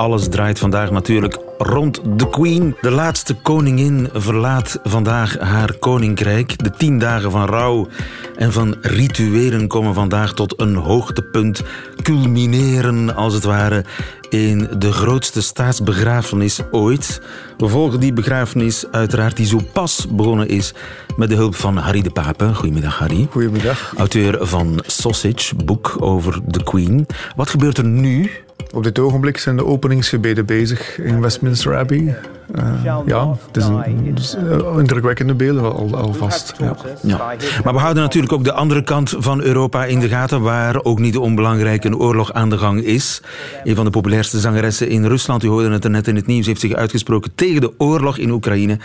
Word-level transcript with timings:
Alles 0.00 0.28
draait 0.28 0.58
vandaag 0.58 0.90
natuurlijk 0.90 1.38
rond 1.58 2.00
de 2.18 2.28
Queen. 2.28 2.76
De 2.80 2.90
laatste 2.90 3.34
koningin 3.34 4.08
verlaat 4.12 4.78
vandaag 4.82 5.38
haar 5.38 5.74
koninkrijk. 5.78 6.64
De 6.64 6.70
tien 6.70 6.98
dagen 6.98 7.30
van 7.30 7.46
rouw 7.46 7.88
en 8.36 8.52
van 8.52 8.76
rituelen 8.80 9.68
komen 9.68 9.94
vandaag 9.94 10.32
tot 10.32 10.60
een 10.60 10.74
hoogtepunt. 10.74 11.62
Culmineren, 12.02 13.14
als 13.14 13.34
het 13.34 13.44
ware, 13.44 13.84
in 14.28 14.68
de 14.78 14.92
grootste 14.92 15.42
staatsbegrafenis 15.42 16.60
ooit. 16.70 17.22
We 17.58 17.68
volgen 17.68 18.00
die 18.00 18.12
begrafenis 18.12 18.84
uiteraard 18.90 19.36
die 19.36 19.46
zo 19.46 19.60
pas 19.72 20.06
begonnen 20.10 20.48
is 20.48 20.74
met 21.16 21.28
de 21.28 21.34
hulp 21.34 21.54
van 21.54 21.76
Harry 21.76 22.02
de 22.02 22.10
Pape. 22.10 22.54
Goedemiddag 22.54 22.98
Harry. 22.98 23.26
Goedemiddag. 23.30 23.92
Auteur 23.96 24.46
van 24.46 24.80
Sausage, 24.86 25.54
boek 25.54 25.96
over 25.98 26.40
de 26.46 26.62
Queen. 26.62 27.06
Wat 27.36 27.50
gebeurt 27.50 27.78
er 27.78 27.84
nu 27.84 28.30
op 28.74 28.82
dit 28.82 28.98
ogenblik 28.98 29.38
zijn 29.38 29.56
de 29.56 29.66
openingsgebeden 29.66 30.46
bezig 30.46 30.98
in 30.98 31.20
Westminster 31.20 31.76
Abbey. 31.76 32.16
Uh, 32.54 33.02
ja, 33.06 33.36
het 33.46 33.56
is 33.56 33.64
een, 33.64 34.14
dus, 34.14 34.36
uh, 34.36 34.78
indrukwekkende 34.78 35.34
beelden 35.34 35.74
al, 35.74 35.96
alvast. 35.96 36.54
Ja. 36.58 36.76
ja. 37.02 37.34
Maar 37.64 37.72
we 37.72 37.78
houden 37.78 38.02
natuurlijk 38.02 38.32
ook 38.32 38.44
de 38.44 38.52
andere 38.52 38.82
kant 38.82 39.14
van 39.18 39.40
Europa 39.40 39.84
in 39.84 40.00
de 40.00 40.08
gaten, 40.08 40.40
waar 40.40 40.82
ook 40.82 40.98
niet 40.98 41.16
onbelangrijk 41.16 41.84
een 41.84 41.96
oorlog 41.96 42.32
aan 42.32 42.50
de 42.50 42.58
gang 42.58 42.82
is. 42.82 43.22
Een 43.64 43.74
van 43.74 43.84
de 43.84 43.90
populairste 43.90 44.40
zangeressen 44.40 44.88
in 44.88 45.06
Rusland, 45.06 45.42
u 45.44 45.48
hoorde 45.48 45.70
het 45.70 45.84
er 45.84 45.90
net 45.90 46.08
in 46.08 46.16
het 46.16 46.26
nieuws, 46.26 46.46
heeft 46.46 46.60
zich 46.60 46.72
uitgesproken 46.72 47.32
tegen 47.34 47.60
de 47.60 47.72
oorlog 47.78 48.18
in 48.18 48.30
Oekraïne. 48.30 48.78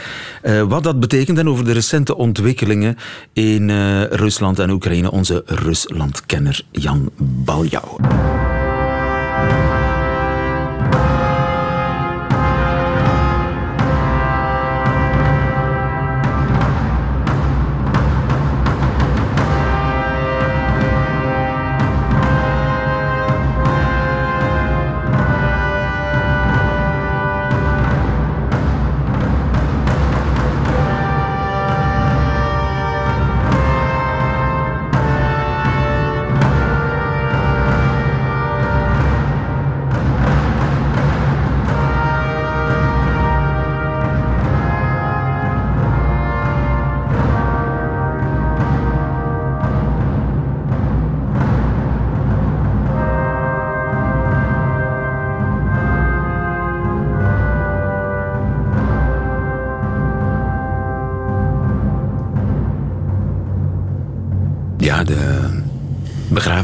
Uh, 0.44 0.62
wat 0.62 0.84
dat 0.84 1.00
betekent 1.00 1.38
en 1.38 1.50
over 1.50 1.66
de 1.66 1.72
recente 1.72 2.16
ontwikkelingen 2.16 2.98
in 3.34 3.70
Rusland 4.04 4.60
en 4.60 4.70
Oekraïne, 4.70 5.12
onze 5.12 5.44
Ruslandkenner 5.46 6.62
Jan 6.72 7.10
Baljouw. 7.18 7.98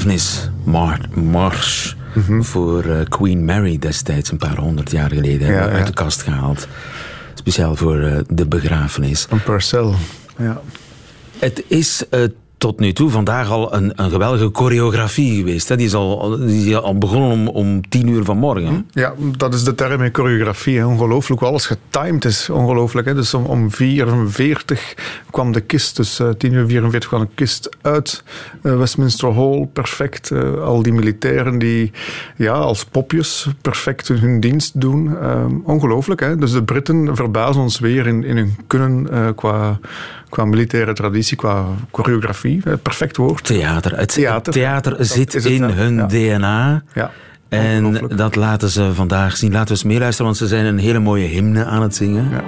Begrafenismars 0.06 1.96
mm 2.14 2.44
voor 2.44 2.86
uh, 2.86 3.00
Queen 3.10 3.46
Mary 3.46 3.80
destijds, 3.80 4.32
een 4.32 4.38
paar 4.38 4.58
honderd 4.58 4.92
jaar 4.92 5.10
geleden, 5.10 5.48
ja, 5.48 5.70
uit 5.70 5.88
de 5.88 5.94
kast 5.94 6.22
gehaald. 6.22 6.68
Speciaal 7.34 7.76
voor 7.76 7.98
uh, 7.98 8.18
de 8.28 8.48
begrafenis. 8.48 9.28
Een 9.30 9.44
Purcell, 9.44 9.94
ja. 10.38 10.62
Het 11.40 11.64
is 11.68 12.04
uh, 12.12 12.24
tot 12.62 12.80
nu 12.80 12.94
toe 12.94 13.10
vandaag 13.10 13.50
al 13.50 13.74
een, 13.74 13.94
een 13.96 14.10
geweldige 14.10 14.50
choreografie 14.54 15.36
geweest. 15.36 15.70
Hè? 15.70 15.76
Die, 15.76 15.86
is 15.86 15.94
al, 15.94 16.38
die 16.38 16.70
is 16.70 16.76
al 16.76 16.98
begonnen 16.98 17.30
om, 17.32 17.48
om 17.48 17.90
tien 17.90 18.08
uur 18.08 18.24
vanmorgen. 18.24 18.90
Ja, 18.92 19.14
dat 19.38 19.54
is 19.54 19.64
de 19.64 19.76
term 19.76 20.02
in 20.02 20.10
choreografie. 20.14 20.88
Ongelooflijk 20.88 21.42
hoe 21.42 21.50
alles 21.50 21.66
getimed 21.66 22.26
is. 22.26 22.50
Ongelooflijk. 22.50 23.08
Hè? 23.08 23.14
Dus 23.14 23.34
om, 23.34 23.46
om 23.46 23.72
44 23.72 24.94
kwam 25.32 25.52
de 25.52 25.62
kist, 25.62 25.96
dus 25.96 26.20
uh, 26.20 26.30
10 26.30 26.54
uur 26.54 26.68
44 26.68 27.10
kwam 27.10 27.22
een 27.22 27.34
kist 27.36 27.70
uit 27.82 28.24
uh, 28.64 28.78
Westminster 28.78 29.34
Hall. 29.34 29.70
Perfect. 29.74 30.30
Uh, 30.30 30.64
al 30.64 30.82
die 30.82 30.94
militairen 30.94 31.60
die 31.60 31.92
ja, 32.36 32.54
als 32.54 32.86
popjes 32.86 33.48
perfect 33.62 34.08
hun 34.08 34.40
dienst 34.40 34.82
doen. 34.82 35.18
ongelooflijk. 35.64 36.20
Hè? 36.20 36.36
Dus 36.36 36.52
de 36.52 36.64
Britten 36.64 37.16
verbazen 37.16 37.62
ons 37.62 37.80
weer 37.80 38.08
in, 38.08 38.24
in 38.24 38.38
hun 38.38 38.56
kunnen 38.68 39.10
qua 39.36 39.80
qua 40.32 40.46
militaire 40.46 40.94
traditie, 40.94 41.38
qua 41.38 41.66
choreografie. 41.92 42.62
Perfect 42.82 43.18
woord. 43.18 43.46
Theater. 43.46 43.98
Het 43.98 44.14
theater, 44.14 44.54
theater 44.54 44.96
zit 45.00 45.46
in 45.46 45.64
hun 45.64 46.08
DNA. 46.08 46.84
Ja. 46.94 47.12
En 47.50 48.08
dat 48.16 48.36
laten 48.36 48.70
ze 48.70 48.94
vandaag 48.94 49.38
zien. 49.38 49.52
Laten 49.52 49.68
we 49.68 49.74
eens 49.74 49.84
meeluisteren, 49.84 50.26
want 50.26 50.38
ze 50.38 50.48
zijn 50.48 50.66
een 50.66 50.78
hele 50.78 51.00
mooie 51.00 51.28
hymne 51.28 51.66
aan 51.66 51.82
het 51.82 51.96
zingen. 51.96 52.30
Ja. 52.30 52.44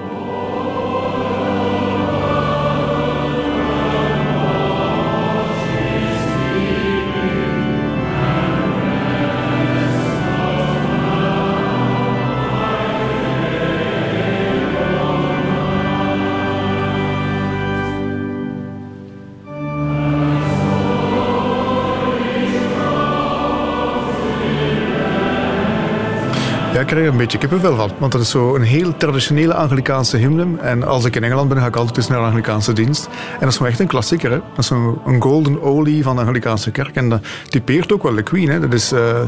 Ik 26.84 26.90
krijg 26.90 27.06
er 27.06 27.12
een 27.12 27.18
beetje 27.18 27.38
kippenvel 27.38 27.76
van. 27.76 27.92
Want 27.98 28.12
dat 28.12 28.22
is 28.22 28.30
zo 28.30 28.56
een 28.56 28.62
heel 28.62 28.98
traditionele 28.98 29.54
Anglikaanse 29.54 30.18
hymne. 30.18 30.58
En 30.60 30.84
als 30.84 31.06
ik 31.06 31.16
in 31.16 31.24
Engeland 31.24 31.50
ben, 31.50 31.58
ga 31.58 31.66
ik 31.66 31.76
altijd 31.76 31.98
eens 31.98 32.08
naar 32.08 32.20
de 32.20 32.26
Anglikaanse 32.26 32.74
dienst. 32.74 33.06
En 33.06 33.40
dat 33.40 33.50
is 33.50 33.56
gewoon 33.56 33.72
echt 33.72 33.80
een 33.80 33.88
klassieker. 33.88 34.32
Hè? 34.32 34.40
Dat 34.56 34.64
is 34.64 34.70
een, 34.70 35.22
golden 35.22 35.62
olie 35.62 36.04
van 36.04 36.16
de 36.16 36.22
Anglikaanse 36.22 36.72
kerk. 36.72 36.96
En 36.96 37.10
dat 37.10 37.22
typeert 37.50 37.94
ook 37.94 38.04
wel 38.04 38.16
de 38.16 38.22
Queen. 38.22 38.50
Hè? 38.50 38.60
Dat 38.60 38.74
is... 38.74 38.94
Uh, 38.94 39.20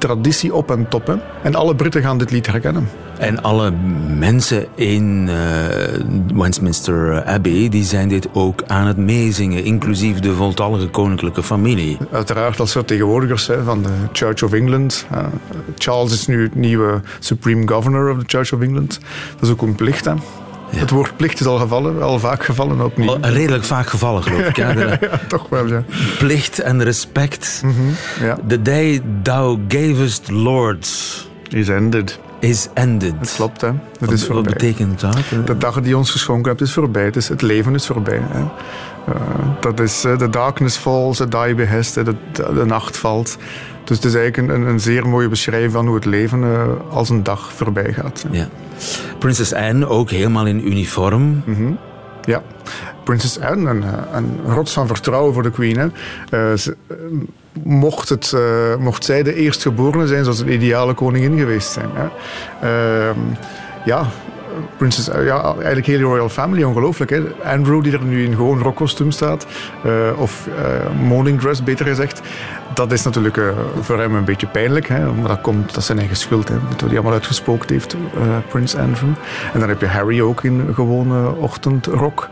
traditie 0.00 0.54
op 0.54 0.70
en 0.70 0.88
top. 0.88 1.06
Hè? 1.06 1.14
En 1.42 1.54
alle 1.54 1.74
Britten 1.74 2.02
gaan 2.02 2.18
dit 2.18 2.30
lied 2.30 2.46
herkennen. 2.46 2.88
En 3.18 3.42
alle 3.42 3.72
mensen 4.18 4.66
in 4.74 5.28
uh, 5.28 5.34
Westminster 6.34 7.24
Abbey 7.24 7.68
die 7.68 7.84
zijn 7.84 8.08
dit 8.08 8.28
ook 8.32 8.62
aan 8.66 8.86
het 8.86 8.96
meezingen, 8.96 9.64
inclusief 9.64 10.20
de 10.20 10.32
voltallige 10.32 10.88
koninklijke 10.88 11.42
familie. 11.42 11.98
Uiteraard 12.12 12.60
als 12.60 12.72
vertegenwoordigers 12.72 13.46
hè, 13.46 13.62
van 13.62 13.82
de 13.82 13.88
Church 14.12 14.42
of 14.42 14.52
England. 14.52 15.06
Uh, 15.12 15.18
Charles 15.78 16.12
is 16.12 16.26
nu 16.26 16.42
het 16.42 16.54
nieuwe 16.54 17.00
Supreme 17.18 17.68
Governor 17.68 18.10
of 18.10 18.18
the 18.18 18.24
Church 18.26 18.52
of 18.52 18.60
England. 18.60 19.00
Dat 19.32 19.42
is 19.42 19.50
ook 19.50 19.62
een 19.62 19.74
plicht. 19.74 20.04
Hè? 20.04 20.12
Het 20.76 20.90
woord 20.90 21.16
plicht 21.16 21.40
is 21.40 21.46
al 21.46 21.58
gevallen, 21.58 22.02
al 22.02 22.18
vaak 22.18 22.44
gevallen 22.44 22.80
opnieuw. 22.80 23.16
redelijk 23.20 23.64
vaak 23.64 23.86
gevallen, 23.86 24.22
geloof 24.22 24.40
ik. 24.40 24.56
Ja, 24.56 24.72
ja, 24.80 24.98
toch 25.28 25.48
wel, 25.48 25.66
ja. 25.66 25.84
Plicht 26.18 26.60
en 26.60 26.82
respect. 26.82 27.60
Mm 27.64 27.74
-hmm, 27.74 27.94
ja. 28.26 28.38
The 28.48 28.62
day 28.62 29.02
thou 29.22 29.58
gavest 29.68 30.30
lords... 30.30 31.28
Is 31.48 31.68
ended. 31.68 32.18
Is 32.38 32.68
ended. 32.74 33.14
Het 33.18 33.34
klopt, 33.34 33.60
hè. 33.60 33.70
Wat, 33.98 34.10
is 34.10 34.26
wat 34.26 34.42
betekent 34.42 35.00
dat? 35.00 35.18
De 35.46 35.58
dag 35.58 35.80
die 35.80 35.96
ons 35.96 36.10
geschonken 36.10 36.48
hebt 36.48 36.60
is 36.60 36.72
voorbij. 36.72 37.04
Het, 37.04 37.16
is, 37.16 37.28
het 37.28 37.42
leven 37.42 37.74
is 37.74 37.86
voorbij. 37.86 38.20
Hè. 38.22 38.40
Uh, 39.08 39.14
dat 39.60 39.80
is 39.80 40.00
de 40.00 40.16
uh, 40.20 40.30
darkness 40.30 40.76
falls, 40.76 41.16
the 41.16 41.28
die 41.28 41.54
behest, 41.54 41.94
de, 41.94 42.14
de 42.32 42.64
nacht 42.66 42.96
valt. 42.96 43.36
Dus 43.90 43.98
het 43.98 44.08
is 44.08 44.14
eigenlijk 44.14 44.52
een, 44.52 44.66
een 44.66 44.80
zeer 44.80 45.08
mooie 45.08 45.28
beschrijving 45.28 45.72
van 45.72 45.86
hoe 45.86 45.94
het 45.94 46.04
leven 46.04 46.42
uh, 46.42 46.62
als 46.90 47.08
een 47.08 47.22
dag 47.22 47.52
voorbij 47.52 47.92
gaat. 47.92 48.24
Ja. 48.30 48.48
Prinses 49.18 49.54
Anne 49.54 49.88
ook 49.88 50.10
helemaal 50.10 50.46
in 50.46 50.66
uniform. 50.66 51.22
Mm 51.22 51.54
-hmm. 51.54 51.78
Ja, 52.24 52.42
Prinses 53.04 53.40
Anne, 53.40 53.70
een, 53.70 53.84
een, 54.12 54.40
rots 54.46 54.72
van 54.72 54.86
vertrouwen 54.86 55.34
voor 55.34 55.42
de 55.42 55.50
Queen. 55.50 55.76
Hè. 55.76 55.86
Uh, 56.50 56.56
ze, 56.56 56.76
mocht, 57.62 58.08
het, 58.08 58.32
uh, 58.34 58.76
mocht 58.76 59.04
zij 59.04 59.22
de 59.22 59.34
eerstgeborene 59.34 60.06
zijn, 60.06 60.24
zou 60.24 60.36
ze 60.36 60.44
een 60.44 60.52
ideale 60.52 60.94
koningin 60.94 61.38
geweest 61.38 61.72
zijn. 61.72 61.90
Hè. 61.92 62.06
Uh, 63.08 63.16
ja, 63.84 64.06
Princess, 64.76 65.06
ja, 65.06 65.42
eigenlijk 65.54 65.86
hele 65.86 66.02
royal 66.02 66.28
family, 66.28 66.62
ongelooflijk. 66.62 67.20
Andrew, 67.44 67.82
die 67.82 67.92
er 67.92 68.04
nu 68.04 68.24
in 68.24 68.34
gewoon 68.34 68.58
rokkostuum 68.58 69.10
staat, 69.10 69.46
uh, 69.86 70.20
of 70.20 70.48
uh, 70.48 71.06
morning 71.06 71.40
dress, 71.40 71.62
beter 71.62 71.86
gezegd. 71.86 72.20
Dat 72.74 72.92
is 72.92 73.02
natuurlijk 73.02 73.40
voor 73.80 73.98
hem 73.98 74.14
een 74.14 74.24
beetje 74.24 74.46
pijnlijk, 74.46 74.88
hè? 74.88 75.12
maar 75.12 75.28
dat 75.28 75.40
komt, 75.40 75.74
dat 75.74 75.84
zijn 75.84 75.98
eigen 75.98 76.16
schuld, 76.16 76.48
hè? 76.48 76.54
dat 76.68 76.80
hij 76.80 76.90
allemaal 76.90 77.12
uitgespookt 77.12 77.70
heeft, 77.70 77.96
Prins 78.48 78.76
Andrew. 78.76 79.10
En 79.52 79.60
dan 79.60 79.68
heb 79.68 79.80
je 79.80 79.86
Harry 79.86 80.20
ook 80.20 80.44
in 80.44 80.74
gewone 80.74 81.34
ochtendrok. 81.34 82.28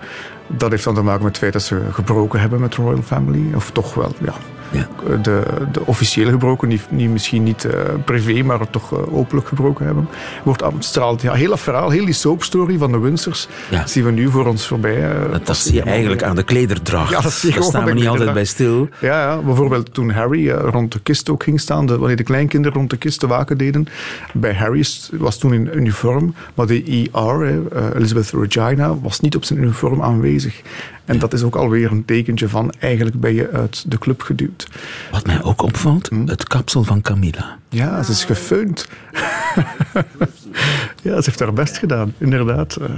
Dat 0.47 0.71
heeft 0.71 0.85
dan 0.85 0.95
te 0.95 1.03
maken 1.03 1.23
met 1.23 1.31
het 1.31 1.39
feit 1.39 1.53
dat 1.53 1.63
ze 1.63 1.81
gebroken 1.91 2.41
hebben 2.41 2.61
met 2.61 2.73
de 2.73 2.83
Royal 2.83 3.03
Family. 3.03 3.55
Of 3.55 3.71
toch 3.71 3.95
wel, 3.95 4.13
ja, 4.19 4.35
Ja. 4.71 4.87
de, 5.23 5.43
de 5.73 5.87
officiële 5.87 6.31
gebroken, 6.31 6.69
niet, 6.69 6.91
misschien 6.91 7.43
niet 7.43 7.65
eh, 7.65 7.81
privé, 8.05 8.43
maar 8.43 8.71
toch 8.71 8.93
eh, 8.93 9.15
openlijk 9.17 9.49
gebroken 9.49 9.85
hebben. 9.87 10.09
Wordt 10.45 10.63
afgestraald. 10.63 11.23
Ja, 11.23 11.33
heel 11.33 11.49
dat 11.51 11.61
verhaal, 11.61 11.91
heel 11.91 12.05
die 12.05 12.15
soapstory 12.15 12.79
van 12.79 12.93
de 12.93 12.99
Windsors, 12.99 13.49
Ja. 13.71 13.87
zien 13.87 14.05
we 14.05 14.11
nu 14.11 14.31
voor 14.31 14.47
ons 14.47 14.67
voorbij. 14.67 15.11
eh, 15.11 15.31
Dat, 15.33 15.47
dat 15.47 15.57
zie 15.57 15.75
je 15.75 15.83
eigenlijk 15.83 16.23
aan 16.23 16.37
de 16.37 16.43
klederdracht. 16.43 17.11
Ja, 17.11 17.21
dat 17.21 17.33
zie 17.33 17.53
Daar 17.53 17.63
staan 17.63 17.85
we 17.85 17.93
niet 17.93 18.07
altijd 18.09 18.33
bij 18.33 18.45
stil. 18.45 18.89
Ja, 19.01 19.21
ja, 19.23 19.39
bijvoorbeeld 19.41 19.95
toen 19.95 20.11
Harry 20.11 20.51
rond 20.51 20.93
de 20.93 21.01
kist 21.01 21.31
ook 21.31 21.43
ging 21.43 21.61
staan, 21.61 21.87
de, 21.87 21.99
wanneer 21.99 22.17
de 22.17 22.23
kleinkinderen 22.23 22.77
rond 22.79 22.91
de 22.91 22.97
kist 22.97 23.21
te 23.21 23.27
waken 23.27 23.59
deden. 23.59 23.87
Bij 24.33 24.55
Harry 24.55 24.85
was 25.13 25.39
toen 25.39 25.53
in 25.55 25.71
uniform, 25.75 26.35
maar 26.55 26.67
de 26.67 27.09
ER, 27.13 27.59
Elizabeth 27.97 28.31
Regina, 28.31 28.99
was 28.99 29.21
niet 29.21 29.37
op 29.37 29.45
zijn 29.45 29.59
uniform 29.59 30.03
aanwezig. 30.03 30.63
En 31.09 31.19
dat 31.19 31.33
is 31.33 31.43
ook 31.43 31.57
alweer 31.57 31.91
een 31.91 32.05
tekentje 32.05 32.49
van 32.49 32.73
eigenlijk 32.79 33.21
ben 33.21 33.35
je 33.35 33.51
uit 33.51 33.91
de 33.91 33.99
club 33.99 34.23
geduwd. 34.23 34.69
Wat 35.11 35.27
mij 35.27 35.43
ook 35.43 35.63
opvalt, 35.63 36.09
Hm? 36.09 36.27
het 36.27 36.45
kapsel 36.45 36.85
van 36.85 37.01
Camilla. 37.03 37.59
Ja, 37.69 38.03
ze 38.03 38.11
is 38.11 38.25
gefeund. 38.25 38.89
ja, 41.03 41.21
ze 41.21 41.23
heeft 41.25 41.41
haar 41.41 41.53
best 41.53 41.79
gedaan, 41.79 42.15
inderdaad. 42.19 42.77
Eh, 42.77 42.89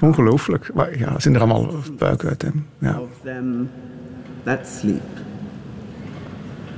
ongelooflijk. 0.00 0.70
Maar 0.74 0.98
ja, 0.98 1.12
ze 1.14 1.20
zien 1.20 1.34
er 1.34 1.40
allemaal 1.40 1.74
buik 1.98 2.24
uit. 2.24 2.42
Hè. 2.42 2.48
Ja. 2.78 2.98
of 3.00 3.08
them 3.24 3.70
that 4.42 4.66
sleep. 4.80 5.02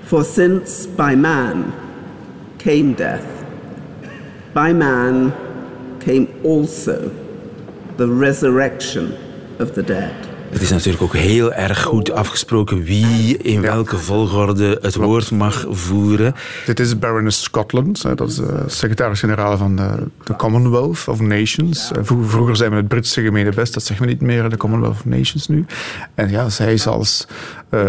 For 0.05 0.25
since 0.25 0.89
by 0.97 1.15
man 1.21 1.65
came 2.57 2.95
death, 2.95 3.25
by 4.53 4.73
man 4.79 5.33
came 5.99 6.27
also 6.45 6.97
the 7.97 8.17
resurrection 8.19 9.09
of 9.59 9.71
the 9.71 9.85
dead. 9.85 10.30
Het 10.51 10.63
is 10.63 10.71
natuurlijk 10.71 11.03
ook 11.03 11.15
heel 11.15 11.53
erg 11.53 11.83
goed 11.83 12.13
afgesproken 12.13 12.83
wie 12.83 13.37
in 13.37 13.61
welke 13.61 13.97
volgorde 13.97 14.79
het 14.83 14.95
woord 14.95 15.31
mag 15.31 15.67
voeren. 15.69 16.35
Dit 16.67 16.81
is 16.81 16.99
Baroness 16.99 17.43
Scotland. 17.43 18.03
hè, 18.03 18.15
Dat 18.15 18.29
is 18.29 18.35
de 18.35 18.63
secretaris-generaal 18.67 19.57
van 19.57 19.77
de, 19.77 19.91
de 20.25 20.37
Commonwealth 20.37 21.09
of 21.09 21.21
Nations. 21.21 21.91
Vro- 22.03 22.23
Vroeger 22.23 22.57
zijn 22.57 22.71
we 22.71 22.77
het 22.77 22.89
Britse 22.89 23.23
gemene 23.23 23.53
best. 23.53 23.75
Dat 23.75 23.83
zeggen 23.83 24.07
we 24.07 24.13
niet 24.13 24.21
meer, 24.21 24.49
de 24.49 24.57
Commonwealth 24.57 24.95
of 24.95 25.05
Nations 25.05 25.47
nu. 25.49 25.65
En 26.15 26.31
ja, 26.31 26.49
zij 26.49 26.73
is 26.73 26.87
als... 26.87 27.27
eh, 27.69 27.81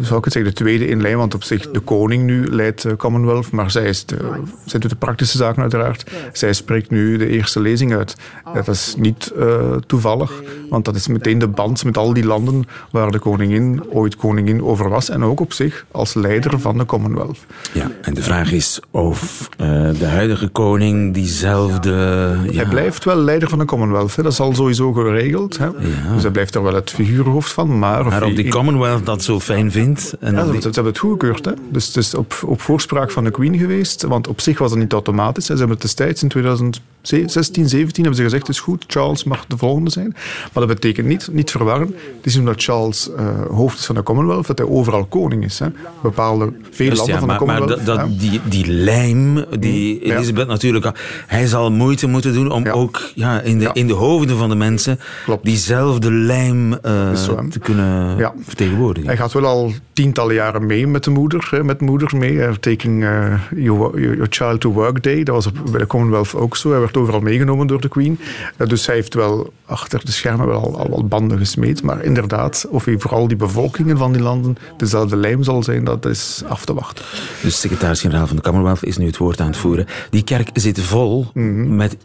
zou 0.00 0.18
ik 0.18 0.24
het 0.24 0.32
zeggen, 0.32 0.50
de 0.54 0.56
tweede 0.56 0.86
in 0.86 1.00
lijn, 1.02 1.16
want 1.16 1.34
op 1.34 1.42
zich 1.42 1.70
de 1.70 1.80
koning 1.80 2.22
nu 2.24 2.46
leidt 2.46 2.82
de 2.82 2.96
Commonwealth, 2.96 3.50
maar 3.50 3.70
zij, 3.70 3.84
is 3.84 4.04
de, 4.06 4.16
zij 4.64 4.80
doet 4.80 4.90
de 4.90 4.96
praktische 4.96 5.36
zaken 5.36 5.62
uiteraard. 5.62 6.04
Zij 6.32 6.52
spreekt 6.52 6.90
nu 6.90 7.16
de 7.16 7.28
eerste 7.28 7.60
lezing 7.60 7.94
uit. 7.94 8.16
Dat 8.54 8.68
is 8.68 8.94
niet 8.98 9.32
eh, 9.38 9.72
toevallig, 9.86 10.42
want 10.70 10.84
dat 10.84 10.94
is 10.94 11.06
meteen 11.08 11.38
de 11.38 11.48
band 11.48 11.84
met 11.84 11.96
al 11.98 12.12
die 12.12 12.24
landen 12.24 12.64
waar 12.90 13.10
de 13.10 13.18
koningin 13.18 13.82
ooit 13.90 14.16
koningin 14.16 14.62
over 14.62 14.88
was 14.88 15.08
en 15.08 15.22
ook 15.24 15.40
op 15.40 15.52
zich 15.52 15.84
als 15.90 16.14
leider 16.14 16.60
van 16.60 16.78
de 16.78 16.86
Commonwealth. 16.86 17.38
Ja, 17.72 17.90
en 18.02 18.14
de 18.14 18.22
vraag 18.22 18.52
is 18.52 18.80
of 18.90 19.48
eh, 19.56 19.66
de 19.98 20.06
huidige 20.06 20.48
koning 20.48 21.14
diezelfde... 21.14 21.92
Hij 21.92 22.52
Ja, 22.52 22.68
blijft 22.68 23.04
wel 23.04 23.16
leider 23.16 23.48
van 23.48 23.58
de 23.58 23.64
Commonwealth. 23.64 24.16
Hè. 24.16 24.22
Dat 24.22 24.32
is 24.32 24.40
al 24.40 24.54
sowieso 24.54 24.92
geregeld. 24.92 25.58
Hè. 25.58 25.68
Dus 26.14 26.22
hij 26.22 26.30
blijft 26.30 26.54
er 26.54 26.62
wel 26.62 26.74
het 26.74 26.90
figuurhoofd 26.90 27.52
van. 27.52 27.78
Maar, 27.78 28.00
of 28.00 28.08
maar 28.10 28.22
of 28.22 28.26
hij- 28.26 28.34
die 28.42 28.48
Commonwealth 28.50 29.06
dat 29.06 29.22
zo 29.22 29.40
fijn 29.40 29.70
vindt... 29.72 29.82
En 30.20 30.34
Ja, 30.34 30.44
ze, 30.44 30.50
die- 30.50 30.60
ze 30.60 30.66
hebben 30.68 30.84
het 30.92 30.98
goedgekeurd. 30.98 31.44
Hè. 31.44 31.52
Dus 31.70 31.86
het 31.86 31.96
is 31.96 32.14
op, 32.14 32.34
op 32.46 32.60
voorspraak 32.60 33.10
van 33.10 33.24
de 33.24 33.30
Queen 33.30 33.58
geweest. 33.58 34.02
Want 34.02 34.28
op 34.28 34.40
zich 34.40 34.58
was 34.58 34.70
dat 34.70 34.78
niet 34.78 34.92
automatisch. 34.92 35.44
Ze 35.46 35.52
hebben 35.52 35.70
het 35.70 35.80
destijds 35.82 36.22
in 36.22 36.72
2016, 37.04 37.68
17 37.68 37.94
hebben 38.04 38.14
ze 38.14 38.22
gezegd: 38.22 38.46
het 38.46 38.56
is 38.56 38.62
goed, 38.62 38.84
Charles 38.86 39.24
mag 39.24 39.46
de 39.46 39.56
volgende 39.56 39.90
zijn. 39.90 40.10
Maar 40.52 40.66
dat 40.66 40.66
betekent 40.66 41.06
niet, 41.06 41.28
niet 41.32 41.50
verwarren. 41.50 41.86
Het 42.16 42.26
is 42.26 42.36
omdat 42.36 42.62
Charles 42.62 43.10
eh, 43.16 43.26
hoofd 43.50 43.78
is 43.78 43.86
van 43.86 43.94
de 43.94 44.02
Commonwealth, 44.02 44.46
dat 44.46 44.58
hij 44.58 44.66
overal 44.68 45.04
koning 45.04 45.44
is. 45.44 45.58
Hè. 45.58 45.66
Bepaalde, 46.02 46.52
veel 46.70 46.92
landen 46.92 47.14
ja, 47.14 47.18
van 47.18 47.28
de 47.28 47.34
maar, 47.34 47.46
maar 47.46 47.56
Commonwealth. 47.58 47.86
dat, 47.86 48.20
die, 48.20 48.40
die 48.48 48.66
lijm, 48.66 49.44
die 49.58 50.06
Ja. 50.06 50.14
Elisabeth 50.14 50.46
natuurlijk... 50.46 50.92
Hij 51.26 51.46
zal 51.46 51.70
moeite 51.70 52.06
moeten 52.06 52.32
doen 52.32 52.50
om 52.50 52.64
Ja. 52.64 52.72
ook 52.72 53.10
ja, 53.14 53.40
in, 53.40 53.58
de, 53.58 53.70
in 53.72 53.86
de 53.86 53.92
hoofden 53.92 54.36
van 54.36 54.48
de 54.48 54.54
mensen... 54.54 54.98
Klopt. 55.24 55.44
diezelfde 55.44 56.12
lijm 56.12 56.72
eh, 56.72 57.14
zo, 57.14 57.48
te 57.48 57.58
kunnen 57.58 58.32
vertegenwoordigen. 58.40 59.08
Hij 59.08 59.18
gaat 59.18 59.32
wel 59.32 59.44
al 59.44 59.72
tientallen 59.92 60.34
jaren 60.34 60.66
mee 60.66 60.86
met 60.86 61.04
de 61.04 61.10
moeder, 61.10 61.48
hè, 61.50 61.64
met 61.64 61.80
moeder 61.80 62.16
mee. 62.16 62.38
Hij 62.38 62.56
taking 62.60 63.04
eh, 63.04 63.34
your, 63.56 64.00
your 64.00 64.26
Child 64.30 64.60
to 64.60 64.72
Work 64.72 65.02
Day. 65.02 65.22
Dat 65.22 65.34
was 65.34 65.52
bij 65.70 65.80
de 65.80 65.86
Commonwealth 65.86 66.34
ook 66.34 66.56
zo. 66.56 66.72
Overal 66.96 67.20
meegenomen 67.20 67.66
door 67.66 67.80
de 67.80 67.88
Queen. 67.88 68.18
Eh, 68.56 68.66
dus 68.66 68.86
hij 68.86 68.94
heeft 68.94 69.14
wel 69.14 69.52
achter 69.66 70.04
de 70.04 70.12
schermen 70.12 70.46
wel 70.46 70.60
al, 70.60 70.78
al 70.78 70.88
wat 70.88 71.08
banden 71.08 71.38
gesmeed. 71.38 71.82
Maar 71.82 72.04
inderdaad, 72.04 72.66
of 72.68 72.84
hij 72.84 72.98
vooral 72.98 73.28
die 73.28 73.36
bevolkingen 73.36 73.98
van 73.98 74.12
die 74.12 74.22
landen 74.22 74.56
dezelfde 74.76 75.16
lijm 75.16 75.42
zal 75.42 75.62
zijn, 75.62 75.84
dat 75.84 76.06
is 76.06 76.42
af 76.48 76.64
te 76.64 76.74
wachten. 76.74 77.04
Dus 77.42 77.60
secretaris-generaal 77.60 78.26
van 78.26 78.36
de 78.36 78.42
Commonwealth 78.42 78.84
is 78.84 78.96
nu 78.96 79.06
het 79.06 79.16
woord 79.16 79.40
aan 79.40 79.46
het 79.46 79.56
voeren. 79.56 79.86
Die 80.10 80.24
kerk 80.24 80.50
zit 80.52 80.80
vol 80.80 81.26
met 81.34 81.96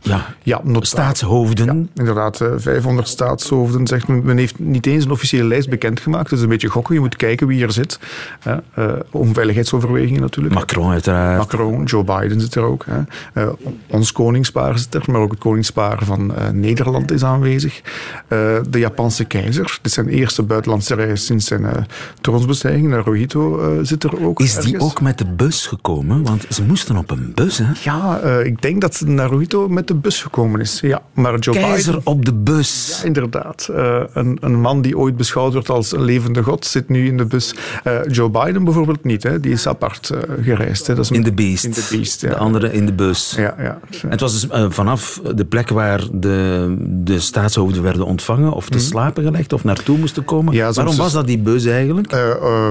ja, 0.00 0.34
Ja, 0.42 0.60
staatshoofden. 0.80 1.90
Inderdaad, 1.94 2.40
eh, 2.40 2.48
500 2.56 3.08
staatshoofden. 3.08 3.86
Zegt 3.86 4.08
men, 4.08 4.24
men 4.24 4.36
heeft 4.36 4.58
niet 4.58 4.86
eens 4.86 5.04
een 5.04 5.10
officiële 5.10 5.44
lijst 5.44 5.68
bekendgemaakt. 5.68 6.30
Het 6.30 6.38
is 6.38 6.44
een 6.44 6.50
beetje 6.50 6.68
gokken. 6.68 6.94
Je 6.94 7.00
moet 7.00 7.16
kijken 7.16 7.46
wie 7.46 7.62
er 7.62 7.72
zit. 7.72 7.98
Hè. 8.40 8.56
Eh, 8.74 8.92
om 9.10 9.34
veiligheidsoverwegingen 9.34 10.20
natuurlijk. 10.20 10.54
Macron 10.54 10.90
uiteraard. 10.90 11.38
Macron, 11.38 11.84
Joe 11.84 12.04
Biden 12.04 12.40
zit 12.40 12.54
er 12.54 12.62
ook. 12.62 12.84
Hè. 12.86 13.00
Eh, 13.32 13.48
ons 13.86 14.12
koningspaar 14.12 14.78
zit 14.78 14.94
er, 14.94 15.02
maar 15.06 15.20
ook 15.20 15.30
het 15.30 15.40
koningspaar 15.40 16.04
van 16.04 16.34
eh, 16.34 16.48
Nederland 16.48 17.10
is 17.10 17.24
aanwezig. 17.24 17.80
Eh, 18.28 18.38
de 18.70 18.78
Japanse 18.78 19.24
keizer, 19.24 19.78
dit 19.82 19.92
zijn 19.92 20.08
eerste 20.08 20.42
buitenlandse 20.42 20.94
reis 20.94 21.24
sinds 21.24 21.46
zijn 21.46 21.62
uh, 21.62 21.70
troonsbestijging. 22.20 22.88
Naruhito 22.88 23.60
eh, 23.60 23.78
zit 23.82 24.04
er 24.04 24.24
ook. 24.24 24.40
is 24.40 24.54
die 24.54 24.80
ook 24.80 25.00
met 25.00 25.18
de 25.18 25.26
bus 25.26 25.66
gekomen? 25.66 26.22
Want 26.22 26.46
ze 26.48 26.62
moesten 26.62 26.96
op 26.96 27.10
een 27.10 27.32
bus, 27.34 27.58
hè? 27.58 27.64
Ja, 27.82 28.18
eh, 28.18 28.44
ik 28.44 28.62
denk 28.62 28.80
dat 28.80 29.02
Naruhito 29.06 29.68
met 29.68 29.87
de 29.88 29.94
bus 29.94 30.22
gekomen 30.22 30.60
is. 30.60 30.80
Ja, 30.80 31.02
maar 31.14 31.38
Joe 31.38 31.54
Keizer 31.54 31.92
Biden... 31.94 32.06
op 32.12 32.24
de 32.24 32.32
bus. 32.34 33.00
Inderdaad. 33.04 33.68
Eh, 33.74 34.00
een, 34.12 34.38
een 34.40 34.60
man 34.60 34.80
die 34.82 34.98
ooit 34.98 35.16
beschouwd 35.16 35.52
werd 35.52 35.68
als 35.70 35.92
een 35.92 36.02
levende 36.04 36.42
god 36.42 36.66
zit 36.66 36.88
nu 36.88 37.06
in 37.06 37.16
de 37.16 37.24
bus. 37.24 37.54
Eh, 37.84 37.94
Joe 38.06 38.30
Biden 38.30 38.64
bijvoorbeeld 38.64 39.04
niet. 39.04 39.22
Hè. 39.22 39.40
Die 39.40 39.52
is 39.52 39.66
apart 39.66 40.10
eh, 40.10 40.18
gereisd. 40.42 40.86
Hè. 40.86 40.94
Dat 40.94 41.04
is 41.04 41.10
een- 41.10 41.16
In 41.16 41.22
de 41.22 41.32
beest. 41.32 41.64
In 41.64 41.70
de 41.70 41.86
beest, 41.90 42.20
ja. 42.20 42.28
De 42.28 42.36
andere 42.36 42.72
in 42.72 42.86
de 42.86 42.92
bus. 42.92 43.34
Ja, 43.36 43.54
ja. 43.58 43.78
En 44.02 44.10
Het 44.10 44.20
was 44.20 44.40
dus 44.40 44.46
vanaf 44.68 45.20
de 45.34 45.44
plek 45.44 45.68
waar 45.68 46.02
de, 46.12 46.74
de 46.80 47.20
staatshoofden 47.20 47.82
werden 47.82 48.06
ontvangen 48.06 48.52
of 48.52 48.68
te 48.68 48.78
slapen 48.78 49.22
gelegd 49.24 49.52
of 49.52 49.64
naartoe 49.64 49.98
moesten 49.98 50.24
komen. 50.24 50.44
Mhm. 50.44 50.54
Ja, 50.62 50.72
Waarom 50.72 50.96
was 50.96 51.12
dat 51.12 51.26
die 51.26 51.38
bus 51.38 51.64
eigenlijk? 51.64 52.12
Eh, 52.12 52.30
eh, 52.30 52.70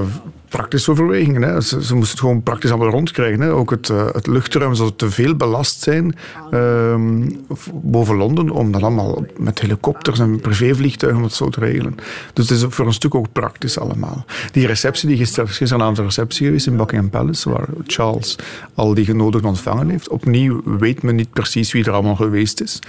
praktische 0.50 0.92
overwegingen. 0.92 1.42
Hè. 1.42 1.62
Ze, 1.62 1.84
ze 1.84 1.96
moesten 1.96 2.12
het 2.12 2.20
gewoon 2.20 2.44
praktisch 2.44 2.70
allemaal 2.70 2.90
rondkrijgen. 2.90 3.42
Hè. 3.42 3.52
Ook 3.52 3.70
het, 3.70 3.88
het 4.12 4.28
luchtruim 4.28 4.76
zou 4.76 4.92
te 4.96 5.10
veel 5.10 5.36
belast 5.36 5.82
zijn 5.82 6.16
ehm, 6.52 7.07
v- 7.54 7.68
boven 7.74 8.16
Londen 8.16 8.50
om 8.50 8.72
dat 8.72 8.82
allemaal 8.84 9.26
met 9.38 9.60
helikopters 9.62 10.20
en 10.20 10.40
privévliegtuigen 10.40 11.22
om 11.22 11.28
het 11.28 11.36
zo 11.36 11.50
te 11.50 11.60
regelen. 11.60 11.96
Dus 12.34 12.50
het 12.50 12.58
is 12.58 12.66
voor 12.70 12.86
een 12.86 12.94
stuk 12.94 13.16
ook 13.16 13.32
praktisch 13.32 13.80
allemaal. 13.80 14.26
Die 14.52 14.68
receptie 14.68 15.08
die 15.08 15.18
gisteren, 15.18 15.82
aan 15.82 15.94
de 15.94 16.04
receptie 16.04 16.46
geweest 16.46 16.68
in 16.68 16.78
Buckingham 16.78 17.10
Palace, 17.10 17.50
waar 17.50 17.68
Charles 17.86 18.36
al 18.74 18.94
die 18.94 19.06
genodigden 19.06 19.50
ontvangen 19.50 19.90
heeft. 19.90 20.10
Opnieuw 20.10 20.62
weet 20.78 21.04
men 21.04 21.16
niet 21.16 21.30
precies 21.34 21.72
wie 21.72 21.84
er 21.86 21.92
allemaal 21.92 22.16
geweest 22.16 22.62
is. 22.62 22.80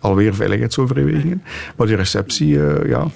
Alweer 0.00 0.34
veiligheidsoverwegingen. 0.34 1.42
Maar 1.76 1.86
die 1.86 1.96
receptie 1.96 2.66
eh, 2.66 2.88
ja, 2.88 3.06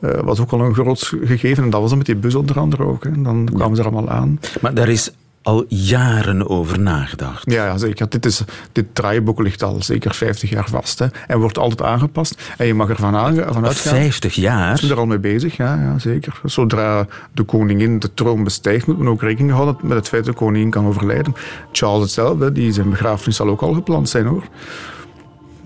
eh, 0.00 0.20
was 0.20 0.40
ook 0.40 0.50
al 0.50 0.60
een 0.60 0.74
groot 0.74 1.12
gegeven. 1.22 1.64
En 1.64 1.70
dat 1.70 1.80
was 1.80 1.88
dan 1.88 1.98
met 1.98 2.06
die 2.06 2.16
bus 2.16 2.34
onder 2.34 2.58
andere 2.58 2.82
ook. 2.84 3.04
Hè. 3.04 3.22
Dan 3.22 3.48
kwamen 3.54 3.76
ze 3.76 3.82
er 3.82 3.88
allemaal 3.88 4.10
aan. 4.10 4.40
Maar 4.60 4.74
daar 4.74 4.88
is 4.88 5.12
al 5.42 5.64
jaren 5.68 6.48
over 6.48 6.80
nagedacht. 6.80 7.50
Ja, 7.50 7.78
zeker. 7.78 8.08
Dit, 8.08 8.26
is, 8.26 8.42
dit 8.72 8.86
draaiboek 8.92 9.40
ligt 9.40 9.62
al 9.62 9.82
zeker 9.82 10.14
50 10.14 10.50
jaar 10.50 10.68
vast. 10.68 10.98
Hè. 10.98 11.06
En 11.26 11.38
wordt 11.38 11.58
altijd 11.58 11.82
aangepast. 11.82 12.54
En 12.56 12.66
je 12.66 12.74
mag 12.74 12.88
ervan 12.88 13.16
uitgaan. 13.16 13.72
50 13.72 14.34
jaar? 14.34 14.78
zijn 14.78 14.90
er 14.90 14.98
al 14.98 15.06
mee 15.06 15.18
bezig, 15.18 15.56
ja, 15.56 15.74
ja, 15.74 15.98
zeker. 15.98 16.40
Zodra 16.44 17.06
de 17.32 17.42
koningin 17.42 17.98
de 17.98 18.14
troon 18.14 18.44
bestijgt, 18.44 18.86
moet 18.86 18.98
men 18.98 19.08
ook 19.08 19.22
rekening 19.22 19.52
houden 19.52 19.76
met 19.82 19.96
het 19.96 20.08
feit 20.08 20.24
dat 20.24 20.34
de 20.34 20.40
koningin 20.40 20.70
kan 20.70 20.86
overlijden. 20.86 21.34
Charles 21.72 22.02
hetzelfde, 22.02 22.52
die 22.52 22.72
zijn 22.72 22.90
begrafenis 22.90 23.36
zal 23.36 23.48
ook 23.48 23.62
al 23.62 23.72
gepland 23.72 24.08
zijn 24.08 24.26
hoor. 24.26 24.44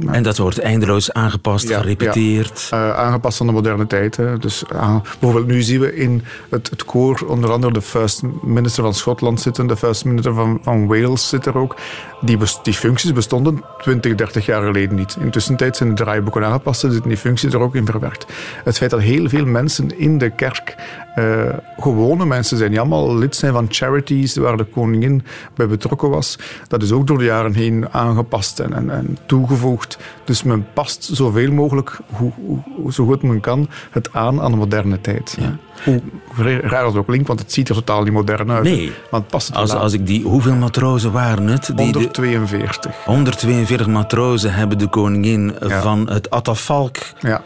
En 0.06 0.22
dat 0.22 0.38
wordt 0.38 0.58
eindeloos 0.60 1.12
aangepast, 1.12 1.68
Ja, 1.68 1.80
gerepeteerd. 1.80 2.68
Eh, 2.70 2.96
aangepast 2.96 3.40
aan 3.40 3.46
de 3.46 3.52
moderne 3.52 3.86
tijd. 3.86 4.16
Hè. 4.16 4.38
Dus, 4.38 4.62
aan- 4.68 5.02
bijvoorbeeld 5.20 5.46
nu 5.46 5.62
zien 5.62 5.80
we 5.80 5.96
in 5.96 6.24
het, 6.50 6.70
het 6.70 6.84
koor 6.84 7.24
onder 7.28 7.50
andere 7.50 7.72
de 7.72 7.82
first 7.82 8.22
minister 8.42 8.82
van 8.82 8.94
Schotland 8.94 9.40
zitten, 9.40 9.66
de 9.66 9.76
first 9.76 10.04
minister 10.04 10.34
van, 10.34 10.58
van 10.62 10.86
Wales 10.86 11.28
zit 11.28 11.46
er 11.46 11.56
ook. 11.58 11.76
Die, 12.20 12.38
die 12.62 12.74
functies 12.74 13.12
bestonden 13.12 13.64
20, 13.78 14.14
30 14.14 14.46
jaar 14.46 14.62
geleden 14.62 14.96
niet. 14.96 15.16
Intussen 15.20 15.56
tijd 15.56 15.76
zijn 15.76 15.88
de 15.88 15.94
draaiboeken 15.94 16.44
aangepast 16.44 16.84
en 16.84 16.90
zitten 16.92 17.08
die 17.08 17.18
functies 17.18 17.52
er 17.52 17.60
ook 17.60 17.74
in 17.74 17.86
verwerkt. 17.86 18.26
Het 18.64 18.76
feit 18.76 18.90
dat 18.90 19.00
heel 19.00 19.28
veel 19.28 19.44
mensen 19.44 19.98
in 19.98 20.18
de 20.18 20.30
kerk 20.30 20.74
uh, 21.18 21.54
gewone 21.78 22.26
mensen 22.26 22.56
zijn, 22.56 22.70
die 22.70 22.80
allemaal 22.80 23.16
lid 23.16 23.36
zijn 23.36 23.52
van 23.52 23.66
charities 23.68 24.36
waar 24.36 24.56
de 24.56 24.64
koningin 24.64 25.24
bij 25.54 25.66
betrokken 25.66 26.10
was. 26.10 26.38
Dat 26.68 26.82
is 26.82 26.92
ook 26.92 27.06
door 27.06 27.18
de 27.18 27.24
jaren 27.24 27.54
heen 27.54 27.88
aangepast 27.90 28.60
en, 28.60 28.72
en, 28.72 28.90
en 28.90 29.18
toegevoegd. 29.26 29.98
Dus 30.24 30.42
men 30.42 30.66
past 30.72 31.08
zoveel 31.12 31.52
mogelijk, 31.52 31.98
hoe, 32.12 32.32
hoe, 32.76 32.92
zo 32.92 33.04
goed 33.04 33.22
men 33.22 33.40
kan, 33.40 33.68
het 33.90 34.08
aan 34.12 34.40
aan 34.40 34.50
de 34.50 34.56
moderne 34.56 35.00
tijd. 35.00 35.36
Ja. 35.40 35.56
Hoe 35.84 36.60
raar 36.60 36.84
dat 36.84 36.96
ook 36.96 37.06
klinkt, 37.06 37.26
want 37.26 37.40
het 37.40 37.52
ziet 37.52 37.68
er 37.68 37.74
totaal 37.74 38.02
niet 38.02 38.12
modern 38.12 38.50
uit. 38.50 38.64
Nee. 38.64 38.92
Want 39.10 39.26
past 39.26 39.46
het 39.46 39.56
als, 39.56 39.72
als 39.72 39.92
ik 39.92 40.06
die, 40.06 40.22
hoeveel 40.22 40.54
matrozen 40.54 41.12
waren 41.12 41.46
het? 41.46 41.66
Die 41.66 41.92
142. 41.92 43.04
142 43.04 43.86
matrozen 43.86 44.54
hebben 44.54 44.78
de 44.78 44.88
koningin 44.88 45.54
van 45.60 46.10
het 46.10 46.30
Atafalk 46.30 46.96
ja. 47.20 47.42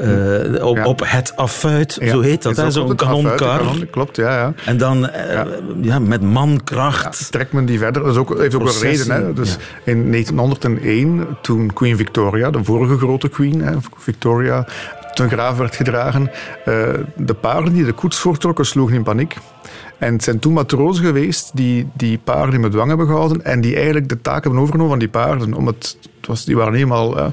Uh, 0.00 0.64
op, 0.66 0.76
ja. 0.76 0.84
op, 0.84 1.02
het 1.04 1.32
affuit, 1.36 1.98
zo 2.02 2.20
heet 2.20 2.42
dat, 2.42 2.72
zo'n 2.72 2.96
kanonkar. 2.96 3.58
Kanon, 3.58 3.90
klopt, 3.90 4.16
ja, 4.16 4.36
ja. 4.36 4.52
En 4.64 4.76
dan 4.76 5.04
uh, 5.04 5.42
ja. 5.80 5.98
met 5.98 6.22
mankracht. 6.22 7.32
trekt 7.32 7.52
men 7.52 7.64
die 7.64 7.78
verder. 7.78 8.02
Dat 8.02 8.12
is 8.12 8.18
ook, 8.18 8.38
heeft 8.38 8.54
ook 8.54 8.66
een 8.66 8.80
reden. 8.80 9.10
Hè. 9.10 9.32
Dus 9.32 9.56
in 9.84 10.10
1901, 10.10 11.26
toen 11.42 11.72
Queen 11.72 11.96
Victoria, 11.96 12.50
de 12.50 12.64
vorige 12.64 12.98
grote 12.98 13.28
queen, 13.28 13.60
hè, 13.60 13.74
Victoria, 13.96 14.66
ten 15.14 15.30
graaf 15.30 15.56
werd 15.56 15.76
gedragen, 15.76 16.22
uh, 16.22 16.88
de 17.16 17.34
paarden 17.34 17.72
die 17.72 17.84
de 17.84 17.92
koets 17.92 18.18
voortrokken 18.18 18.66
sloegen 18.66 18.96
in 18.96 19.02
paniek. 19.02 19.36
En 19.98 20.12
het 20.12 20.24
zijn 20.24 20.38
toen 20.38 20.52
matrozen 20.52 21.04
geweest 21.04 21.50
die 21.54 21.88
die 21.96 22.18
paarden 22.24 22.54
in 22.54 22.60
bedwang 22.60 22.88
hebben 22.88 23.06
gehouden 23.06 23.44
en 23.44 23.60
die 23.60 23.74
eigenlijk 23.74 24.08
de 24.08 24.20
taak 24.20 24.42
hebben 24.42 24.60
overgenomen 24.60 24.90
van 24.90 24.98
die 24.98 25.08
paarden. 25.08 25.54
Om 25.54 25.66
het, 25.66 25.96
het 26.16 26.26
was, 26.26 26.44
die 26.44 26.56
waren 26.56 26.74
helemaal 26.74 27.18
uh, 27.18 27.26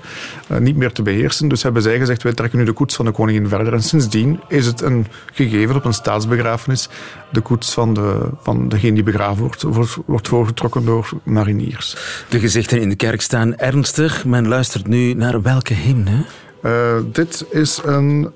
niet 0.59 0.75
meer 0.75 0.91
te 0.91 1.01
beheersen. 1.01 1.47
Dus 1.47 1.63
hebben 1.63 1.81
zij 1.81 1.97
gezegd, 1.97 2.23
wij 2.23 2.33
trekken 2.33 2.59
nu 2.59 2.65
de 2.65 2.71
koets 2.71 2.95
van 2.95 3.05
de 3.05 3.11
koningin 3.11 3.47
verder. 3.47 3.73
En 3.73 3.83
sindsdien 3.83 4.39
is 4.47 4.65
het 4.65 4.81
een 4.81 5.05
gegeven 5.33 5.75
op 5.75 5.85
een 5.85 5.93
staatsbegrafenis. 5.93 6.89
De 7.31 7.41
koets 7.41 7.73
van, 7.73 7.93
de, 7.93 8.29
van 8.41 8.69
degene 8.69 8.93
die 8.93 9.03
begraven 9.03 9.41
wordt, 9.43 9.61
wordt, 9.61 9.97
wordt 10.05 10.27
voorgetrokken 10.27 10.85
door 10.85 11.09
mariniers. 11.23 11.97
De 12.29 12.39
gezichten 12.39 12.81
in 12.81 12.89
de 12.89 12.95
kerk 12.95 13.21
staan 13.21 13.55
ernstig. 13.57 14.25
Men 14.25 14.47
luistert 14.47 14.87
nu 14.87 15.13
naar 15.13 15.41
welke 15.41 15.73
hymne? 15.73 16.25
Uh, 16.63 16.95
dit 17.11 17.45
is 17.49 17.81
een 17.83 18.31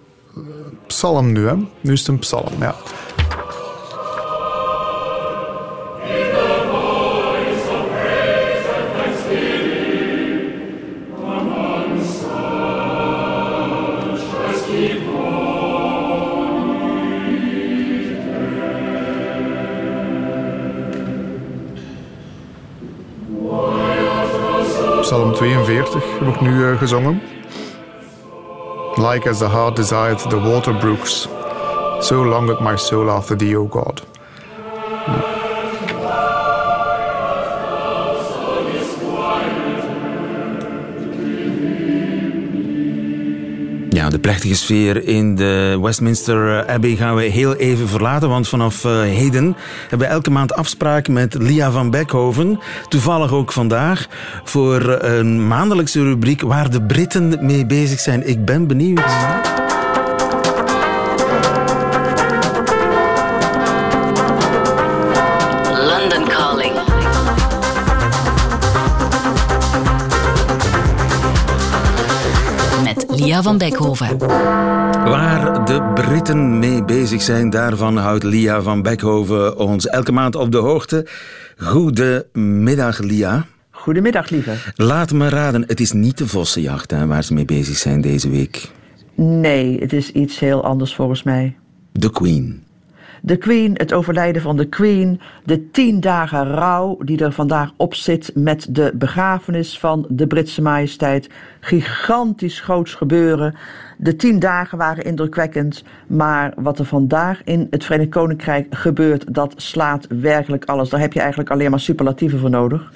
psalm 0.88 1.32
nu, 1.32 1.48
hè? 1.48 1.56
Nu 1.82 1.94
is 1.94 2.00
het 2.00 2.08
een 2.08 2.20
psalm, 2.20 2.54
ja. 2.60 2.76
42 25.90 26.20
wordt 26.20 26.42
nu 26.42 26.66
uh, 26.66 26.78
gezongen. 26.78 27.22
Like 28.96 29.30
as 29.30 29.38
the 29.38 29.46
heart 29.46 29.76
desired 29.76 30.30
the 30.30 30.40
water 30.40 30.78
brooks, 30.78 31.28
so 32.00 32.24
longeth 32.24 32.60
my 32.60 32.78
soul 32.78 33.10
after 33.10 33.38
thee, 33.38 33.58
O 33.58 33.68
God. 33.68 34.04
Plechtige 44.30 44.56
sfeer 44.56 45.08
in 45.08 45.36
de 45.36 45.78
Westminster 45.82 46.68
Abbey 46.68 46.96
gaan 46.96 47.16
we 47.16 47.24
heel 47.24 47.56
even 47.56 47.88
verlaten, 47.88 48.30
want 48.30 48.48
vanaf 48.48 48.84
uh, 48.84 49.02
heden 49.02 49.56
hebben 49.82 50.08
we 50.08 50.14
elke 50.14 50.32
maand 50.32 50.54
afspraken 50.54 51.14
met 51.14 51.34
Lia 51.34 51.72
van 51.72 51.90
Beckhoven, 51.90 52.60
toevallig 52.88 53.34
ook 53.34 53.52
vandaag, 53.52 54.08
voor 54.44 55.02
een 55.02 55.48
maandelijkse 55.48 56.04
rubriek 56.04 56.42
waar 56.42 56.70
de 56.70 56.82
Britten 56.82 57.46
mee 57.46 57.66
bezig 57.66 58.00
zijn. 58.00 58.28
Ik 58.28 58.46
ben 58.46 58.68
benieuwd. 58.68 59.39
Van 73.50 73.58
Beckhoven. 73.58 74.18
Waar 74.18 75.66
de 75.66 75.92
Britten 75.94 76.60
mee 76.60 76.84
bezig 76.84 77.22
zijn, 77.22 77.50
daarvan 77.50 77.98
houdt 77.98 78.24
Lia 78.24 78.62
van 78.62 78.82
Beckhoven 78.82 79.58
ons 79.58 79.88
elke 79.88 80.12
maand 80.12 80.36
op 80.36 80.52
de 80.52 80.58
hoogte. 80.58 81.08
Goedemiddag, 81.58 83.00
Lia. 83.00 83.46
Goedemiddag, 83.72 84.30
lieve. 84.30 84.54
Laat 84.76 85.12
me 85.12 85.30
raden, 85.30 85.64
het 85.68 85.80
is 85.80 85.92
niet 85.92 86.18
de 86.18 86.28
vossenjacht 86.28 86.92
hè, 86.92 87.08
waar 87.08 87.24
ze 87.24 87.34
mee 87.34 87.46
bezig 87.46 87.78
zijn 87.78 88.02
deze 88.02 88.30
week. 88.30 88.72
Nee, 89.16 89.80
het 89.80 89.94
is 89.94 90.12
iets 90.12 90.40
heel 90.40 90.64
anders 90.64 90.96
volgens 90.96 91.24
mij. 91.24 91.58
De 91.92 92.12
Queen. 92.12 92.64
De 93.22 93.38
Queen, 93.38 93.74
het 93.74 93.94
overlijden 93.94 94.42
van 94.42 94.58
de 94.58 94.66
Queen, 94.66 95.20
de 95.44 95.72
tien 95.72 96.00
dagen 96.00 96.46
rouw 96.46 96.98
die 97.04 97.24
er 97.24 97.32
vandaag 97.32 97.72
op 97.76 97.94
zit 97.94 98.32
met 98.36 98.68
de 98.70 98.92
begrafenis 98.96 99.80
van 99.80 100.06
de 100.10 100.28
Britse 100.28 100.62
majesteit. 100.62 101.30
Gigantisch 101.60 102.60
groots 102.60 102.94
gebeuren. 102.96 103.56
De 103.98 104.16
tien 104.16 104.40
dagen 104.40 104.78
waren 104.78 105.04
indrukwekkend, 105.04 105.84
maar 106.08 106.54
wat 106.56 106.80
er 106.80 106.86
vandaag 106.86 107.42
in 107.44 107.68
het 107.70 107.86
Verenigd 107.86 108.10
Koninkrijk 108.10 108.68
gebeurt, 108.70 109.34
dat 109.34 109.54
slaat 109.56 110.08
werkelijk 110.10 110.66
alles. 110.66 110.90
Daar 110.90 111.00
heb 111.00 111.14
je 111.14 111.20
eigenlijk 111.20 111.50
alleen 111.50 111.70
maar 111.70 111.80
superlatieven 111.80 112.40
voor 112.40 112.50
nodig. 112.50 112.92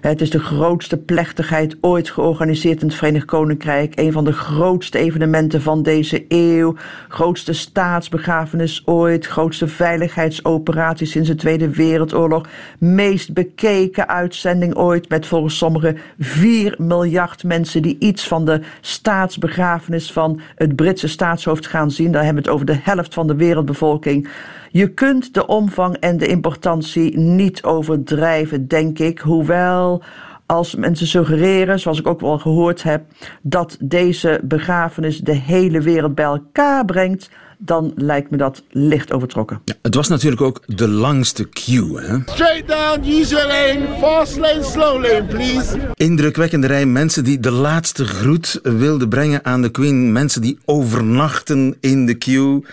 Het 0.00 0.20
is 0.20 0.30
de 0.30 0.38
grootste 0.38 0.96
plechtigheid 0.96 1.76
ooit 1.80 2.10
georganiseerd 2.10 2.80
in 2.80 2.86
het 2.86 2.96
Verenigd 2.96 3.24
Koninkrijk. 3.24 3.98
Een 3.98 4.12
van 4.12 4.24
de 4.24 4.32
grootste 4.32 4.98
evenementen 4.98 5.62
van 5.62 5.82
deze 5.82 6.24
eeuw. 6.28 6.74
Grootste 7.08 7.52
staatsbegrafenis 7.52 8.82
ooit. 8.84 9.26
Grootste 9.26 9.68
veiligheidsoperatie 9.68 11.06
sinds 11.06 11.28
de 11.28 11.34
Tweede 11.34 11.70
Wereldoorlog. 11.70 12.48
Meest 12.78 13.32
bekeken 13.32 14.08
uitzending 14.08 14.74
ooit. 14.74 15.08
Met 15.08 15.26
volgens 15.26 15.58
sommigen 15.58 15.98
4 16.18 16.74
miljard 16.78 17.44
mensen 17.44 17.82
die 17.82 17.96
iets 17.98 18.28
van 18.28 18.44
de 18.44 18.60
staatsbegrafenis 18.80 20.12
van 20.12 20.40
het 20.54 20.76
Britse 20.76 21.08
staatshoofd 21.08 21.66
gaan 21.66 21.90
zien. 21.90 22.12
Daar 22.12 22.24
hebben 22.24 22.42
we 22.42 22.48
het 22.48 22.58
over 22.58 22.66
de 22.66 22.80
helft 22.82 23.14
van 23.14 23.26
de 23.26 23.36
wereldbevolking. 23.36 24.28
Je 24.72 24.88
kunt 24.88 25.34
de 25.34 25.46
omvang 25.46 25.96
en 25.96 26.16
de 26.16 26.26
importantie 26.26 27.18
niet 27.18 27.62
overdrijven, 27.62 28.68
denk 28.68 28.98
ik. 28.98 29.18
Hoewel 29.18 30.02
als 30.46 30.74
mensen 30.74 31.06
suggereren, 31.06 31.80
zoals 31.80 31.98
ik 31.98 32.06
ook 32.06 32.20
wel 32.20 32.38
gehoord 32.38 32.82
heb, 32.82 33.02
dat 33.42 33.76
deze 33.80 34.40
begrafenis 34.44 35.18
de 35.18 35.34
hele 35.34 35.80
wereld 35.80 36.14
bij 36.14 36.24
elkaar 36.24 36.84
brengt, 36.84 37.30
dan 37.58 37.92
lijkt 37.96 38.30
me 38.30 38.36
dat 38.36 38.62
licht 38.70 39.12
overtrokken. 39.12 39.60
Ja, 39.64 39.74
het 39.82 39.94
was 39.94 40.08
natuurlijk 40.08 40.42
ook 40.42 40.62
de 40.66 40.88
langste 40.88 41.48
queue. 41.48 42.00
Hè? 42.00 42.16
Straight 42.24 42.68
down, 42.68 43.08
use 43.08 43.34
your 43.34 43.46
lane, 43.46 43.98
fast 43.98 44.36
lane, 44.36 44.62
slow 44.62 45.02
lane, 45.02 45.24
please. 45.24 45.76
Indrukwekkende 45.94 46.66
rij 46.66 46.86
mensen 46.86 47.24
die 47.24 47.40
de 47.40 47.50
laatste 47.50 48.06
groet 48.06 48.60
wilden 48.62 49.08
brengen 49.08 49.44
aan 49.44 49.62
de 49.62 49.70
Queen. 49.70 50.12
Mensen 50.12 50.42
die 50.42 50.58
overnachten 50.64 51.76
in 51.80 52.06
de 52.06 52.14
queue 52.14 52.64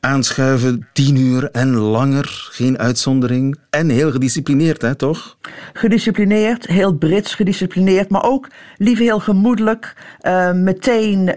aanschuiven, 0.00 0.88
tien 0.92 1.16
uur 1.16 1.50
en 1.50 1.74
langer, 1.74 2.48
geen 2.50 2.78
uitzondering. 2.78 3.58
En 3.70 3.88
heel 3.88 4.10
gedisciplineerd, 4.10 4.82
hè, 4.82 4.94
toch? 4.94 5.36
Gedisciplineerd, 5.72 6.66
heel 6.66 6.92
Brits 6.92 7.34
gedisciplineerd, 7.34 8.10
maar 8.10 8.24
ook 8.24 8.48
lief 8.76 8.98
heel 8.98 9.20
gemoedelijk. 9.20 9.94
Uh, 10.22 10.52
meteen 10.52 11.18
uh, 11.18 11.36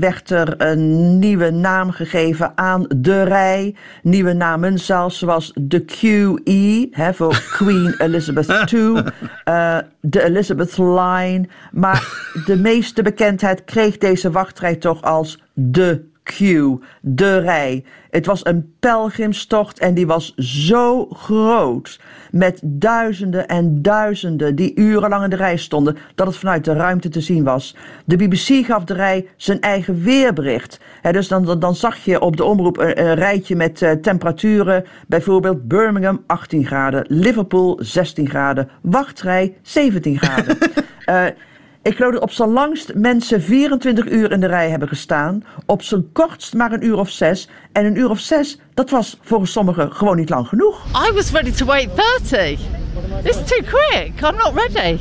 werd 0.00 0.30
er 0.30 0.60
een 0.60 1.18
nieuwe 1.18 1.50
naam 1.50 1.90
gegeven 1.90 2.52
aan 2.54 2.86
de 2.96 3.22
rij. 3.22 3.74
Nieuwe 4.02 4.32
namen 4.32 4.78
zelfs, 4.78 5.18
zoals 5.18 5.52
de 5.54 5.84
QE, 5.84 6.88
hè, 6.90 7.14
voor 7.14 7.42
Queen 7.56 7.94
Elizabeth 7.98 8.72
II, 8.72 8.80
uh, 8.80 9.02
eh, 9.44 9.78
de 10.00 10.24
Elizabeth 10.24 10.78
Line. 10.78 11.48
Maar 11.72 12.30
de 12.44 12.56
meeste 12.56 13.02
bekendheid 13.02 13.64
kreeg 13.64 13.98
deze 13.98 14.30
wachtrij 14.30 14.76
toch 14.76 15.02
als 15.02 15.42
de 15.52 16.14
queue, 16.26 16.78
de 17.00 17.38
rij. 17.38 17.84
Het 18.10 18.26
was 18.26 18.44
een 18.44 18.74
pelgrimstocht 18.80 19.78
en 19.78 19.94
die 19.94 20.06
was 20.06 20.34
zo 20.34 21.06
groot. 21.06 22.00
Met 22.30 22.60
duizenden 22.64 23.48
en 23.48 23.82
duizenden 23.82 24.54
die 24.54 24.74
urenlang 24.74 25.24
in 25.24 25.30
de 25.30 25.36
rij 25.36 25.56
stonden, 25.56 25.96
dat 26.14 26.26
het 26.26 26.36
vanuit 26.36 26.64
de 26.64 26.72
ruimte 26.72 27.08
te 27.08 27.20
zien 27.20 27.44
was. 27.44 27.76
De 28.04 28.16
BBC 28.16 28.66
gaf 28.66 28.84
de 28.84 28.94
rij 28.94 29.28
zijn 29.36 29.60
eigen 29.60 30.02
weerbericht. 30.02 30.80
dus 31.10 31.28
dan, 31.28 31.58
dan, 31.58 31.74
zag 31.74 31.96
je 31.96 32.20
op 32.20 32.36
de 32.36 32.44
omroep 32.44 32.78
een, 32.78 33.14
rijtje 33.14 33.56
met 33.56 33.80
uh, 33.80 33.90
temperaturen. 33.90 34.84
Bijvoorbeeld 35.06 35.68
Birmingham 35.68 36.22
18 36.26 36.66
graden, 36.66 37.04
Liverpool 37.08 37.78
16 37.82 38.28
graden, 38.28 38.68
wachtrij 38.82 39.56
17 39.62 40.18
graden. 40.18 40.58
uh, 41.06 41.24
Ik 41.86 41.96
geloof 41.96 42.12
dat 42.12 42.22
op 42.22 42.32
zijn 42.32 42.48
langst 42.48 42.94
mensen 42.94 43.42
24 43.42 44.06
uur 44.06 44.32
in 44.32 44.40
de 44.40 44.46
rij 44.46 44.70
hebben 44.70 44.88
gestaan. 44.88 45.44
Op 45.66 45.82
zijn 45.82 46.12
kortst 46.12 46.54
maar 46.54 46.72
een 46.72 46.84
uur 46.84 46.96
of 46.96 47.10
zes. 47.10 47.48
En 47.72 47.84
een 47.84 47.96
uur 47.96 48.10
of 48.10 48.18
zes, 48.18 48.58
dat 48.74 48.90
was 48.90 49.18
volgens 49.22 49.52
sommigen 49.52 49.92
gewoon 49.92 50.16
niet 50.16 50.28
lang 50.28 50.48
genoeg. 50.48 50.84
I 51.08 51.12
was 51.12 51.30
ready 51.30 51.50
to 51.50 51.66
wait 51.66 51.88
30. 51.96 52.60
It's 53.22 53.48
too 53.48 53.60
quick. 53.60 54.12
I'm 54.20 54.36
not 54.36 54.52
ready. 54.54 55.00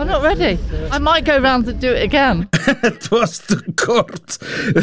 I'm 0.00 0.06
not 0.06 0.22
ready. 0.22 0.58
I 0.94 0.98
might 0.98 1.28
go 1.28 1.40
round 1.40 1.68
and 1.68 1.80
do 1.80 1.88
it 1.88 2.14
again. 2.14 2.48
Het 2.80 3.08
was 3.08 3.36
te 3.36 3.62
kort. 3.74 4.38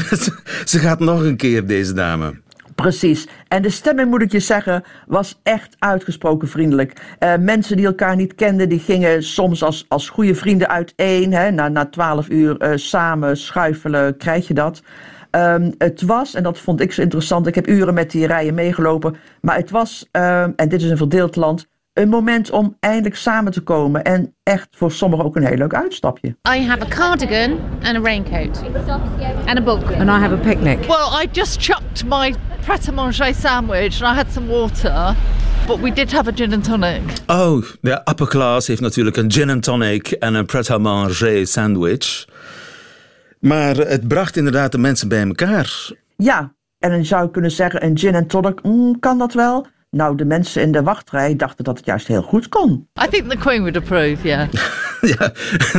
Ze 0.72 0.80
gaat 0.80 1.00
nog 1.00 1.22
een 1.22 1.38
keer, 1.38 1.68
deze 1.68 1.94
dame. 1.94 2.42
Precies. 2.84 3.28
En 3.48 3.62
de 3.62 3.70
stemming, 3.70 4.10
moet 4.10 4.22
ik 4.22 4.32
je 4.32 4.40
zeggen, 4.40 4.84
was 5.08 5.40
echt 5.44 5.76
uitgesproken 5.80 6.48
vriendelijk. 6.48 7.16
Eh, 7.20 7.34
mensen 7.40 7.78
die 7.78 7.86
elkaar 7.86 8.16
niet 8.16 8.36
kenden, 8.36 8.70
die 8.70 8.80
gingen 8.80 9.24
soms 9.24 9.64
als, 9.64 9.86
als 9.88 10.10
goede 10.10 10.36
vrienden 10.36 10.70
uiteen. 10.70 11.34
Hè, 11.34 11.52
na, 11.52 11.68
na 11.68 11.86
twaalf 11.86 12.30
uur 12.30 12.58
eh, 12.58 12.72
samen 12.76 13.38
schuifelen, 13.38 14.18
krijg 14.18 14.48
je 14.48 14.54
dat. 14.54 14.82
Ehm, 15.30 15.72
het 15.78 16.02
was, 16.02 16.34
en 16.34 16.44
dat 16.44 16.60
vond 16.60 16.82
ik 16.82 16.92
zo 16.92 17.02
interessant, 17.02 17.48
ik 17.48 17.56
heb 17.56 17.68
uren 17.68 17.94
met 17.94 18.12
die 18.12 18.28
rijen 18.28 18.54
meegelopen. 18.54 19.16
Maar 19.42 19.56
het 19.56 19.70
was, 19.70 20.08
ehm, 20.12 20.52
en 20.56 20.70
dit 20.70 20.82
is 20.82 20.90
een 20.90 20.98
verdeeld 20.98 21.36
land, 21.36 21.68
een 21.94 22.10
moment 22.10 22.50
om 22.50 22.78
eindelijk 22.80 23.16
samen 23.16 23.52
te 23.52 23.62
komen. 23.62 24.04
En 24.04 24.36
echt 24.44 24.68
voor 24.72 24.92
sommigen 24.92 25.26
ook 25.26 25.36
een 25.36 25.46
heel 25.46 25.58
leuk 25.58 25.74
uitstapje. 25.74 26.36
I 26.56 26.66
have 26.68 26.82
a 26.82 26.88
cardigan 26.88 27.60
and 27.84 27.96
a 27.96 28.00
raincoat 28.00 28.64
and 29.46 29.58
a 29.58 29.62
book. 29.62 29.84
And 29.84 30.10
I 30.10 30.20
have 30.20 30.34
a 30.34 30.38
picnic. 30.38 30.80
Well, 30.80 31.24
I 31.24 31.28
just 31.32 31.62
chucked 31.62 32.06
my 32.06 32.34
pret-a-manger 32.66 33.34
sandwich 33.34 34.02
and 34.02 34.14
I 34.14 34.16
had 34.16 34.32
some 34.32 34.48
water. 34.48 35.16
But 35.68 35.80
we 35.80 35.94
did 35.94 36.12
have 36.12 36.30
a 36.30 36.34
gin 36.36 36.54
and 36.54 36.64
tonic. 36.64 37.02
Oh, 37.28 37.64
de 37.82 38.02
upper 38.06 38.28
class 38.28 38.68
heeft 38.68 38.82
natuurlijk 38.82 39.18
een 39.18 39.32
gin 39.32 39.50
and 39.50 39.64
tonic 39.64 40.12
en 40.12 40.34
een 40.34 40.46
pret-à-manger 40.46 41.48
sandwich. 41.48 42.26
Maar 43.40 43.76
het 43.76 44.08
bracht 44.08 44.38
inderdaad 44.38 44.72
de 44.72 44.78
mensen 44.78 45.08
bij 45.08 45.28
elkaar. 45.28 45.92
Ja, 46.16 46.54
en 46.80 46.90
dan 46.90 47.06
zou 47.06 47.24
je 47.24 47.32
kunnen 47.32 47.52
zeggen, 47.52 47.86
een 47.86 47.98
gin 47.98 48.16
en 48.16 48.28
tonic, 48.28 48.64
mm, 48.64 49.00
kan 49.00 49.18
dat 49.18 49.34
wel? 49.34 49.68
Nou, 49.94 50.16
de 50.16 50.26
mensen 50.26 50.62
in 50.62 50.72
de 50.72 50.84
wachtrij 50.84 51.36
dachten 51.36 51.64
dat 51.64 51.78
het 51.78 51.86
juist 51.86 52.08
heel 52.08 52.22
goed 52.22 52.50
kon. 52.50 52.88
I 53.04 53.08
think 53.10 53.30
the 53.30 53.38
Queen 53.38 53.60
would 53.60 53.78
approve, 53.78 54.18
yeah. 54.22 54.48
ja, 55.18 55.32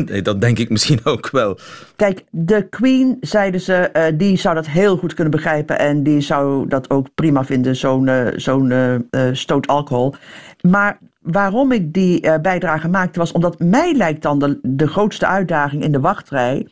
nee, 0.04 0.22
dat 0.22 0.40
denk 0.40 0.58
ik 0.58 0.70
misschien 0.70 1.00
ook 1.04 1.30
wel. 1.30 1.58
Kijk, 1.96 2.24
de 2.30 2.68
Queen, 2.68 3.16
zeiden 3.20 3.60
ze, 3.60 3.74
eh, 3.74 4.12
die 4.14 4.36
zou 4.36 4.54
dat 4.54 4.66
heel 4.66 4.96
goed 4.96 5.14
kunnen 5.14 5.32
begrijpen. 5.32 5.78
En 5.78 6.02
die 6.02 6.20
zou 6.20 6.68
dat 6.68 6.90
ook 6.90 7.06
prima 7.14 7.44
vinden, 7.44 7.76
zo'n 7.76 8.08
eh, 8.08 8.26
zo'n 8.36 8.70
eh, 8.70 9.22
stoot 9.32 9.66
alcohol. 9.66 10.14
Maar 10.60 10.98
waarom 11.24 11.72
ik 11.72 11.92
die 11.92 12.20
eh, 12.20 12.40
bijdrage 12.40 12.88
maakte, 12.88 13.18
was 13.18 13.32
omdat 13.32 13.58
mij 13.58 13.94
lijkt 13.94 14.22
dan 14.22 14.38
de, 14.38 14.58
de 14.62 14.86
grootste 14.86 15.26
uitdaging 15.26 15.82
in 15.82 15.92
de 15.92 16.00
wachtrij. 16.00 16.68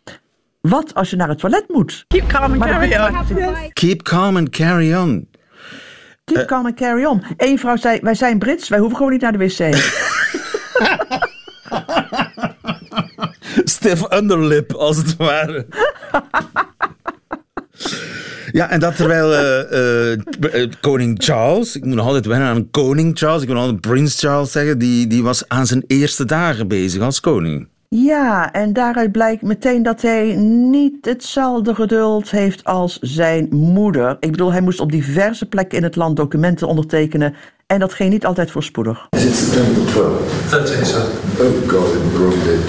Wat 0.60 0.94
als 0.94 1.10
je 1.10 1.16
naar 1.16 1.28
het 1.28 1.38
toilet 1.38 1.64
moet? 1.68 2.04
Keep 2.08 2.26
calm 2.26 2.52
and 2.52 2.64
carry 2.64 2.96
on. 2.96 3.72
Keep 3.72 4.02
calm 4.02 4.36
and 4.36 4.48
carry 4.48 4.94
on. 4.94 5.28
Keep 6.34 6.46
calm 6.46 6.66
and 6.66 6.74
carry 6.74 7.04
on. 7.04 7.22
Eén 7.36 7.58
vrouw 7.58 7.76
zei, 7.76 8.00
wij 8.02 8.14
zijn 8.14 8.38
Brits, 8.38 8.68
wij 8.68 8.78
hoeven 8.78 8.96
gewoon 8.96 9.12
niet 9.12 9.20
naar 9.20 9.32
de 9.32 9.38
wc. 9.38 9.74
Stiff 13.64 14.12
underlip, 14.12 14.72
als 14.72 14.96
het 14.96 15.16
ware. 15.16 15.66
Ja, 18.52 18.70
en 18.70 18.80
dat 18.80 18.96
terwijl 18.96 19.34
eh, 19.34 20.12
eh, 20.12 20.70
koning 20.80 21.22
Charles, 21.22 21.76
ik 21.76 21.84
moet 21.84 21.94
nog 21.94 22.06
altijd 22.06 22.26
wennen 22.26 22.48
aan 22.48 22.70
koning 22.70 23.18
Charles, 23.18 23.42
ik 23.42 23.48
wil 23.48 23.56
altijd 23.56 23.80
prins 23.80 24.20
Charles 24.20 24.52
zeggen, 24.52 24.78
die, 24.78 25.06
die 25.06 25.22
was 25.22 25.48
aan 25.48 25.66
zijn 25.66 25.84
eerste 25.86 26.24
dagen 26.24 26.68
bezig 26.68 27.02
als 27.02 27.20
koning. 27.20 27.68
Ja, 27.94 28.52
en 28.52 28.72
daaruit 28.72 29.12
blijkt 29.12 29.42
meteen 29.42 29.82
dat 29.82 30.02
hij 30.02 30.34
niet 30.70 31.04
hetzelfde 31.04 31.74
geduld 31.74 32.30
heeft 32.30 32.64
als 32.64 32.98
zijn 32.98 33.46
moeder. 33.50 34.16
Ik 34.20 34.30
bedoel, 34.30 34.52
hij 34.52 34.60
moest 34.60 34.80
op 34.80 34.92
diverse 34.92 35.46
plekken 35.48 35.78
in 35.78 35.84
het 35.84 35.96
land 35.96 36.16
documenten 36.16 36.68
ondertekenen. 36.68 37.34
En 37.66 37.78
dat 37.78 37.94
ging 37.94 38.10
niet 38.10 38.26
altijd 38.26 38.50
voorspoedig. 38.50 39.06
Is 39.10 39.24
it 39.24 39.34
September 39.34 39.86
12? 39.92 40.50
13, 40.50 40.86
sir. 40.86 41.00
Oh 41.40 41.68
God, 41.68 41.92
in 41.94 42.10
Brooklyn. 42.12 42.60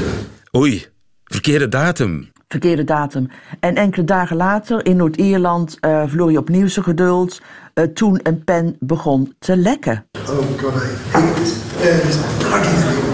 Oei, 0.58 0.86
verkeerde 1.24 1.70
datum. 1.70 2.32
Verkeerde 2.48 2.84
datum. 2.84 3.28
En 3.60 3.76
enkele 3.76 4.06
dagen 4.06 4.36
later 4.36 4.86
in 4.86 4.96
Noord-Ierland 4.96 5.78
eh 5.80 6.04
verloor 6.08 6.28
hij 6.28 6.38
opnieuw 6.38 6.68
zijn 6.68 6.86
geduld. 6.86 7.42
eh, 7.74 7.84
toen 7.84 8.20
een 8.24 8.44
pen 8.44 8.76
begon 8.80 9.34
te 9.40 9.58
lekken. 9.58 10.06
Oh 10.30 10.38
God, 10.38 10.74
I 10.74 11.12
hate 11.12 11.42
this 11.42 11.54
pen, 11.82 12.00
bloody 12.40 12.64
thing. 12.64 12.78
Stinking. 12.80 13.13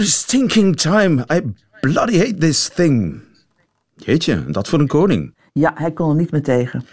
Stinking 0.00 0.76
time, 0.76 1.24
I 1.32 1.40
bloody 1.80 2.18
hate 2.18 2.38
this 2.38 2.68
thing. 2.68 3.20
Jeetje, 3.94 4.44
dat 4.50 4.68
voor 4.68 4.80
een 4.80 4.86
koning. 4.86 5.34
Ja, 5.52 5.72
hij 5.74 5.92
kon 5.92 6.10
er 6.10 6.16
niet 6.16 6.30
meer 6.30 6.42
tegen. 6.42 6.84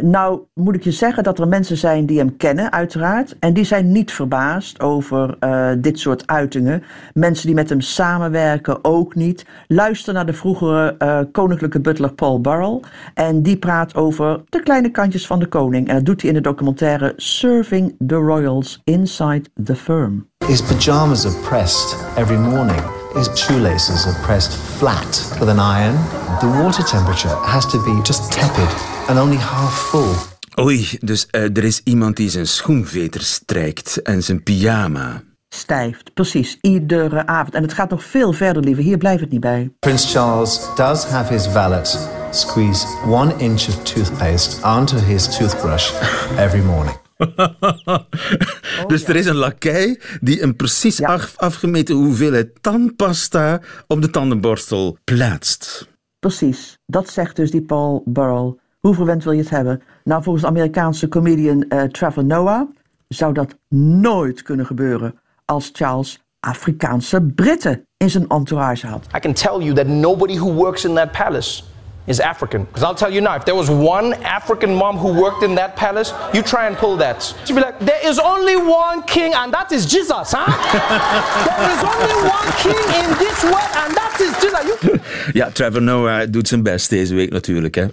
Nou 0.00 0.40
moet 0.54 0.74
ik 0.74 0.84
je 0.84 0.92
zeggen 0.92 1.22
dat 1.22 1.38
er 1.38 1.48
mensen 1.48 1.76
zijn 1.76 2.06
die 2.06 2.18
hem 2.18 2.36
kennen, 2.36 2.72
uiteraard. 2.72 3.36
En 3.38 3.52
die 3.54 3.64
zijn 3.64 3.92
niet 3.92 4.12
verbaasd 4.12 4.80
over 4.80 5.36
eh, 5.40 5.70
dit 5.78 5.98
soort 5.98 6.26
uitingen. 6.26 6.82
Mensen 7.12 7.46
die 7.46 7.54
met 7.54 7.68
hem 7.68 7.80
samenwerken 7.80 8.84
ook 8.84 9.14
niet. 9.14 9.46
Luister 9.66 10.14
naar 10.14 10.26
de 10.26 10.32
vroegere 10.32 10.94
eh, 10.98 11.20
koninklijke 11.32 11.80
butler 11.80 12.12
Paul 12.12 12.40
Burrell. 12.40 12.80
En 13.14 13.42
die 13.42 13.56
praat 13.56 13.94
over 13.94 14.42
de 14.48 14.62
kleine 14.62 14.90
kantjes 14.90 15.26
van 15.26 15.38
de 15.38 15.46
koning. 15.46 15.88
En 15.88 15.94
dat 15.94 16.04
doet 16.04 16.20
hij 16.20 16.30
in 16.30 16.36
de 16.36 16.42
documentaire 16.42 17.12
Serving 17.16 17.94
the 18.06 18.14
Royals 18.14 18.80
Inside 18.84 19.42
the 19.64 19.76
Firm. 19.76 20.26
His 20.46 20.62
pajamas 20.62 21.26
are 21.26 21.34
pressed 21.42 21.96
every 22.16 22.36
morning. 22.36 22.80
His 23.14 23.28
shoelaces 23.34 24.06
are 24.06 24.14
pressed 24.22 24.52
flat 24.78 25.36
with 25.40 25.48
an 25.48 25.58
iron. 25.58 25.96
The 26.40 26.62
water 26.62 26.84
temperature 26.84 27.34
has 27.44 27.66
to 27.66 27.82
be 27.82 28.00
just 28.02 28.32
tepid 28.32 28.68
and 29.08 29.18
only 29.18 29.36
half 29.36 29.74
full. 29.90 30.14
Oei, 30.58 30.98
dus 31.00 31.26
eh, 31.26 31.42
er 31.42 31.64
is 31.64 31.80
iemand 31.84 32.16
die 32.16 32.30
zijn 32.30 32.46
schoenveter 32.46 33.20
strijkt 33.20 34.02
en 34.02 34.22
zijn 34.22 34.42
pyjama. 34.42 35.22
Stijft, 35.48 36.14
precies, 36.14 36.58
iedere 36.60 37.26
avond. 37.26 37.54
En 37.54 37.62
het 37.62 37.72
gaat 37.72 37.90
nog 37.90 38.04
veel 38.04 38.32
verder, 38.32 38.62
lieve. 38.62 38.80
Hier 38.80 38.98
blijft 38.98 39.20
het 39.20 39.30
niet 39.30 39.40
bij. 39.40 39.70
Prince 39.78 40.08
Charles 40.08 40.60
does 40.76 41.04
have 41.04 41.32
his 41.32 41.46
valet 41.46 42.08
squeeze 42.30 42.86
one 43.06 43.34
inch 43.36 43.68
of 43.68 43.82
toothpaste 43.82 44.66
onto 44.66 44.96
his 44.96 45.36
toothbrush 45.36 45.92
every 46.38 46.62
morning. 46.62 47.05
dus 48.86 49.04
er 49.04 49.16
is 49.16 49.26
een 49.26 49.36
lakij 49.36 50.00
die 50.20 50.42
een 50.42 50.56
precies 50.56 51.02
af, 51.02 51.36
afgemeten 51.36 51.94
hoeveelheid 51.94 52.62
tandpasta 52.62 53.60
op 53.86 54.02
de 54.02 54.10
tandenborstel 54.10 54.98
plaatst. 55.04 55.88
Precies, 56.18 56.78
dat 56.86 57.10
zegt 57.10 57.36
dus 57.36 57.50
die 57.50 57.62
Paul 57.62 58.02
Burrell. 58.04 58.54
Hoe 58.80 58.94
verwend 58.94 59.24
wil 59.24 59.32
je 59.32 59.40
het 59.40 59.50
hebben? 59.50 59.82
Nou, 60.04 60.22
volgens 60.22 60.44
de 60.44 60.50
Amerikaanse 60.50 61.08
comedian 61.08 61.68
eh, 61.68 61.82
Trevor 61.82 62.24
Noah 62.24 62.68
zou 63.08 63.32
dat 63.32 63.56
nooit 63.68 64.42
kunnen 64.42 64.66
gebeuren 64.66 65.14
als 65.44 65.70
Charles 65.72 66.24
Afrikaanse 66.40 67.20
Britten 67.22 67.86
in 67.96 68.10
zijn 68.10 68.28
entourage 68.28 68.86
had. 68.86 69.06
I 69.16 69.18
can 69.18 69.32
tell 69.32 69.58
you 69.58 69.74
that 69.74 69.86
nobody 69.86 70.38
who 70.38 70.52
works 70.52 70.84
in 70.84 70.94
that 70.94 71.12
palace 71.12 71.62
is 72.06 72.20
African. 72.20 72.64
Because 72.64 72.82
I'll 72.82 72.94
tell 72.94 73.12
you 73.12 73.20
now, 73.20 73.34
if 73.36 73.44
there 73.44 73.54
was 73.54 73.68
one 73.70 74.14
African 74.24 74.74
mom 74.74 74.96
who 74.96 75.20
worked 75.20 75.42
in 75.42 75.54
that 75.56 75.76
palace, 75.76 76.12
you 76.32 76.42
try 76.42 76.66
and 76.66 76.76
pull 76.76 76.96
that. 76.98 77.22
She'd 77.44 77.54
be 77.54 77.60
like, 77.60 77.78
there 77.80 78.08
is 78.08 78.18
only 78.18 78.56
one 78.56 79.02
king, 79.04 79.34
and 79.34 79.52
that 79.52 79.72
is 79.72 79.86
Jesus, 79.86 80.32
huh? 80.32 80.46
there 81.58 81.72
is 81.76 81.82
only 81.82 82.16
one 82.28 82.48
king 82.64 82.84
in 83.02 83.08
this 83.18 83.42
world, 83.44 83.72
and 83.82 83.94
that 83.94 84.16
is 84.20 84.32
Jesus. 84.42 84.64
You 84.66 85.00
Ja, 85.40 85.50
Trevor 85.50 85.82
Noah 85.82 86.26
doet 86.30 86.48
zijn 86.48 86.62
best 86.62 86.90
deze 86.90 87.14
week 87.14 87.30
natuurlijk. 87.30 87.74
Hè? 87.74 87.86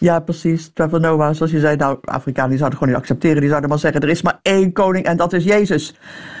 Ja, 0.00 0.20
precies. 0.20 0.70
Trevor 0.74 1.00
Noah, 1.00 1.34
zoals 1.34 1.52
je 1.52 1.60
zei, 1.60 1.76
nou, 1.76 1.98
Afrikanen 2.04 2.50
die 2.50 2.58
zouden 2.58 2.78
gewoon 2.78 2.94
niet 2.94 3.02
accepteren. 3.02 3.40
Die 3.40 3.48
zouden 3.48 3.70
maar 3.70 3.78
zeggen, 3.78 4.00
er 4.00 4.08
is 4.08 4.22
maar 4.22 4.38
één 4.42 4.72
koning 4.72 5.04
en 5.04 5.16
dat 5.16 5.32
is 5.32 5.44
Jezus. 5.44 5.94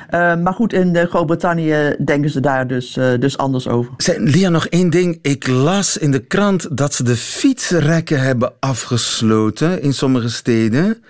Eh, 0.08 0.36
maar 0.36 0.52
goed, 0.52 0.72
in 0.72 0.96
eh, 0.96 1.08
Groot-Brittannië 1.08 1.96
denken 2.04 2.30
ze 2.30 2.40
daar 2.40 2.66
dus, 2.66 2.96
eh, 2.96 3.12
dus 3.18 3.38
anders 3.38 3.68
over. 3.68 3.92
Zeg, 3.96 4.16
Lia, 4.16 4.48
nog 4.48 4.66
één 4.66 4.90
ding. 4.90 5.18
Ik 5.22 5.46
las 5.46 5.96
in 5.96 6.10
de 6.10 6.26
krant 6.26 6.76
dat 6.76 6.94
ze 6.94 7.04
de 7.04 7.16
fietsrekken 7.16 8.20
hebben 8.20 8.52
afgesloten 8.60 9.82
in 9.82 9.94
sommige 9.94 10.28
steden. 10.28 11.02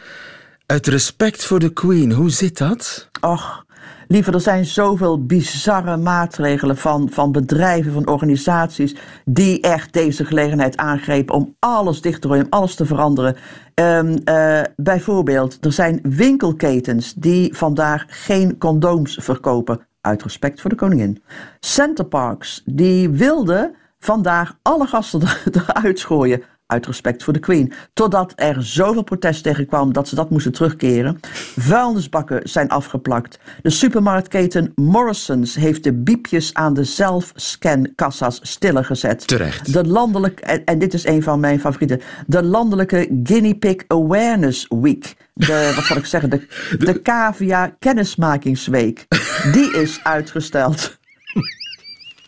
Uit 0.67 0.87
respect 0.87 1.45
voor 1.45 1.59
de 1.59 1.73
Queen. 1.73 2.13
Hoe 2.13 2.31
zit 2.31 2.59
dat? 2.59 3.09
Och, 3.21 3.65
liever, 4.11 4.35
er 4.35 4.41
zijn 4.41 4.65
zoveel 4.65 5.25
bizarre 5.27 5.97
maatregelen 5.97 6.77
van, 6.77 7.09
van 7.11 7.33
bedrijven, 7.33 7.93
van 7.93 8.09
organisaties, 8.09 8.97
die 9.25 9.61
echt 9.61 9.93
deze 9.93 10.25
gelegenheid 10.25 10.77
aangrepen 10.77 11.35
om 11.35 11.57
alles 11.59 12.01
dicht 12.01 12.21
te 12.21 12.29
gooien, 12.29 12.45
om 12.45 12.51
alles 12.51 12.75
te 12.75 12.87
veranderen. 12.87 13.37
Ehm, 13.75 14.19
eh, 14.25 14.61
bijvoorbeeld, 14.77 15.65
er 15.65 15.73
zijn 15.73 16.01
winkelketens 16.03 17.15
die 17.15 17.57
vandaag 17.57 18.05
geen 18.09 18.59
condooms 18.59 19.19
verkopen, 19.21 19.81
uit 20.01 20.23
respect 20.23 20.61
voor 20.61 20.71
de 20.71 20.77
koningin. 20.77 21.23
Centerparks, 21.61 22.63
die 22.65 23.11
wilden 23.11 23.75
vandaag 23.99 24.57
alle 24.63 24.87
gasten 24.87 25.21
er- 25.27 25.43
eruit 25.53 26.01
gooien. 26.01 26.43
Uit 26.71 26.87
respect 26.87 27.23
voor 27.23 27.33
de 27.33 27.39
Queen. 27.39 27.73
Totdat 27.93 28.33
er 28.37 28.63
zoveel 28.65 29.03
protest 29.03 29.43
tegen 29.43 29.67
kwam 29.67 29.93
dat 29.93 30.09
ze 30.09 30.15
dat 30.15 30.31
moesten 30.31 30.53
terugkeren. 30.53 31.21
Vuilnisbakken 31.57 32.49
zijn 32.49 32.69
afgeplakt. 32.69 33.39
De 33.63 33.71
supermarktketen 33.71 34.73
Morrison's 34.75 35.55
heeft 35.55 35.85
de 35.85 35.93
biepjes 35.93 36.55
aan 36.55 36.75
de 36.75 36.85
zelfscankassa's 36.85 38.39
stiller 38.43 38.85
gezet. 38.85 39.27
Terecht. 39.27 39.73
De 39.73 39.87
landelijke, 39.87 40.43
en, 40.43 40.65
en 40.65 40.79
dit 40.79 40.95
is 40.95 41.07
een 41.07 41.23
van 41.23 41.41
mijn 41.41 41.61
favorieten, 41.61 42.01
de 42.27 42.43
landelijke 42.43 43.21
Guinea 43.23 43.55
Pig 43.55 43.85
Awareness 43.87 44.67
Week. 44.69 45.17
De, 45.35 45.73
wat 45.77 45.85
zal 45.85 45.97
ik 45.97 46.07
zeggen, 46.07 46.31
de, 46.31 46.47
de 46.87 47.03
cavia 47.03 47.77
kennismakingsweek. 47.79 49.07
Die 49.53 49.77
is 49.77 50.01
uitgesteld. 50.03 50.99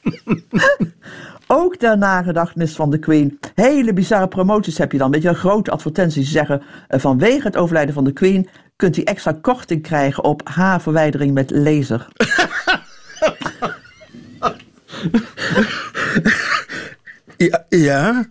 Ook 1.47 1.79
de 1.81 1.97
nagedachtenis 1.97 2.75
van 2.75 2.91
de 2.91 2.99
Queen. 2.99 3.39
Hele 3.55 3.93
bizarre 3.93 4.29
promoties 4.29 4.79
heb 4.79 4.93
je 4.93 4.99
dan. 4.99 5.11
Weet 5.11 5.23
je, 5.23 5.35
grote 5.35 5.71
advertenties 5.71 6.31
zeggen. 6.31 6.63
eh, 6.89 7.01
vanwege 7.01 7.47
het 7.47 7.57
overlijden 7.57 7.95
van 7.95 8.05
de 8.05 8.13
Queen 8.13 8.49
kunt 8.77 8.97
u 8.97 9.03
extra 9.03 9.33
korting 9.41 9.83
krijgen 9.83 10.25
op 10.25 10.49
haarverwijdering 10.49 11.35
met 11.35 11.51
laser. 11.51 12.07
Ja, 17.37 17.65
ja. 17.69 18.25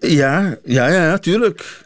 Ja, 0.00 0.56
ja, 0.64 0.86
ja, 0.88 1.18
tuurlijk. 1.18 1.85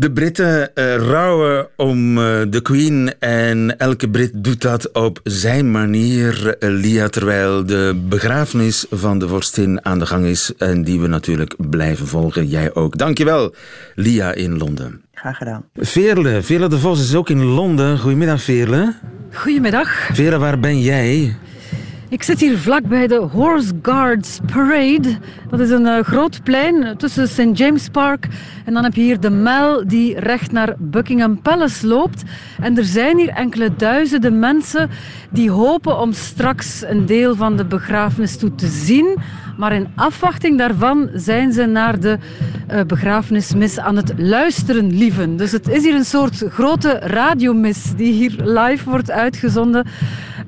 De 0.00 0.12
Britten 0.12 0.74
eh, 0.74 0.96
rouwen 0.96 1.68
om 1.76 2.18
eh, 2.18 2.40
de 2.48 2.60
Queen 2.62 3.14
en 3.18 3.78
elke 3.78 4.10
Brit 4.10 4.30
doet 4.34 4.62
dat 4.62 4.92
op 4.92 5.20
zijn 5.24 5.70
manier, 5.70 6.56
eh, 6.58 6.70
Lia, 6.70 7.08
terwijl 7.08 7.66
de 7.66 8.00
begrafenis 8.08 8.86
van 8.90 9.18
de 9.18 9.28
vorstin 9.28 9.84
aan 9.84 9.98
de 9.98 10.06
gang 10.06 10.24
is 10.24 10.52
en 10.58 10.84
die 10.84 11.00
we 11.00 11.06
natuurlijk 11.06 11.54
blijven 11.70 12.06
volgen. 12.06 12.46
Jij 12.46 12.74
ook. 12.74 12.98
Dankjewel, 12.98 13.54
Lia 13.94 14.32
in 14.32 14.58
Londen. 14.58 15.02
Graag 15.14 15.36
gedaan. 15.36 15.64
Veerle, 15.74 16.42
Veerle 16.42 16.68
de 16.68 16.78
Vos 16.78 17.00
is 17.00 17.14
ook 17.14 17.30
in 17.30 17.44
Londen. 17.44 17.98
Goedemiddag, 17.98 18.42
Veerle. 18.42 18.94
Goedemiddag. 19.32 20.08
Veerle, 20.12 20.38
waar 20.38 20.60
ben 20.60 20.80
jij? 20.80 21.36
Ik 22.10 22.22
zit 22.22 22.40
hier 22.40 22.58
vlak 22.58 22.82
bij 22.88 23.06
de 23.06 23.16
Horse 23.16 23.72
Guards 23.82 24.38
Parade. 24.52 25.18
Dat 25.50 25.60
is 25.60 25.70
een 25.70 25.86
eh, 25.86 26.02
groot 26.02 26.42
plein 26.42 26.96
tussen 26.96 27.28
St. 27.28 27.58
James 27.58 27.88
Park 27.88 28.28
en 28.64 28.72
dan 28.72 28.84
heb 28.84 28.94
je 28.94 29.00
hier 29.00 29.20
de 29.20 29.30
Mall 29.30 29.84
die 29.86 30.18
recht 30.18 30.52
naar 30.52 30.74
Buckingham 30.78 31.42
Palace 31.42 31.86
loopt. 31.86 32.22
En 32.60 32.78
er 32.78 32.84
zijn 32.84 33.18
hier 33.18 33.28
enkele 33.28 33.76
duizenden 33.76 34.38
mensen 34.38 34.90
die 35.30 35.50
hopen 35.50 35.98
om 35.98 36.12
straks 36.12 36.82
een 36.86 37.06
deel 37.06 37.36
van 37.36 37.56
de 37.56 37.64
begrafenisstoet 37.64 38.58
te 38.58 38.66
zien. 38.66 39.18
Maar 39.56 39.72
in 39.72 39.88
afwachting 39.94 40.58
daarvan 40.58 41.10
zijn 41.14 41.52
ze 41.52 41.66
naar 41.66 42.00
de 42.00 42.18
eh, 42.66 42.80
begrafenismis 42.86 43.78
aan 43.78 43.96
het 43.96 44.12
luisteren 44.16 44.96
lieven. 44.96 45.36
Dus 45.36 45.52
het 45.52 45.68
is 45.68 45.84
hier 45.84 45.94
een 45.94 46.04
soort 46.04 46.44
grote 46.48 46.90
radiomis 46.90 47.92
die 47.96 48.12
hier 48.12 48.34
live 48.44 48.90
wordt 48.90 49.10
uitgezonden. 49.10 49.86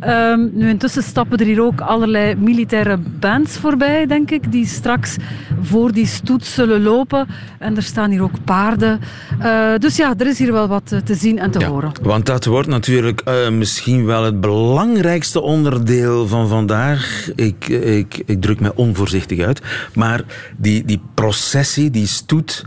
Ehm, 0.03 0.49
nu 0.53 0.69
intussen 0.69 1.03
stappen 1.03 1.39
er 1.39 1.47
hier 1.47 1.63
ook 1.63 1.81
allerlei 1.81 2.35
militaire 2.35 2.99
bands 2.99 3.57
voorbij, 3.57 4.07
denk 4.07 4.31
ik, 4.31 4.53
die 4.53 4.67
straks 4.67 5.17
voor 5.63 5.93
die 5.93 6.07
stoet 6.07 6.45
zullen 6.45 6.83
lopen. 6.83 7.27
En 7.59 7.77
er 7.77 7.83
staan 7.83 8.11
hier 8.11 8.23
ook 8.23 8.45
paarden. 8.45 9.01
Eh, 9.39 9.75
dus 9.79 9.97
ja, 9.97 10.15
er 10.19 10.27
is 10.27 10.39
hier 10.39 10.53
wel 10.53 10.69
wat 10.69 10.93
eh, 10.93 10.99
te 10.99 11.15
zien 11.15 11.39
en 11.39 11.51
te 11.51 11.65
horen. 11.65 11.93
Want 12.03 12.27
dat 12.27 12.45
wordt 12.45 12.69
natuurlijk 12.69 13.21
eh, 13.21 13.49
misschien 13.51 14.05
wel 14.05 14.25
het 14.25 14.41
belangrijkste 14.41 15.41
onderdeel 15.41 16.27
van 16.27 16.49
vandaag. 16.49 17.31
Ik, 17.35 17.69
ik, 17.69 18.23
ik 18.27 18.41
druk 18.41 18.61
mij 18.61 18.73
onvoorzichtig 18.75 19.41
uit. 19.41 19.61
Maar 19.95 20.25
die, 20.57 20.85
die 20.85 21.01
processie, 21.15 21.91
die 21.91 22.07
stoet 22.07 22.65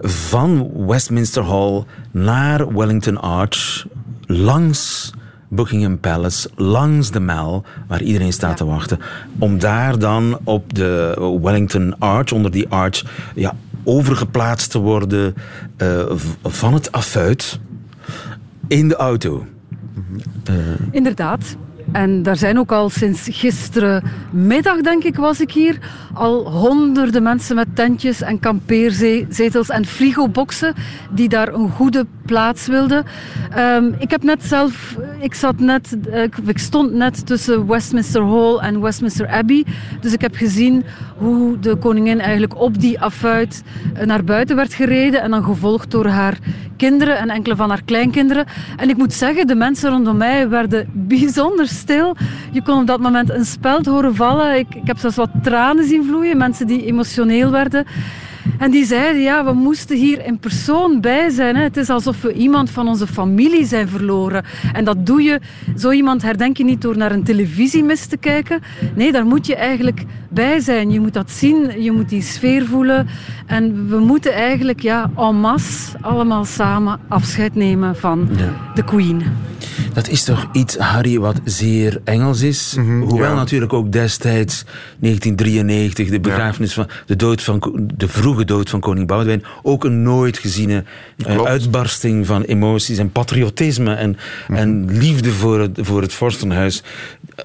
van 0.00 0.70
Westminster 0.86 1.44
Hall 1.44 1.84
naar 2.10 2.74
Wellington 2.74 3.20
Arch, 3.20 3.86
langs 4.26 5.12
Buckingham 5.54 5.98
Palace, 5.98 6.50
langs 6.54 7.10
de 7.10 7.20
Mall, 7.20 7.60
waar 7.88 8.02
iedereen 8.02 8.32
staat 8.32 8.56
te 8.56 8.64
wachten, 8.64 8.98
om 9.38 9.58
daar 9.58 9.98
dan 9.98 10.38
op 10.44 10.74
de 10.74 11.16
Wellington 11.42 11.98
Arch, 11.98 12.32
onder 12.32 12.50
die 12.50 12.68
arch, 12.68 13.04
ja, 13.34 13.54
overgeplaatst 13.84 14.70
te 14.70 14.78
worden 14.78 15.34
eh, 15.76 16.04
van 16.42 16.74
het 16.74 16.92
affuit 16.92 17.60
in 18.68 18.88
de 18.88 18.96
auto. 18.96 19.46
Eh, 20.44 20.54
Inderdaad. 20.90 21.56
En 21.92 22.22
daar 22.22 22.36
zijn 22.36 22.58
ook 22.58 22.72
al 22.72 22.90
sinds 22.90 23.28
gisterenmiddag, 23.30 24.80
denk 24.80 25.04
ik, 25.04 25.16
was 25.16 25.40
ik 25.40 25.50
hier, 25.50 25.78
al 26.14 26.50
honderden 26.50 27.22
mensen 27.22 27.56
met 27.56 27.66
tentjes 27.74 28.20
en 28.20 28.40
kampeerzetels 28.40 29.68
en 29.68 29.84
frigoboxen 29.84 30.74
die 31.10 31.28
daar 31.28 31.54
een 31.54 31.70
goede 31.70 32.06
plaats 32.26 32.66
wilden. 32.66 33.04
Ehm, 33.50 33.92
ik 33.98 34.10
heb 34.10 34.22
net 34.22 34.44
zelf, 34.44 34.96
ik 35.20 35.34
zat 35.34 35.58
net, 35.58 35.96
ik, 36.12 36.36
ik 36.46 36.58
stond 36.58 36.92
net 36.92 37.26
tussen 37.26 37.66
Westminster 37.66 38.26
Hall 38.26 38.56
en 38.56 38.80
Westminster 38.80 39.28
Abbey. 39.28 39.64
Dus 40.00 40.12
ik 40.12 40.20
heb 40.20 40.34
gezien 40.34 40.84
hoe 41.16 41.58
de 41.58 41.76
koningin 41.76 42.20
eigenlijk 42.20 42.60
op 42.60 42.80
die 42.80 43.00
affuit 43.00 43.62
eh, 43.94 44.06
naar 44.06 44.24
buiten 44.24 44.56
werd 44.56 44.74
gereden 44.74 45.22
en 45.22 45.30
dan 45.30 45.44
gevolgd 45.44 45.90
door 45.90 46.06
haar 46.06 46.38
kinderen 46.76 47.18
en 47.18 47.30
enkele 47.30 47.56
van 47.56 47.68
haar 47.68 47.82
kleinkinderen. 47.84 48.44
En 48.76 48.88
ik 48.88 48.96
moet 48.96 49.12
zeggen, 49.12 49.46
de 49.46 49.54
mensen 49.54 49.90
rondom 49.90 50.16
mij 50.16 50.48
werden 50.48 50.88
bijzonder 51.08 51.66
stil. 51.72 52.16
Je 52.50 52.62
kon 52.62 52.80
op 52.80 52.86
dat 52.86 53.00
moment 53.00 53.30
een 53.30 53.44
speld 53.44 53.86
horen 53.86 54.14
vallen. 54.14 54.58
Ik, 54.58 54.74
ik 54.74 54.86
heb 54.86 54.98
zelfs 54.98 55.16
wat 55.16 55.30
tranen 55.42 55.84
zien 55.84 56.04
vloeien, 56.04 56.36
mensen 56.36 56.66
die 56.66 56.86
emotioneel 56.86 57.50
werden. 57.50 57.86
En 58.58 58.70
die 58.70 58.84
zeiden, 58.84 59.22
ja, 59.22 59.44
we 59.44 59.52
moesten 59.52 59.96
hier 59.96 60.24
in 60.26 60.38
persoon 60.38 61.00
bij 61.00 61.30
zijn. 61.30 61.56
Hè. 61.56 61.62
Het 61.62 61.76
is 61.76 61.88
alsof 61.88 62.22
we 62.22 62.32
iemand 62.32 62.70
van 62.70 62.88
onze 62.88 63.06
familie 63.06 63.64
zijn 63.64 63.88
verloren. 63.88 64.44
En 64.72 64.84
dat 64.84 65.06
doe 65.06 65.22
je, 65.22 65.40
zo 65.76 65.90
iemand 65.90 66.22
herdenk 66.22 66.56
je 66.56 66.64
niet 66.64 66.82
door 66.82 66.96
naar 66.96 67.12
een 67.12 67.24
televisiemis 67.24 68.06
te 68.06 68.16
kijken. 68.16 68.60
Nee, 68.94 69.12
daar 69.12 69.26
moet 69.26 69.46
je 69.46 69.56
eigenlijk 69.56 70.04
bij 70.28 70.60
zijn. 70.60 70.90
Je 70.90 71.00
moet 71.00 71.12
dat 71.12 71.30
zien, 71.30 71.82
je 71.82 71.92
moet 71.92 72.08
die 72.08 72.22
sfeer 72.22 72.66
voelen. 72.66 73.08
En 73.46 73.88
we 73.88 73.98
moeten 73.98 74.32
eigenlijk, 74.32 74.80
ja, 74.80 75.10
en 75.16 75.36
masse, 75.36 75.96
allemaal 76.00 76.44
samen 76.44 77.00
afscheid 77.08 77.54
nemen 77.54 77.96
van 77.96 78.28
de 78.74 78.84
Queen. 78.84 79.22
Dat 79.92 80.08
is 80.08 80.24
toch 80.24 80.48
iets, 80.52 80.76
Harry, 80.76 81.18
wat 81.18 81.40
zeer 81.44 82.00
Engels 82.04 82.40
is. 82.40 82.76
Hoewel 82.78 83.30
ja. 83.30 83.34
natuurlijk 83.34 83.72
ook 83.72 83.92
destijds, 83.92 84.64
1993, 84.98 86.08
de 86.08 86.20
begrafenis 86.20 86.72
van 86.72 86.88
de, 87.06 87.16
dood 87.16 87.42
van, 87.42 87.90
de 87.96 88.08
vroege 88.08 88.31
dood 88.44 88.70
van 88.70 88.80
koning 88.80 89.06
Boudewijn, 89.06 89.44
ook 89.62 89.84
een 89.84 90.02
nooit 90.02 90.38
geziene 90.38 90.84
eh, 91.16 91.42
uitbarsting 91.42 92.26
van 92.26 92.42
emoties 92.42 92.98
en 92.98 93.10
patriotisme 93.10 93.94
en, 93.94 94.16
en 94.48 94.98
liefde 94.98 95.30
voor 95.30 95.60
het, 95.60 95.78
voor 95.82 96.02
het 96.02 96.12
vorstenhuis. 96.12 96.82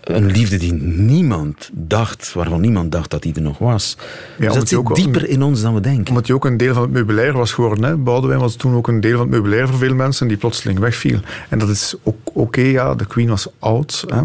Een 0.04 0.32
liefde 0.32 0.58
die 0.58 0.74
niemand 0.74 1.70
dacht, 1.74 2.34
waarvan 2.34 2.62
niemand 2.62 2.92
dacht 2.92 3.10
dat 3.10 3.22
die 3.22 3.34
er 3.34 3.42
nog 3.42 3.58
was. 3.58 3.98
dus 4.38 4.54
dat 4.54 4.68
zit 4.68 4.78
ook 4.78 4.96
dieper 4.96 5.30
in 5.30 5.44
ons 5.44 5.62
dan 5.62 5.74
we 5.74 5.80
denken. 5.80 6.08
Omdat 6.08 6.28
hij 6.28 6.36
ook 6.36 6.46
een 6.46 6.58
deel 6.58 6.74
van 6.74 6.82
het 6.82 6.92
meubilair 6.92 7.34
was 7.34 7.52
geworden. 7.52 7.84
Hè. 7.84 7.98
Boudewijn 7.98 8.40
was 8.40 8.56
toen 8.56 8.76
ook 8.76 8.88
een 8.88 9.02
deel 9.02 9.18
van 9.18 9.22
het 9.22 9.30
meubilair 9.30 9.68
voor 9.68 9.78
veel 9.78 9.96
mensen 9.96 10.28
die 10.28 10.38
plotseling 10.38 10.80
wegviel. 10.80 11.20
En 11.50 11.60
dat 11.60 11.70
is 11.70 11.96
ook 12.04 12.18
oké, 12.34 12.62
ja, 12.62 12.96
de 12.96 13.06
Queen 13.06 13.30
was 13.30 13.48
oud. 13.60 14.06
Hè. 14.08 14.22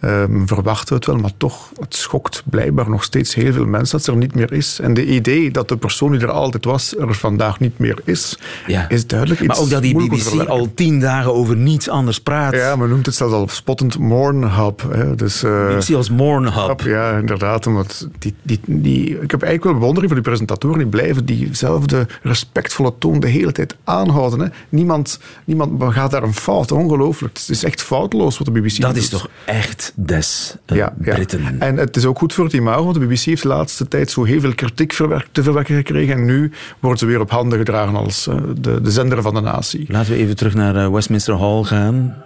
Ehm, 0.00 0.46
verwachten 0.46 0.88
we 0.88 0.94
het 0.94 1.06
wel, 1.06 1.16
maar 1.16 1.36
toch, 1.36 1.70
het 1.80 1.94
schokt 1.94 2.42
blijkbaar 2.50 2.90
nog 2.90 3.04
steeds 3.04 3.34
heel 3.34 3.52
veel 3.52 3.66
mensen 3.66 3.96
dat 3.96 4.04
ze 4.04 4.12
er 4.12 4.16
niet 4.16 4.34
meer 4.34 4.52
is. 4.52 4.78
En 4.80 4.94
de 4.94 5.06
idee 5.06 5.50
dat 5.50 5.68
de 5.68 5.76
persoon 5.76 6.05
die 6.12 6.20
er 6.20 6.30
altijd 6.30 6.64
was, 6.64 6.96
er 6.96 7.14
vandaag 7.14 7.60
niet 7.60 7.78
meer 7.78 7.98
is, 8.04 8.38
Ja. 8.66 8.88
is 8.88 9.06
duidelijk 9.06 9.40
iets 9.40 9.48
Maar 9.48 9.58
ook 9.58 9.70
dat 9.70 9.82
die 9.82 9.94
BBC 9.96 10.48
al 10.48 10.68
tien 10.74 11.00
dagen 11.00 11.34
over 11.34 11.56
niets 11.56 11.88
anders 11.88 12.20
praat. 12.20 12.54
Ja, 12.54 12.76
men 12.76 12.88
noemt 12.88 13.06
het 13.06 13.14
zelfs 13.14 13.32
al 13.34 13.48
spottend 13.48 13.98
Mournhub. 13.98 14.82
Hè. 14.90 15.14
Dus, 15.14 15.42
eh, 15.42 15.76
BBC 15.78 15.94
als 15.94 16.10
Mournhub. 16.10 16.80
Ja, 16.80 17.16
inderdaad. 17.18 17.66
Omdat 17.66 18.08
die, 18.18 18.34
die, 18.42 18.60
die, 18.66 19.04
ik 19.20 19.30
heb 19.30 19.42
eigenlijk 19.42 19.64
wel 19.64 19.72
bewondering 19.74 20.06
voor 20.12 20.20
die 20.22 20.30
presentatoren. 20.30 20.78
Die 20.78 20.86
blijven 20.86 21.24
diezelfde 21.26 22.06
respectvolle 22.22 22.92
toon 22.98 23.20
de 23.20 23.28
hele 23.28 23.52
tijd 23.52 23.76
aanhouden. 23.84 24.40
Hè. 24.40 24.46
Niemand, 24.68 25.18
niemand 25.44 25.82
gaat 25.94 26.10
daar 26.10 26.22
een 26.22 26.34
fout. 26.34 26.72
Ongelooflijk. 26.72 27.38
Het 27.38 27.48
is 27.48 27.64
echt 27.64 27.82
foutloos 27.82 28.38
wat 28.38 28.46
de 28.54 28.60
BBC 28.60 28.80
Dat 28.80 28.94
doet. 28.94 29.02
is 29.02 29.08
toch 29.08 29.28
echt 29.44 29.92
des 29.94 30.56
eh, 30.66 30.76
Ja, 30.76 30.94
ja. 31.02 31.14
Britten. 31.14 31.56
En 31.60 31.76
het 31.76 31.96
is 31.96 32.04
ook 32.04 32.18
goed 32.18 32.32
voor 32.34 32.44
het 32.44 32.52
imago, 32.52 32.82
want 32.84 32.94
de 32.94 33.06
BBC 33.06 33.18
heeft 33.20 33.42
de 33.42 33.48
laatste 33.48 33.88
tijd 33.88 34.10
zo 34.10 34.24
heel 34.24 34.40
veel 34.40 34.54
kritiek 34.54 34.92
verwerkt, 34.92 35.28
te 35.32 35.42
verwerken 35.42 35.74
gekregen. 35.96 36.20
En 36.20 36.26
nu 36.26 36.50
worden 36.80 36.98
ze 36.98 37.06
weer 37.06 37.20
op 37.20 37.30
handen 37.30 37.58
gedragen 37.58 37.96
als 37.96 38.26
eh, 38.26 38.36
de, 38.60 38.80
de 38.80 38.90
zender 38.90 39.22
van 39.22 39.34
de 39.34 39.40
natie. 39.40 39.84
Laten 39.88 40.12
we 40.12 40.18
even 40.18 40.36
terug 40.36 40.54
naar 40.54 40.76
eh, 40.76 40.88
Westminster 40.88 41.38
Hall 41.38 41.62
gaan. 41.62 42.16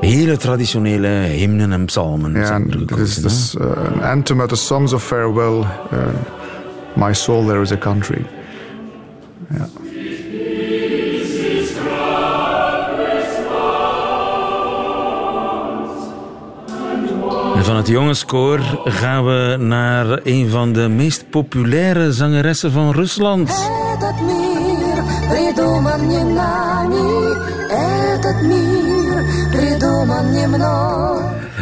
Hele 0.00 0.36
traditionele 0.36 1.08
hymnen 1.08 1.72
en 1.72 1.84
psalmen. 1.84 2.32
Ja, 2.32 2.58
dit 2.58 2.74
gekozen, 2.74 3.24
is, 3.24 3.54
eh, 3.60 3.66
een 3.94 4.02
anthem 4.02 4.40
uit 4.40 4.48
the 4.48 4.56
Songs 4.56 4.92
of 4.92 5.04
Farewell. 5.04 5.64
My 6.94 7.12
soul, 7.12 7.46
there 7.46 7.60
is 7.60 7.72
a 7.72 7.78
country. 7.78 8.26
Ja. 9.50 9.68
En 17.60 17.66
Van 17.66 17.76
het 17.76 17.88
jongenskoor 17.88 18.60
gaan 18.84 19.24
we 19.24 19.56
naar 19.58 20.20
een 20.22 20.48
van 20.50 20.72
de 20.72 20.88
meest 20.88 21.30
populaire 21.30 22.12
zangeressen 22.12 22.72
van 22.72 22.92
Rusland. 22.92 23.50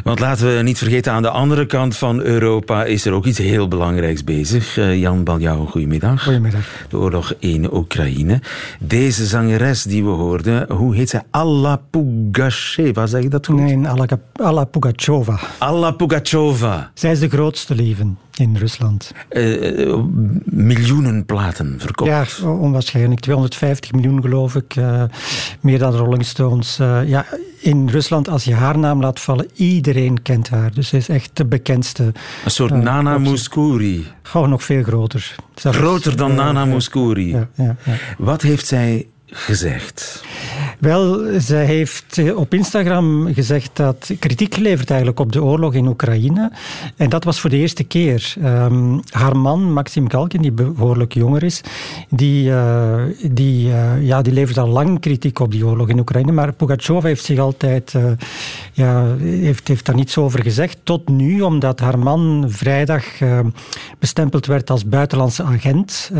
Want 0.08 0.20
laten 0.20 0.56
we 0.56 0.62
niet 0.62 0.78
vergeten, 0.78 1.12
aan 1.12 1.22
de 1.22 1.30
andere 1.30 1.66
kant 1.66 1.96
van 1.96 2.20
Europa 2.20 2.84
is 2.84 3.04
er 3.04 3.12
ook 3.12 3.26
iets 3.26 3.38
heel 3.38 3.68
belangrijks 3.68 4.24
bezig. 4.24 4.78
Eh, 4.78 5.00
Jan 5.00 5.24
Baljouw, 5.24 5.66
goedemiddag. 5.66 6.22
Goedemiddag. 6.22 6.86
De 6.88 6.98
oorlog 6.98 7.34
in 7.38 7.74
Oekraïne. 7.74 8.40
Deze 8.80 9.26
zangeres 9.26 9.82
die 9.82 10.04
we 10.04 10.10
hoorden, 10.10 10.72
hoe 10.72 10.94
heet 10.94 11.08
zij? 11.08 11.22
Alla 11.30 11.80
Pugacheva, 11.90 13.06
zeg 13.06 13.22
je 13.22 13.28
dat 13.28 13.42
toen? 13.42 13.64
Nee, 13.64 13.88
Alla, 13.88 14.06
Alla 14.32 14.64
Pugachova. 14.64 15.38
Alla 15.58 15.90
Pugacheva. 15.90 16.90
Zij 16.94 17.10
is 17.10 17.20
de 17.20 17.28
grootste 17.28 17.74
leven 17.74 18.18
in 18.34 18.56
Rusland. 18.56 19.12
Eh, 19.28 19.80
eh, 19.80 19.98
miljoenen 20.44 21.24
platen 21.24 21.74
verkocht. 21.78 22.10
Ja, 22.10 22.48
onwaarschijnlijk. 22.48 23.20
250 23.20 23.92
miljoen 23.92 24.22
geloof 24.22 24.54
ik. 24.54 24.74
Meer 25.60 25.78
dan 25.78 25.94
Rolling 25.94 26.24
Stones. 26.24 26.76
Ja, 27.06 27.26
in 27.60 27.88
Rusland, 27.88 28.28
als 28.28 28.44
je 28.44 28.54
haar 28.54 28.78
naam 28.78 29.00
laat 29.00 29.20
vallen, 29.20 29.46
iedereen 29.54 29.97
kent 30.22 30.48
haar. 30.48 30.72
Dus 30.74 30.88
zij 30.88 30.98
is 30.98 31.08
echt 31.08 31.30
de 31.32 31.44
bekendste. 31.44 32.02
Een 32.44 32.50
soort 32.50 32.72
eh, 32.72 32.78
Nana 32.78 33.18
Mouskouri. 33.18 34.06
Gewoon 34.22 34.48
nog 34.50 34.64
veel 34.64 34.82
groter. 34.82 35.34
Zelfs, 35.54 35.78
Groter 35.78 36.16
dan 36.16 36.30
eh, 36.30 36.36
Nana 36.36 36.64
Mouskouri. 36.64 37.28
ja, 37.30 37.48
ja, 37.54 37.76
ja. 37.84 37.94
Wat 38.18 38.42
heeft 38.42 38.66
zij 38.66 39.06
gezegd? 39.30 40.22
Wel, 40.78 41.20
zij 41.40 41.64
heeft 41.64 42.18
eh, 42.18 42.36
op 42.36 42.54
Instagram 42.54 43.34
gezegd 43.34 43.70
dat 43.72 44.10
kritiek 44.18 44.54
geleverd 44.54 44.88
eigenlijk 44.88 45.20
op 45.20 45.32
de 45.32 45.42
oorlog 45.42 45.74
in 45.74 45.86
Oekraïne. 45.86 46.52
En 46.96 47.08
dat 47.08 47.24
was 47.24 47.40
voor 47.40 47.50
de 47.50 47.56
eerste 47.56 47.84
keer. 47.84 48.34
Ehm, 48.42 48.98
haar 49.10 49.36
man, 49.36 49.72
Maxim 49.72 50.10
Galkin, 50.10 50.42
die 50.42 50.52
behoorlijk 50.52 51.14
jonger 51.14 51.42
is, 51.42 51.60
die, 52.08 52.50
eh, 52.50 53.02
die, 53.30 53.72
eh, 53.72 54.06
ja, 54.06 54.22
die 54.22 54.32
levert 54.32 54.58
al 54.58 54.68
lang 54.68 55.00
kritiek 55.00 55.38
op 55.38 55.50
die 55.50 55.66
oorlog 55.66 55.88
in 55.88 55.98
Oekraïne. 55.98 56.32
Maar 56.32 56.52
Pugacheva 56.52 57.06
heeft 57.06 57.24
zich 57.24 57.38
altijd 57.38 57.94
ja, 58.72 59.16
heeft, 59.18 59.68
heeft 59.68 59.86
daar 59.86 59.94
niets 59.94 60.18
over 60.18 60.42
gezegd. 60.42 60.78
Tot 60.82 61.08
nu, 61.08 61.40
omdat 61.40 61.80
haar 61.80 61.98
man 61.98 62.44
vrijdag 62.48 63.04
bestempeld 63.98 64.46
werd 64.46 64.70
als 64.70 64.84
buitenlandse 64.84 65.42
agent 65.42 66.10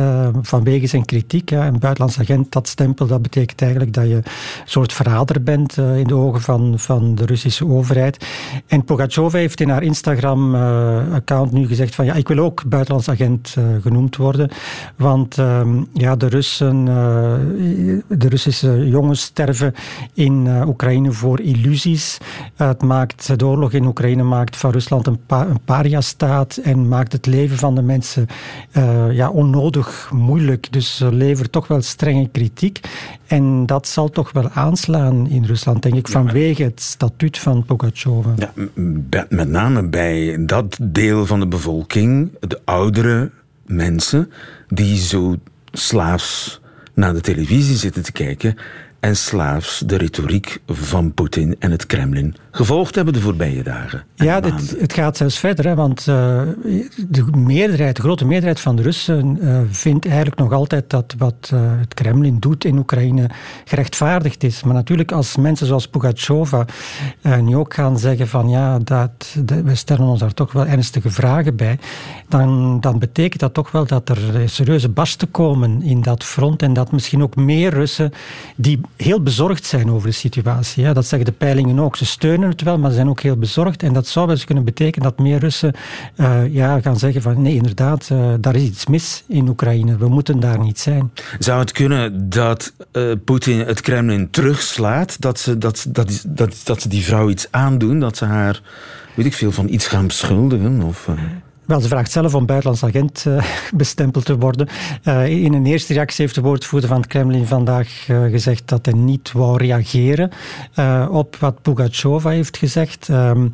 vanwege 0.42 0.86
zijn 0.86 1.04
kritiek. 1.04 1.50
Een 1.50 1.78
buitenlandse 1.78 2.20
agent, 2.20 2.52
dat 2.52 2.68
dat 3.06 3.22
betekent 3.22 3.60
eigenlijk 3.62 3.92
dat 3.92 4.06
je 4.06 4.14
een 4.14 4.24
soort 4.64 4.92
verrader 4.92 5.42
bent 5.42 5.78
eh, 5.78 5.98
in 5.98 6.06
de 6.06 6.14
ogen 6.14 6.40
van, 6.40 6.78
van 6.78 7.14
de 7.14 7.26
Russische 7.26 7.66
overheid. 7.66 8.26
En 8.66 8.84
Pugacheva 8.84 9.38
heeft 9.38 9.60
in 9.60 9.68
haar 9.68 9.82
Instagram-account 9.82 11.52
nu 11.52 11.66
gezegd 11.66 11.94
van 11.94 12.04
ja, 12.04 12.14
ik 12.14 12.28
wil 12.28 12.38
ook 12.38 12.64
buitenlands 12.68 13.08
agent 13.08 13.54
eh, 13.58 13.64
genoemd 13.80 14.16
worden. 14.16 14.50
Want 14.96 15.38
ehm, 15.38 15.82
ja, 15.92 16.16
de 16.16 16.26
Russen, 16.28 16.88
eh, 16.88 18.18
de 18.18 18.28
Russische 18.28 18.88
jongens 18.88 19.20
sterven 19.20 19.74
in 20.14 20.46
eh, 20.46 20.68
Oekraïne 20.68 21.12
voor 21.12 21.40
illusies. 21.40 22.18
Eh, 22.56 22.68
het 22.68 22.82
maakt, 22.82 23.38
de 23.38 23.46
oorlog 23.46 23.72
in 23.72 23.86
Oekraïne 23.86 24.22
maakt 24.22 24.56
van 24.56 24.70
Rusland 24.70 25.06
een, 25.06 25.18
pa 25.26 25.46
paria-staat 25.64 26.56
en 26.56 26.88
maakt 26.88 27.12
het 27.12 27.26
leven 27.26 27.56
van 27.56 27.74
de 27.74 27.82
mensen 27.82 28.26
eh, 28.70 29.12
ja, 29.12 29.30
onnodig 29.30 30.10
moeilijk. 30.12 30.72
Dus 30.72 30.96
ze 30.96 31.12
levert 31.12 31.52
toch 31.52 31.66
wel 31.68 31.82
strenge 31.82 32.28
kritiek. 32.28 32.80
En 33.26 33.66
dat 33.66 33.88
zal 33.88 34.10
toch 34.10 34.32
wel 34.32 34.50
aanslaan 34.50 35.28
in 35.28 35.44
Rusland, 35.44 35.82
denk 35.82 35.94
ik, 35.94 36.08
vanwege 36.08 36.62
het 36.62 36.80
statuut 36.80 37.38
van 37.38 37.64
Pugacheva. 37.64 38.34
Ja, 38.36 38.52
met 39.28 39.48
name 39.48 39.88
bij 39.88 40.36
dat 40.46 40.78
deel 40.82 41.26
van 41.26 41.40
de 41.40 41.46
bevolking, 41.46 42.30
de 42.40 42.60
oudere 42.64 43.30
mensen, 43.66 44.30
die 44.68 44.96
zo 44.96 45.36
slaafs 45.72 46.60
naar 46.94 47.12
de 47.12 47.20
televisie 47.20 47.76
zitten 47.76 48.02
te 48.02 48.12
kijken 48.12 48.56
en 49.00 49.16
slaafs 49.16 49.78
de 49.86 49.96
retoriek 49.96 50.60
van 50.66 51.14
Poetin 51.14 51.56
en 51.58 51.70
het 51.70 51.86
Kremlin 51.86 52.34
gevolgd 52.50 52.94
hebben 52.94 53.14
de 53.14 53.20
voorbije 53.20 53.62
dagen. 53.62 54.02
en 54.16 54.24
Ja, 54.26 54.40
dit, 54.40 54.76
het 54.80 54.92
gaat 54.92 55.16
zelfs 55.16 55.38
verder, 55.38 55.64
hè, 55.66 55.74
want 55.74 55.98
eh, 55.98 56.40
de 57.08 57.24
meerderheid, 57.36 57.96
de 57.96 58.02
grote 58.02 58.24
meerderheid 58.24 58.60
van 58.60 58.76
de 58.76 58.82
Russen 58.82 59.38
eh, 59.40 59.60
vindt 59.70 60.06
eigenlijk 60.06 60.36
nog 60.36 60.52
altijd 60.52 60.90
dat 60.90 61.14
wat 61.18 61.50
eh, 61.52 61.60
het 61.78 61.94
Kremlin 61.94 62.38
doet 62.38 62.64
in 62.64 62.78
Oekraïne 62.78 63.30
gerechtvaardigd 63.64 64.42
is. 64.44 64.62
Maar 64.62 64.74
natuurlijk, 64.74 65.12
als 65.12 65.36
mensen 65.36 65.66
zoals 65.66 65.88
Pugacheva 65.88 66.64
nu 67.40 67.56
ook 67.56 67.74
gaan 67.74 67.98
zeggen 67.98 68.28
van 68.28 68.48
ja, 68.48 68.78
dat, 68.78 69.36
dat- 69.38 69.62
we 69.62 69.74
stellen 69.74 70.06
ons 70.06 70.20
daar 70.20 70.34
toch 70.34 70.52
wel 70.52 70.66
ernstige 70.66 71.10
vragen 71.10 71.56
bij, 71.56 71.78
dan, 72.28 72.80
dan 72.80 72.98
betekent 72.98 73.40
dat 73.40 73.54
toch 73.54 73.70
wel 73.70 73.86
dat 73.86 74.08
er 74.08 74.48
serieuze 74.50 74.88
barsten 74.88 75.30
komen 75.30 75.82
in 75.82 76.02
dat 76.02 76.24
front 76.24 76.62
en 76.62 76.72
dat 76.72 76.92
misschien 76.92 77.22
ook 77.22 77.36
meer 77.36 77.70
Russen 77.70 78.12
die 78.56 78.80
heel 78.96 79.22
bezorgd 79.22 79.64
zijn 79.64 79.90
over 79.90 80.08
de 80.08 80.14
situatie. 80.14 80.92
Dat 80.92 81.06
zeggen 81.06 81.28
de 81.28 81.36
peilingen 81.36 81.78
ook. 81.78 81.96
Ze 81.96 82.06
steunen 82.06 82.48
het 82.48 82.62
wel, 82.62 82.78
maar 82.78 82.90
ze 82.90 82.96
zijn 82.96 83.08
ook 83.08 83.20
heel 83.20 83.36
bezorgd. 83.36 83.82
En 83.82 83.92
dat 83.92 84.06
zou 84.06 84.26
wel 84.26 84.34
eens 84.34 84.44
kunnen 84.44 84.64
betekenen 84.64 85.08
dat 85.08 85.18
meer 85.18 85.38
Russen 85.38 85.74
eh, 86.16 86.54
ja, 86.54 86.80
gaan 86.80 86.98
zeggen 86.98 87.22
van 87.22 87.42
nee, 87.42 87.54
inderdaad, 87.54 88.08
eh, 88.10 88.34
daar 88.40 88.56
is 88.56 88.62
iets 88.62 88.86
mis 88.86 89.24
in 89.26 89.48
Oekraïne. 89.48 89.96
We 89.96 90.08
moeten 90.08 90.40
daar 90.40 90.58
niet 90.58 90.78
zijn. 90.78 91.12
Zou 91.38 91.60
het 91.60 91.72
kunnen 91.72 92.30
dat 92.30 92.72
eh, 92.92 93.12
Poetin 93.24 93.58
het 93.58 93.80
Kremlin 93.80 94.30
terugslaat? 94.30 95.20
Dat 95.20 95.38
ze, 95.38 95.58
dat, 95.58 95.86
dat, 95.88 96.24
dat, 96.26 96.60
dat 96.64 96.82
ze 96.82 96.88
die 96.88 97.04
vrouw 97.04 97.28
iets 97.28 97.48
aandoen? 97.50 98.00
Dat 98.00 98.16
ze 98.16 98.24
haar, 98.24 98.60
weet 99.14 99.26
ik 99.26 99.34
veel, 99.34 99.52
van 99.52 99.68
iets 99.68 99.86
gaan 99.86 100.06
beschuldigen? 100.06 100.82
Of, 100.82 101.08
Wel, 101.68 101.80
ze 101.80 101.88
vraagt 101.88 102.10
zelf 102.10 102.34
om 102.34 102.46
buitenlands 102.46 102.84
agent 102.84 103.24
eh, 103.26 103.44
bestempeld 103.74 104.24
te 104.24 104.38
worden. 104.38 104.68
Eh, 105.02 105.26
in 105.26 105.52
een 105.52 105.66
eerste 105.66 105.92
reactie 105.92 106.24
heeft 106.24 106.34
de 106.34 106.40
woordvoerder 106.40 106.88
van 106.88 106.98
het 107.00 107.06
Kremlin 107.06 107.46
vandaag 107.46 108.08
eh, 108.08 108.22
gezegd 108.22 108.68
dat 108.68 108.84
hij 108.86 108.94
niet 108.94 109.32
wou 109.32 109.56
reageren 109.56 110.30
op 111.10 111.36
wat 111.36 111.62
Pugacheva 111.62 112.30
heeft 112.30 112.56
gezegd. 112.56 113.08
Ehm, 113.08 113.48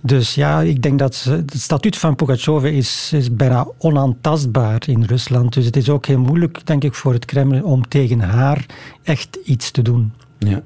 dus 0.00 0.34
ja, 0.34 0.60
ik 0.60 0.82
denk 0.82 0.98
dat 0.98 1.26
het 1.28 1.52
statuut 1.56 1.96
van 1.96 2.14
Pugacheva 2.14 2.66
is, 2.66 3.10
is 3.14 3.34
bijna 3.34 3.66
onaantastbaar 3.78 4.82
in 4.86 5.04
Rusland. 5.04 5.52
Dus 5.52 5.64
het 5.64 5.76
is 5.76 5.88
ook 5.88 6.06
heel 6.06 6.18
moeilijk, 6.20 6.66
denk 6.66 6.84
ik, 6.84 6.94
voor 6.94 7.12
het 7.12 7.24
Kremlin 7.24 7.64
om 7.64 7.88
tegen 7.88 8.20
haar 8.20 8.66
echt 9.02 9.38
iets 9.44 9.70
te 9.70 9.82
doen. 9.82 10.12
Ja. 10.38 10.62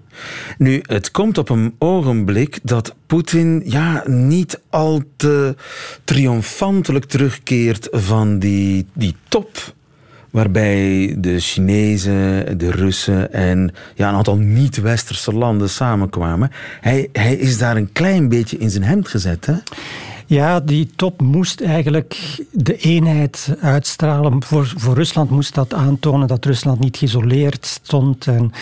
Nu, 0.59 0.83
het 0.83 1.11
komt 1.11 1.39
op 1.39 1.49
een 1.49 1.75
ogenblik 1.79 2.59
dat 2.63 2.95
Poetin 3.07 3.63
ja, 3.65 4.03
niet 4.07 4.61
al 4.71 5.03
te 5.17 5.55
triomfantelijk 6.05 7.05
terugkeert 7.05 7.89
van 7.91 8.39
die, 8.39 8.87
die 8.93 9.17
top. 9.29 9.75
Waarbij 10.31 11.15
de 11.19 11.41
Chinezen, 11.41 12.59
de 12.59 12.71
Russen 12.71 13.33
en 13.33 13.75
ja, 13.95 14.09
een 14.09 14.15
aantal 14.15 14.37
niet-westerse 14.37 15.33
landen 15.33 15.71
samenkwamen. 15.71 16.51
Hij, 16.81 17.09
hij 17.13 17.35
is 17.35 17.59
daar 17.59 17.77
een 17.77 17.93
klein 17.93 18.29
beetje 18.29 18.59
in 18.59 18.71
zijn 18.71 18.85
hemd 18.85 19.09
gezet. 19.09 19.47
Hè? 19.47 19.55
Ja, 20.31 20.61
die 20.61 20.91
top 20.97 21.21
moest 21.21 21.61
eigenlijk 21.61 22.39
de 22.53 22.77
eenheid 22.77 23.55
uitstralen. 23.61 24.43
Voor, 24.43 24.73
voor 24.77 24.95
Rusland 24.95 25.31
moest 25.31 25.55
dat 25.55 25.75
aantonen 25.75 26.29
dat 26.29 26.45
Rusland 26.45 26.79
niet 26.81 26.97
geïsoleerd 26.97 27.67
stond 27.67 28.27
en 28.27 28.53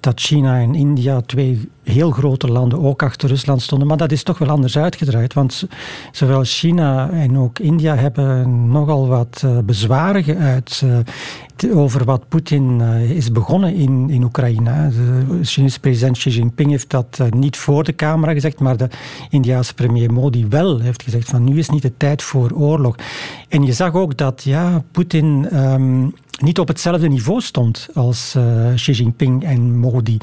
dat 0.00 0.20
China 0.20 0.60
en 0.60 0.74
India, 0.74 1.20
twee 1.20 1.68
heel 1.88 2.10
grote 2.10 2.48
landen, 2.48 2.82
ook 2.82 3.02
achter 3.02 3.28
Rusland 3.28 3.62
stonden. 3.62 3.88
Maar 3.88 3.96
dat 3.96 4.12
is 4.12 4.22
toch 4.22 4.38
wel 4.38 4.48
anders 4.48 4.78
uitgedraaid, 4.78 5.34
want 5.34 5.66
zowel 6.12 6.44
China 6.44 7.10
en 7.10 7.38
ook 7.38 7.58
India 7.58 7.96
hebben 7.96 8.68
nogal 8.70 9.08
wat 9.08 9.42
eh, 9.44 9.58
bezwaren 9.58 10.24
geuit 10.24 10.82
eh, 10.84 11.78
over 11.78 12.04
wat 12.04 12.28
Poetin 12.28 12.80
eh, 12.80 13.10
is 13.10 13.32
begonnen 13.32 13.74
in, 13.74 14.10
in 14.10 14.22
Oekraïne. 14.22 14.90
De 14.90 15.38
Chinese 15.42 15.80
president 15.80 16.18
Xi 16.18 16.30
Jinping 16.30 16.70
heeft 16.70 16.90
dat 16.90 17.20
niet 17.30 17.56
voor 17.56 17.84
de 17.84 17.94
camera 17.94 18.32
gezegd, 18.32 18.58
maar 18.58 18.76
de 18.76 18.88
Indiaanse 19.30 19.74
premier 19.74 20.12
Modi 20.12 20.46
wel 20.46 20.80
heeft 20.80 21.02
gezegd 21.02 21.28
van 21.28 21.44
nu 21.44 21.58
is 21.58 21.68
niet 21.68 21.82
de 21.82 21.96
tijd 21.96 22.22
voor 22.22 22.50
oorlog. 22.50 22.94
En 23.48 23.62
je 23.62 23.72
zag 23.72 23.94
ook 23.94 24.16
dat 24.16 24.42
ja, 24.42 24.82
Poetin 24.90 25.48
ehm, 25.50 26.06
niet 26.40 26.58
op 26.58 26.68
hetzelfde 26.68 27.08
niveau 27.08 27.40
stond 27.40 27.88
als 27.94 28.34
eh, 28.36 28.74
Xi 28.74 28.92
Jinping 28.92 29.44
en 29.44 29.78
Modi. 29.78 30.16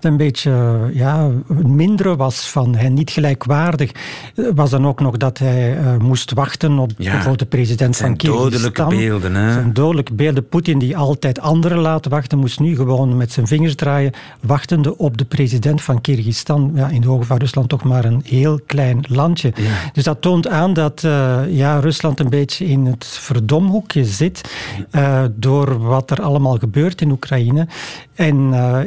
Dat 0.00 0.10
een 0.10 0.16
beetje 0.16 0.50
eh, 0.50 0.96
ja, 0.96 1.30
mindere 1.48 2.16
was 2.16 2.50
van 2.50 2.74
hen, 2.74 2.94
niet 2.94 3.10
gelijkwaardig. 3.10 3.90
Eh, 4.34 4.44
Was 4.54 4.70
dan 4.70 4.86
ook 4.86 5.00
nog 5.00 5.16
dat 5.16 5.38
hij 5.38 5.78
moest 5.98 6.32
wachten 6.32 6.78
op 6.78 6.90
Ja, 6.96 7.10
bijvoorbeeld 7.10 7.38
de 7.38 7.46
president 7.46 7.98
het 7.98 8.06
van 8.06 8.16
Kyrgyzstan. 8.16 8.50
dodelijke 8.50 8.86
beelden, 8.86 9.34
hè? 9.34 9.42
Het 9.42 9.52
zijn 9.52 9.72
dodelijke 9.72 10.14
beelden. 10.14 10.48
Poetin 10.48 10.78
die 10.78 10.96
altijd 10.96 11.40
anderen 11.40 11.78
laat 11.78 12.06
wachten, 12.06 12.38
moest 12.38 12.60
nu 12.60 12.76
gewoon 12.76 13.16
met 13.16 13.32
zijn 13.32 13.46
vingers 13.46 13.74
draaien, 13.74 14.12
wachtende 14.40 14.98
op 14.98 15.18
de 15.18 15.24
president 15.24 15.82
van 15.82 16.00
Kyrgyzstan. 16.00 16.70
Ja, 16.74 16.88
in 16.88 17.00
de 17.00 17.10
ogen 17.10 17.26
van 17.26 17.36
Rusland 17.36 17.68
toch 17.68 17.84
maar 17.84 18.04
een 18.04 18.22
heel 18.24 18.60
klein 18.66 19.04
landje. 19.08 19.52
Dus 19.92 20.04
dat 20.04 20.22
toont 20.22 20.48
aan 20.48 20.72
dat 20.72 21.00
ja, 21.48 21.78
Rusland 21.80 22.20
een 22.20 22.28
beetje 22.28 22.66
in 22.66 22.86
het 22.86 23.06
verdomhoekje 23.06 24.04
zit 24.04 24.40
eh, 24.90 25.24
door 25.58 25.78
wat 25.78 26.10
er 26.10 26.22
allemaal 26.22 26.56
gebeurt 26.56 27.00
in 27.00 27.10
Oekraïne. 27.10 27.66
En 28.14 28.48
eh, 28.52 28.80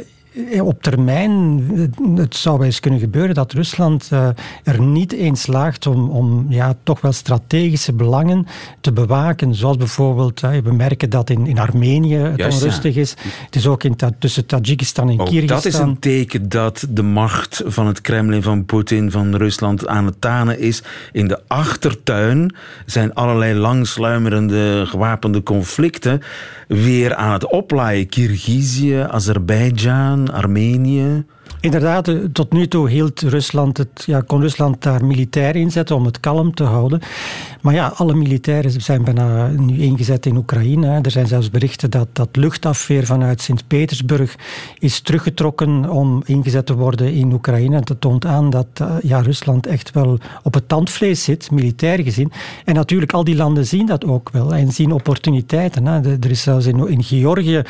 op 0.61 0.83
termijn, 0.83 1.63
eh, 1.75 2.17
het 2.17 2.35
zou 2.35 2.57
wel 2.57 2.65
eens 2.65 2.79
kunnen 2.79 2.99
gebeuren 2.99 3.35
dat 3.35 3.51
Rusland 3.51 4.07
eh, 4.11 4.27
er 4.63 4.81
niet 4.81 5.11
eens 5.11 5.41
slaagt 5.41 5.87
om, 5.87 6.09
om 6.09 6.45
ja, 6.49 6.75
toch 6.83 7.01
wel 7.01 7.11
strategische 7.11 7.93
belangen 7.93 8.47
te 8.81 8.91
bewaken. 8.91 9.55
Zoals 9.55 9.77
bijvoorbeeld, 9.77 10.39
we 10.39 10.73
merken 10.73 11.09
dat 11.09 11.29
in, 11.29 11.47
in 11.47 11.59
Armenië 11.59 12.15
het 12.15 12.37
Juist, 12.37 12.59
ja. 12.59 12.65
onrustig 12.65 12.95
is. 12.95 13.15
Het 13.45 13.55
is 13.55 13.67
ook 13.67 13.83
in, 13.83 13.95
tussen 14.19 14.45
Tajikistan 14.45 15.09
en 15.09 15.19
Ook 15.19 15.27
Kyrgyzstan. 15.27 15.55
dat 15.55 15.65
is 15.65 15.79
een 15.79 15.99
teken 15.99 16.49
dat 16.49 16.85
de 16.89 17.03
macht 17.03 17.61
van 17.65 17.87
het 17.87 18.01
Kremlin, 18.01 18.43
van 18.43 18.65
Poetin, 18.65 19.11
van 19.11 19.35
Rusland 19.35 19.87
aan 19.87 20.05
het 20.05 20.21
tanen 20.21 20.59
is. 20.59 20.83
In 21.11 21.27
de 21.27 21.39
achtertuin 21.47 22.55
zijn 22.85 23.13
allerlei 23.13 23.53
langsluimerende 23.53 24.85
gewapende 24.85 25.43
conflicten 25.43 26.21
weer 26.67 27.15
aan 27.15 27.33
het 27.33 27.45
oplaaien. 27.45 28.09
Kirgizië, 28.09 28.95
Azerbeidzjan, 28.95 30.20
Armenië. 30.29 31.25
Inderdaad, 31.59 32.07
eh, 32.07 32.15
tot 32.33 32.53
nu 32.53 32.67
toe 32.67 32.89
hield 32.89 33.21
Rusland 33.21 33.77
het, 33.77 34.03
ja, 34.05 34.21
kon 34.21 34.41
Rusland 34.41 34.81
daar 34.81 35.05
militair 35.05 35.55
inzetten 35.55 35.95
om 35.95 36.05
het 36.05 36.19
kalm 36.19 36.53
te 36.53 36.63
houden. 36.63 37.01
Maar 37.61 37.73
ja, 37.73 37.93
alle 37.95 38.13
militairen 38.13 38.81
zijn 38.81 39.03
bijna 39.03 39.47
nu 39.47 39.77
ingezet 39.77 40.25
in 40.25 40.37
Oekraïne. 40.37 40.99
Er 41.01 41.11
zijn 41.11 41.27
zelfs 41.27 41.49
berichten 41.49 41.89
dat 41.89 42.07
dat 42.13 42.29
luchtafweer 42.31 43.05
vanuit 43.05 43.41
Sint-Petersburg 43.41 44.35
is 44.79 44.99
teruggetrokken 44.99 45.89
om 45.89 46.21
ingezet 46.25 46.65
te 46.65 46.75
worden 46.75 47.13
in 47.13 47.33
Oekraïne. 47.33 47.81
Dat 47.81 48.01
toont 48.01 48.25
aan 48.25 48.49
dat 48.49 48.67
eh, 48.73 48.95
ja, 49.01 49.21
Rusland 49.21 49.67
echt 49.67 49.91
wel 49.91 50.17
op 50.43 50.53
het 50.53 50.67
tandvlees 50.67 51.23
zit, 51.23 51.51
militair 51.51 52.03
gezien. 52.03 52.31
En 52.65 52.73
natuurlijk, 52.75 53.13
al 53.13 53.23
die 53.23 53.35
landen 53.35 53.65
zien 53.65 53.85
dat 53.85 54.05
ook 54.05 54.29
wel 54.29 54.53
en 54.55 54.71
zien 54.71 54.91
opportuniteiten. 54.91 55.85
Er 55.85 56.29
is 56.29 56.41
zelfs 56.41 56.65
in, 56.65 56.87
in 56.87 57.03
Georgië 57.03 57.61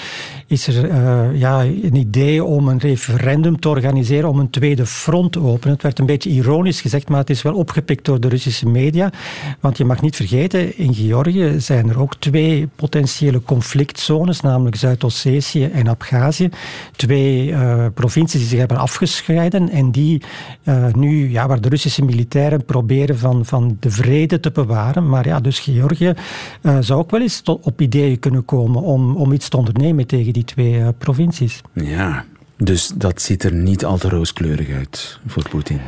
is 0.48 0.68
er 0.68 0.90
eh, 0.90 1.40
ja, 1.40 1.64
een 1.64 1.96
idee 1.96 2.44
om 2.44 2.68
een 2.68 2.80
referendum 2.80 3.60
te 3.60 3.70
organiseren 3.70 4.30
om 4.30 4.40
een 4.40 4.50
tweede 4.50 4.86
front 4.86 5.32
te 5.32 5.42
openen. 5.42 5.74
Het 5.74 5.84
werd 5.84 6.00
een 6.00 6.06
beetje 6.06 6.30
ironisch 6.30 6.82
gezegd, 6.82 7.10
maar 7.10 7.20
het 7.20 7.30
is 7.30 7.42
wel 7.42 7.54
opgepikt 7.54 8.06
door 8.06 8.20
de 8.20 8.28
Russische 8.28 8.68
media. 8.68 9.12
Want 9.60 9.80
je 9.82 9.88
mag 9.88 10.02
niet 10.02 10.16
vergeten, 10.16 10.78
in 10.78 10.94
Georgië 10.94 11.60
zijn 11.60 11.90
er 11.90 12.00
ook 12.00 12.16
twee 12.16 12.68
potentiële 12.76 13.42
conflictzones, 13.42 14.42
namelijk 14.42 14.76
Zuid-Ossetië 14.76 15.66
en 15.66 15.88
Abhazie. 15.88 16.50
Twee 16.96 17.52
eh, 17.52 17.86
provincies 17.94 18.40
die 18.40 18.50
zich 18.50 18.60
hebben 18.60 18.78
afgescheiden 18.78 19.70
en 19.70 19.92
die 19.92 20.22
eh, 20.64 20.94
nu, 20.94 21.32
ja, 21.32 21.48
waar 21.48 21.62
de 21.62 21.70
Russische 21.70 22.06
militairen 22.06 22.66
proberen 22.66 23.18
van, 23.18 23.46
van 23.46 23.78
de 23.80 23.92
vrede 23.92 24.40
te 24.40 24.52
bewaren. 24.52 25.10
Maar 25.10 25.28
ja, 25.28 25.40
dus 25.40 25.60
Georgië 25.60 26.14
eh, 26.62 26.78
zou 26.80 27.00
ook 27.00 27.12
wel 27.12 27.22
eens 27.22 27.42
tot, 27.42 27.66
op 27.66 27.82
ideeën 27.82 28.20
kunnen 28.20 28.46
komen 28.46 28.82
om, 28.82 29.16
om 29.16 29.32
iets 29.32 29.50
te 29.50 29.58
ondernemen 29.58 30.08
tegen 30.08 30.34
die 30.34 30.46
twee 30.46 30.92
provincies. 30.98 31.62
Ja, 31.74 32.26
dus 32.58 32.92
dat 32.96 33.22
ziet 33.22 33.44
er 33.44 33.54
niet 33.54 33.86
al 33.86 33.98
te 33.98 34.10
rooskleurig 34.10 34.70
uit 34.70 35.20
voor 35.26 35.50
Poetin. 35.50 35.80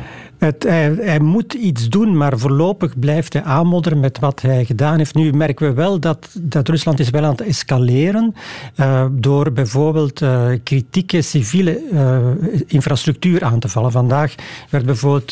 Het, 0.44 0.62
hij, 0.98 1.20
moet 1.20 1.52
iets 1.52 1.88
doen, 1.88 2.16
maar 2.16 2.38
voorlopig 2.38 2.98
blijft 2.98 3.32
hij 3.32 3.42
aanmodderen 3.42 4.00
met 4.00 4.18
wat 4.18 4.42
hij 4.42 4.64
gedaan 4.64 4.98
heeft. 4.98 5.14
Nu 5.14 5.32
merken 5.32 5.68
we 5.68 5.74
wel 5.74 6.00
dat, 6.00 6.28
dat 6.40 6.68
Rusland 6.68 7.00
is 7.00 7.10
wel 7.10 7.24
aan 7.24 7.30
het 7.30 7.40
escaleren 7.40 8.34
eh, 8.74 9.06
door 9.12 9.52
bijvoorbeeld 9.52 10.22
eh, 10.22 10.46
kritieke 10.62 11.22
civiele 11.22 11.82
eh, 11.92 12.18
infrastructuur 12.66 13.44
aan 13.44 13.58
te 13.58 13.68
vallen. 13.68 13.92
Vandaag 13.92 14.34
werd 14.70 14.86
bijvoorbeeld 14.86 15.30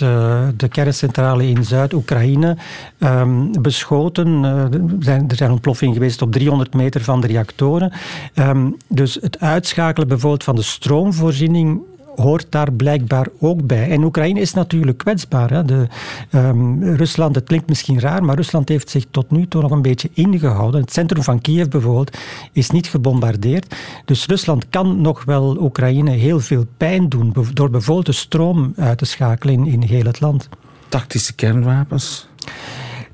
de 0.59 0.69
kerncentrale 0.69 1.49
in 1.49 1.65
Zuid-Oekraïne 1.65 2.57
ehm, 2.99 3.51
beschoten. 3.61 4.45
Er, 4.45 4.69
zijn, 4.99 5.29
er 5.29 5.51
ontploffingen 5.51 5.95
geweest 5.95 6.23
op 6.23 6.33
300 6.33 6.75
meter 6.75 7.01
van 7.01 7.21
de 7.21 7.27
reactoren. 7.27 7.93
Ehm, 8.35 8.71
dus 8.89 9.19
het 9.21 9.41
uitschakelen 9.41 10.09
bijvoorbeeld 10.09 10.45
van 10.45 10.57
de 10.57 10.63
stroomvoorziening 10.63 11.81
hoort 12.15 12.47
daar 12.49 12.73
blijkbaar 12.73 13.27
ook 13.39 13.67
bij. 13.67 13.91
En 13.91 14.05
Oekraïne 14.05 14.41
is 14.41 14.53
natuurlijk 14.53 14.99
kwetsbaar. 14.99 15.51
Hè. 15.51 15.65
De, 15.65 15.87
ehm, 16.31 16.83
Rusland, 16.83 17.35
het 17.35 17.45
klinkt 17.45 17.69
misschien 17.69 18.01
raar, 18.01 18.25
maar 18.25 18.37
Rusland 18.37 18.69
heeft 18.69 18.91
zich 18.91 19.05
tot 19.11 19.31
nu 19.31 19.49
toe 19.49 19.63
nog 19.63 19.71
een 19.71 19.83
beetje 19.83 20.11
ingehouden. 20.15 20.81
Het 20.81 20.93
centrum 20.93 21.23
van 21.23 21.41
Kiev 21.41 21.69
bijvoorbeeld 21.69 22.17
is 22.53 22.71
niet 22.71 22.87
gebombardeerd. 22.87 23.75
Dus 24.05 24.27
Rusland 24.27 24.69
kan 24.69 25.01
nog 25.01 25.25
wel 25.25 25.57
Oekraïne 25.61 26.11
heel 26.11 26.41
veel 26.41 26.65
pijn 26.77 27.09
doen 27.09 27.35
door 27.55 27.71
bijvoorbeeld 27.71 28.07
de 28.07 28.13
stroom 28.13 28.73
uit 28.77 28.99
te 28.99 29.05
schakelen 29.05 29.67
in 29.67 29.83
heel 29.83 30.05
het 30.05 30.21
land. 30.21 30.49
Tactische 30.89 31.35
kernwapens? 31.35 32.29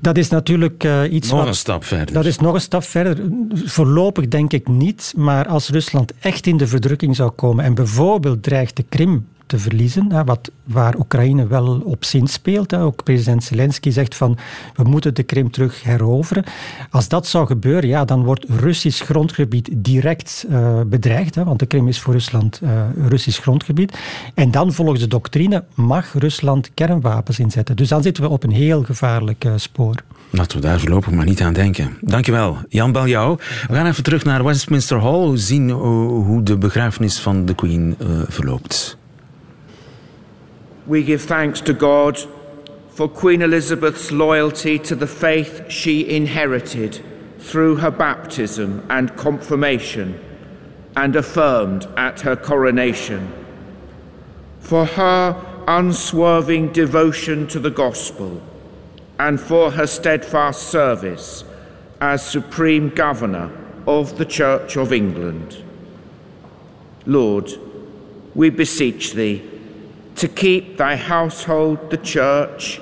Dat 0.01 0.17
is 0.17 0.29
natuurlijk 0.29 0.83
eh, 0.83 1.11
iets 1.11 1.29
Nog 1.29 1.39
wat... 1.39 1.47
een 1.47 1.55
stap 1.55 1.83
verder. 1.83 2.13
Dat 2.13 2.25
is 2.25 2.39
nog 2.39 2.53
een 2.53 2.61
stap 2.61 2.83
verder. 2.83 3.17
Voorlopig 3.53 4.27
denk 4.27 4.53
ik 4.53 4.67
niet, 4.67 5.13
maar 5.15 5.47
als 5.47 5.69
Rusland 5.69 6.13
echt 6.19 6.47
in 6.47 6.57
de 6.57 6.67
verdrukking 6.67 7.15
zou 7.15 7.29
komen 7.29 7.65
en 7.65 7.73
bijvoorbeeld 7.73 8.43
dreigt 8.43 8.75
de 8.75 8.83
Krim 8.89 9.27
te 9.49 9.59
verliezen, 9.59 10.11
hè, 10.11 10.23
wat, 10.23 10.51
waar 10.63 10.95
Oekraïne 10.97 11.47
wel 11.47 11.81
op 11.83 12.05
zin 12.05 12.27
speelt. 12.27 12.71
Hè. 12.71 12.81
Ook 12.81 13.03
president 13.03 13.43
Zelensky 13.43 13.89
zegt 13.89 14.15
van 14.15 14.37
we 14.75 14.83
moeten 14.83 15.13
de 15.13 15.23
Krim 15.23 15.51
terug 15.51 15.83
heroveren. 15.83 16.43
Als 16.89 17.07
dat 17.07 17.27
zou 17.27 17.45
gebeuren, 17.45 17.89
ja, 17.89 18.05
dan 18.05 18.23
wordt 18.23 18.45
Russisch 18.49 19.03
grondgebied 19.03 19.69
direct 19.71 20.45
eh, 20.49 20.81
bedreigd, 20.87 21.35
hè, 21.35 21.43
want 21.43 21.59
de 21.59 21.65
Krim 21.65 21.87
is 21.87 21.99
voor 21.99 22.13
Rusland 22.13 22.59
eh, 22.63 22.81
Russisch 23.07 23.41
grondgebied. 23.41 23.97
En 24.33 24.51
dan 24.51 24.73
volgens 24.73 24.99
de 24.99 25.07
doctrine 25.07 25.63
mag 25.73 26.13
Rusland 26.13 26.71
kernwapens 26.73 27.39
inzetten. 27.39 27.75
Dus 27.75 27.87
dan 27.87 28.03
zitten 28.03 28.23
we 28.23 28.29
op 28.29 28.43
een 28.43 28.51
heel 28.51 28.83
gevaarlijk 28.83 29.45
eh, 29.45 29.53
spoor. 29.55 29.95
Laten 30.29 30.57
we 30.57 30.63
daar 30.63 30.79
voorlopig 30.79 31.11
maar 31.11 31.25
niet 31.25 31.41
aan 31.41 31.53
denken. 31.53 31.97
Dankjewel, 32.01 32.57
Jan 32.67 32.91
Baljouw. 32.91 33.35
We 33.67 33.75
gaan 33.75 33.85
even 33.85 34.03
terug 34.03 34.23
naar 34.23 34.43
Westminster 34.43 35.01
Hall. 35.01 35.37
Zien 35.37 35.69
hoe 35.69 36.43
de 36.43 36.57
begrafenis 36.57 37.19
van 37.19 37.45
de 37.45 37.55
Queen 37.55 37.95
verloopt. 38.27 38.98
We 40.89 41.03
give 41.03 41.21
thanks 41.21 41.61
to 41.61 41.73
God 41.73 42.17
for 42.89 43.07
Queen 43.07 43.43
Elizabeth's 43.43 44.11
loyalty 44.11 44.79
to 44.79 44.95
the 44.95 45.05
faith 45.05 45.69
she 45.69 46.09
inherited 46.09 46.99
through 47.37 47.75
her 47.75 47.91
baptism 47.91 48.83
and 48.89 49.15
confirmation 49.15 50.19
and 50.95 51.15
affirmed 51.15 51.87
at 51.95 52.21
her 52.21 52.35
coronation. 52.35 53.31
For 54.61 54.87
her 54.87 55.39
unswerving 55.67 56.73
devotion 56.73 57.45
to 57.49 57.59
the 57.59 57.69
gospel 57.69 58.41
and 59.19 59.39
for 59.39 59.69
her 59.69 59.85
steadfast 59.85 60.69
service 60.69 61.43
as 62.01 62.25
Supreme 62.25 62.89
Governor 62.89 63.51
of 63.85 64.17
the 64.17 64.25
Church 64.25 64.75
of 64.75 64.91
England. 64.91 65.63
Lord, 67.05 67.51
we 68.33 68.49
beseech 68.49 69.13
thee 69.13 69.58
to 70.19 70.27
keep 70.27 70.75
thy 70.75 70.97
household, 70.97 71.89
the 71.91 71.97
church, 71.97 72.81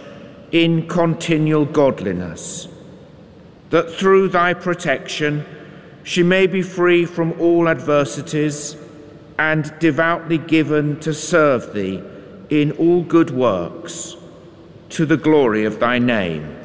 in 0.52 0.88
continual 0.88 1.65
godliness, 1.65 2.67
that 3.69 3.91
through 3.91 4.28
thy 4.28 4.56
protection 4.56 5.45
she 6.04 6.23
may 6.23 6.47
be 6.47 6.63
free 6.63 7.06
from 7.06 7.39
all 7.39 7.69
adversities 7.69 8.76
and 9.38 9.71
devoutly 9.80 10.39
given 10.39 11.00
to 11.00 11.13
serve 11.13 11.73
thee 11.73 12.02
in 12.50 12.71
all 12.71 13.04
good 13.04 13.30
works, 13.30 14.15
to 14.89 15.06
the 15.06 15.17
glory 15.17 15.63
of 15.63 15.80
thy 15.80 16.00
name, 16.00 16.58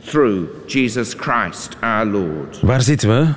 through 0.00 0.64
Jesus 0.66 1.14
Christ 1.14 1.76
our 1.82 2.04
Lord. 2.04 2.58
Waar 2.64 2.80
zitten 2.80 3.10
we? 3.10 3.34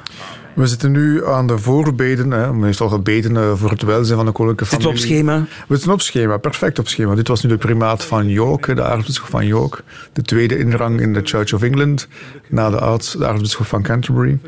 We 0.56 0.68
zitten 0.68 0.92
nu 0.92 1.28
aan 1.28 1.48
de 1.48 1.58
voorbeden. 1.58 2.32
Hè. 2.32 2.54
Meestal 2.54 2.90
gebeden 2.90 3.58
voor 3.58 3.70
het 3.70 3.82
welzijn 3.82 4.18
van 4.18 4.26
de 4.26 4.32
koninklijke 4.32 4.76
Zitten 4.76 4.92
we 4.92 4.98
familie. 4.98 5.18
op 5.18 5.26
schema? 5.26 5.66
We 5.68 5.76
zitten 5.76 5.94
op 5.94 6.02
schema, 6.02 6.38
perfect 6.38 6.80
op 6.80 6.88
schema. 6.88 7.16
Dit 7.16 7.28
was 7.28 7.44
nu 7.44 7.50
de 7.50 7.58
primaat 7.58 8.04
van 8.06 8.28
York, 8.30 8.76
de 8.76 8.84
aartsbisschop 8.84 9.30
van 9.30 9.46
York. 9.46 9.82
De 10.14 10.22
tweede 10.22 10.58
in 10.58 10.72
rang 10.72 11.02
in 11.02 11.14
de 11.14 11.22
Church 11.24 11.54
of 11.54 11.62
England, 11.64 12.08
na 12.50 12.70
de, 12.70 12.82
aarts, 12.82 13.12
de 13.12 13.28
aartsbisschop 13.28 13.66
van 13.66 13.84
Canterbury. 13.84 14.40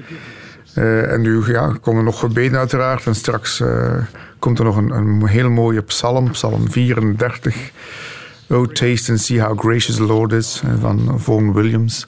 Eh, 0.74 1.12
en 1.12 1.22
nu 1.22 1.44
ja, 1.48 1.78
komen 1.82 2.00
er 2.00 2.06
nog 2.06 2.20
gebeden 2.20 2.60
uiteraard. 2.60 3.06
En 3.06 3.16
straks 3.16 3.60
eh, 3.60 3.94
komt 4.40 4.60
er 4.60 4.66
nog 4.66 4.78
een, 4.78 4.90
een 4.92 5.28
heel 5.28 5.50
mooie 5.50 5.82
psalm, 5.82 6.32
psalm 6.32 6.72
34. 6.72 7.72
Oh, 8.50 8.68
taste 8.68 9.12
and 9.12 9.22
see 9.22 9.42
how 9.42 9.60
gracious 9.60 9.96
the 9.96 10.04
Lord 10.04 10.32
is, 10.32 10.62
eh, 10.66 10.72
van 10.82 11.16
Vaughan 11.20 11.54
Williams. 11.54 12.04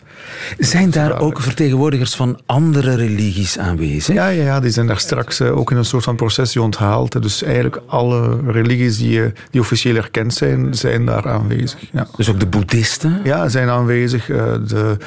Zijn 0.58 0.90
daar 0.90 1.20
ook 1.20 1.42
vertegenwoordigers 1.42 2.16
van 2.16 2.40
andere 2.46 2.96
religies 2.96 3.58
aanwezig? 3.58 4.16
Ja, 4.16 4.28
ja, 4.28 4.44
ja, 4.44 4.60
die 4.60 4.72
zijn 4.72 4.88
daar 4.88 5.00
straks 5.00 5.40
eh, 5.40 5.58
ook 5.58 5.72
in 5.72 5.78
een 5.78 5.86
soort 5.86 6.04
van 6.04 6.16
processie 6.16 6.62
onthaald. 6.62 7.22
Dus 7.22 7.44
eigenlijk 7.44 7.82
alle 7.88 8.40
religies 8.46 8.98
die, 8.98 9.24
eh, 9.24 9.32
die 9.52 9.62
officieel 9.62 9.96
erkend 9.96 10.34
zijn, 10.34 10.74
zijn 10.76 11.06
daar 11.06 11.28
aanwezig. 11.30 11.80
Ja. 11.92 12.08
Dus 12.18 12.30
ook 12.30 12.40
de 12.40 12.46
boeddhisten? 12.48 13.20
Ja, 13.24 13.50
zijn 13.50 13.70
aanwezig. 13.70 14.30
eh, 14.30 14.54
De 14.68 14.98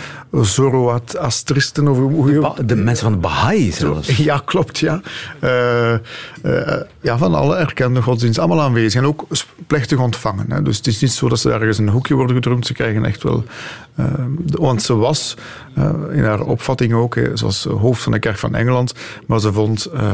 Zoroastristen. 0.42 1.88
Of 1.88 1.96
hoe 1.98 2.30
je... 2.32 2.64
De 2.64 2.76
mensen 2.76 3.04
van 3.04 3.12
de 3.12 3.18
Baha'i 3.18 3.72
zelfs? 3.72 4.16
Ja, 4.30 4.42
klopt, 4.44 4.78
ja. 4.78 5.00
Eh, 5.40 5.92
eh, 5.94 6.00
ja, 7.00 7.18
van 7.18 7.34
alle 7.34 7.56
erkende 7.56 8.02
godsdiensten 8.02 8.42
allemaal 8.42 8.64
aanwezig. 8.64 9.00
En 9.00 9.06
ook 9.06 9.26
plechtig 9.66 9.98
ontvangen. 9.98 10.50
Hè. 10.52 10.62
Dus 10.62 10.76
het 10.76 10.86
is 10.86 11.00
niet 11.00 11.10
zo 11.20 11.28
dat 11.28 11.38
ze 11.38 11.52
ergens 11.52 11.78
in 11.78 11.86
een 11.86 11.92
hoekje 11.92 12.14
worden 12.14 12.34
gedrumd. 12.34 12.66
Ze 12.66 12.72
krijgen 12.72 13.04
echt 13.04 13.22
wel... 13.22 13.44
eh, 13.94 14.04
want 14.44 14.82
ze 14.82 14.94
was 14.96 15.36
eh, 15.74 15.92
in 16.12 16.24
haar 16.24 16.40
opvatting 16.40 16.92
ook, 16.92 17.14
hè, 17.14 17.36
ze 17.36 17.44
was 17.44 17.64
hoofd 17.64 18.02
van 18.02 18.12
de 18.12 18.18
kerk 18.18 18.38
van 18.38 18.54
Engeland, 18.54 18.94
maar 19.26 19.40
ze 19.40 19.52
vond 19.52 19.84
eh, 19.84 20.12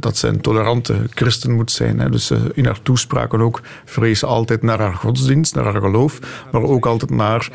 dat 0.00 0.16
ze 0.16 0.28
een 0.28 0.40
tolerante 0.40 0.94
christen 1.10 1.52
moet 1.52 1.70
zijn. 1.70 1.98
Hè. 1.98 2.10
Dus 2.10 2.30
in 2.54 2.64
haar 2.64 2.82
toespraken 2.82 3.40
ook 3.40 3.60
vrees 3.84 4.18
ze 4.18 4.26
altijd 4.26 4.62
naar 4.62 4.78
haar 4.78 4.94
godsdienst, 4.94 5.54
naar 5.54 5.64
haar 5.64 5.80
geloof, 5.80 6.18
maar 6.52 6.62
ook 6.62 6.86
altijd 6.86 7.10
naar 7.10 7.50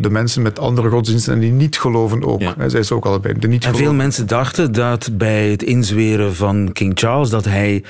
de 0.00 0.10
mensen 0.10 0.42
met 0.42 0.58
andere 0.58 0.88
godsdiensten 0.88 1.32
en 1.34 1.40
die 1.40 1.52
niet 1.52 1.78
geloven 1.78 2.24
ook. 2.24 2.42
Hè. 2.56 2.68
Zij 2.68 2.80
is 2.80 2.92
ook 2.92 3.04
al 3.04 3.20
bij 3.20 3.34
de 3.34 3.48
niet 3.48 3.64
En 3.64 3.74
veel 3.74 3.94
mensen 3.94 4.26
dachten 4.26 4.72
dat 4.72 5.10
bij 5.12 5.50
het 5.50 5.62
inzweren 5.62 6.34
van 6.34 6.72
King 6.72 6.92
Charles 6.98 7.30
dat 7.30 7.44
hij 7.44 7.82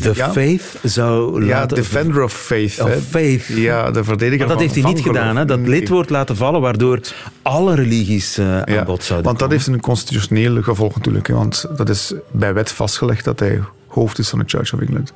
the 0.00 0.12
Ja. 0.14 0.32
faith 0.32 0.62
zou 0.82 1.44
Ja, 1.44 1.58
laten... 1.60 1.76
defender 1.76 2.22
of 2.22 2.32
faith. 2.32 2.80
Of 2.80 2.88
hè. 2.88 3.00
faith. 3.00 3.46
Ja, 3.46 3.90
de 3.90 4.04
verdediger 4.04 4.38
Maar 4.46 4.56
dat 4.56 4.60
heeft 4.60 4.74
hij 4.84 4.92
niet 4.92 5.02
gedaan, 5.02 5.36
hè? 5.36 5.44
dat 5.44 5.58
Nee. 5.58 5.68
lidwoord 5.68 6.10
laten 6.10 6.36
vallen, 6.36 6.60
waardoor 6.60 7.00
alle 7.42 7.74
religies 7.74 8.38
eh, 8.38 8.60
aan 8.60 8.84
bod 8.84 9.02
zouden 9.02 9.26
Want 9.26 9.38
dat 9.38 9.50
heeft 9.50 9.66
een 9.66 9.80
constitutioneel 9.80 10.62
gevolg 10.62 10.94
natuurlijk. 10.94 11.26
hè, 11.26 11.34
Want 11.34 11.64
dat 11.76 11.88
is 11.88 12.12
bij 12.30 12.54
wet 12.54 12.72
vastgelegd 12.72 13.24
dat 13.24 13.38
hij 13.40 13.60
hoofd 13.86 14.18
is 14.18 14.28
van 14.28 14.38
de 14.38 14.44
Church 14.48 14.74
of 14.74 14.80
England. 14.80 15.12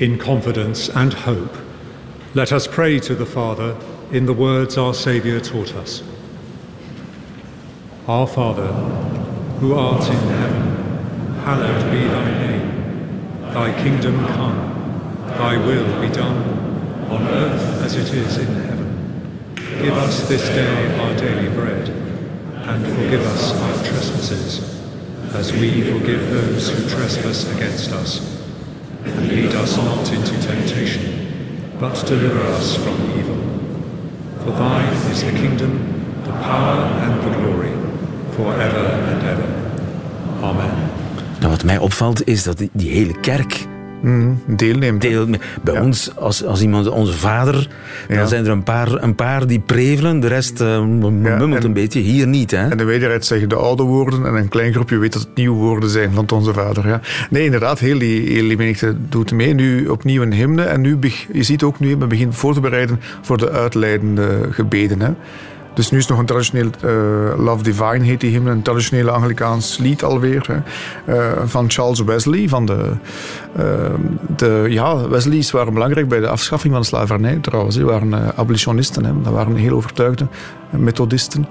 In 0.00 0.18
confidence 0.18 0.88
and 0.88 1.12
hope, 1.12 1.54
let 2.32 2.54
us 2.54 2.66
pray 2.66 2.98
to 3.00 3.14
the 3.14 3.26
Father 3.26 3.76
in 4.10 4.24
the 4.24 4.32
words 4.32 4.78
our 4.78 4.94
Saviour 4.94 5.40
taught 5.40 5.74
us. 5.74 6.02
Our 8.08 8.26
Father, 8.26 8.68
who 9.60 9.74
art 9.74 10.08
in 10.08 10.16
heaven, 10.16 11.34
hallowed 11.44 11.92
be 11.92 11.98
thy 12.08 12.30
name. 12.46 13.52
Thy 13.52 13.82
kingdom 13.82 14.26
come, 14.28 15.26
thy 15.36 15.58
will 15.58 16.00
be 16.00 16.08
done, 16.08 16.48
on 17.10 17.28
earth 17.28 17.82
as 17.84 17.94
it 17.94 18.14
is 18.14 18.38
in 18.38 18.54
heaven. 18.54 19.52
Give 19.82 19.92
us 19.98 20.26
this 20.30 20.48
day 20.48 20.98
our 20.98 21.14
daily 21.18 21.54
bread, 21.54 21.90
and 21.90 22.86
forgive 22.86 23.26
us 23.26 23.52
our 23.52 23.84
trespasses, 23.84 24.82
as 25.34 25.52
we 25.52 25.82
forgive 25.92 26.30
those 26.30 26.70
who 26.70 26.88
trespass 26.88 27.54
against 27.54 27.92
us. 27.92 28.39
And 29.04 29.28
lead 29.28 29.54
us 29.54 29.76
not 29.76 30.12
into 30.12 30.38
temptation, 30.46 31.02
but 31.78 32.06
deliver 32.06 32.40
us 32.56 32.76
from 32.76 32.94
evil. 33.18 33.36
For 34.44 34.52
thine 34.52 34.92
is 35.12 35.22
the 35.22 35.32
kingdom, 35.32 35.72
the 36.24 36.32
power, 36.32 36.76
and 37.04 37.22
the 37.22 37.30
glory, 37.38 37.72
forever 38.36 38.84
and 39.10 39.22
ever. 39.22 39.48
Amen. 40.42 40.70
Nou, 41.40 41.52
wat 41.52 41.64
mij 41.64 41.78
opvalt 41.78 42.26
is 42.26 42.42
dat 42.42 42.58
die, 42.58 42.70
die 42.72 42.90
hele 42.90 43.20
kerk 43.20 43.66
Mm, 44.00 44.38
deelneemt. 44.46 45.06
Bij 45.62 45.80
ons, 45.80 46.16
als, 46.16 46.44
als 46.44 46.62
iemand 46.62 46.88
onze 46.88 47.12
vader, 47.12 47.68
dan 48.08 48.16
Ja. 48.16 48.26
zijn 48.26 48.44
er 48.44 48.50
een 48.50 48.62
paar, 48.62 49.02
een 49.02 49.14
paar 49.14 49.46
die 49.46 49.60
prevelen, 49.60 50.20
de 50.20 50.26
rest 50.26 50.60
eh, 50.60 50.84
mummelt 50.84 51.64
een 51.64 51.72
beetje. 51.72 52.00
Hier 52.00 52.26
niet, 52.26 52.50
hè? 52.50 52.68
En 52.68 52.76
de 52.76 52.84
wederheid 52.84 53.24
zeggen 53.26 53.48
de 53.48 53.54
oude 53.54 53.82
woorden 53.82 54.26
en 54.26 54.34
een 54.34 54.48
klein 54.48 54.72
groepje 54.72 54.98
weet 54.98 55.12
dat 55.12 55.22
het 55.22 55.34
nieuwe 55.34 55.56
woorden 55.58 55.90
zijn 55.90 56.10
van 56.12 56.26
onze 56.34 56.52
vader. 56.52 56.86
Ja. 56.86 57.00
Nee, 57.30 57.44
inderdaad, 57.44 57.78
heel 57.78 57.98
die, 57.98 58.32
heel 58.32 58.48
die 58.48 58.56
menigte 58.56 58.96
doet 59.08 59.32
mee. 59.32 59.54
Nu 59.54 59.86
opnieuw 59.86 60.22
een 60.22 60.32
hymne 60.32 60.62
en 60.62 60.80
nu, 60.80 60.98
je 61.32 61.42
ziet 61.42 61.62
ook 61.62 61.80
nu, 61.80 61.96
we 61.96 62.06
beginnen 62.06 62.34
voor 62.34 62.54
te 62.54 62.60
bereiden 62.60 63.00
voor 63.22 63.38
de 63.38 63.50
uitleidende 63.50 64.48
gebeden. 64.50 65.00
Hè. 65.00 65.10
Dus 65.80 65.90
nu 65.90 65.98
is 65.98 66.06
nog 66.06 66.18
een 66.18 66.26
traditioneel 66.26 66.70
eh, 66.80 67.44
Love 67.44 67.62
Divine 67.62 68.04
heet 68.04 68.20
die 68.20 68.30
hymne, 68.30 68.50
een 68.50 68.62
traditionele 68.62 69.10
Anglikaans 69.10 69.78
lied 69.78 70.04
alweer. 70.04 70.46
Hè, 70.46 70.60
eh, 71.14 71.42
van 71.44 71.70
Charles 71.70 72.04
Wesley. 72.04 72.48
Van 72.48 72.66
de, 72.66 72.90
eh, 73.56 73.64
de, 74.36 74.66
ja, 74.68 75.08
Wesleys 75.08 75.50
waren 75.50 75.72
belangrijk 75.72 76.08
bij 76.08 76.20
de 76.20 76.28
afschaffing 76.28 76.72
van 76.72 76.82
de 76.82 76.88
slavernij 76.88 77.38
trouwens. 77.38 77.76
Die 77.76 77.84
waren 77.84 78.36
abolitionisten, 78.36 79.04
hè. 79.04 79.12
dat 79.22 79.32
waren 79.32 79.56
heel 79.56 79.76
overtuigde 79.76 80.26
methodisten. 80.70 81.46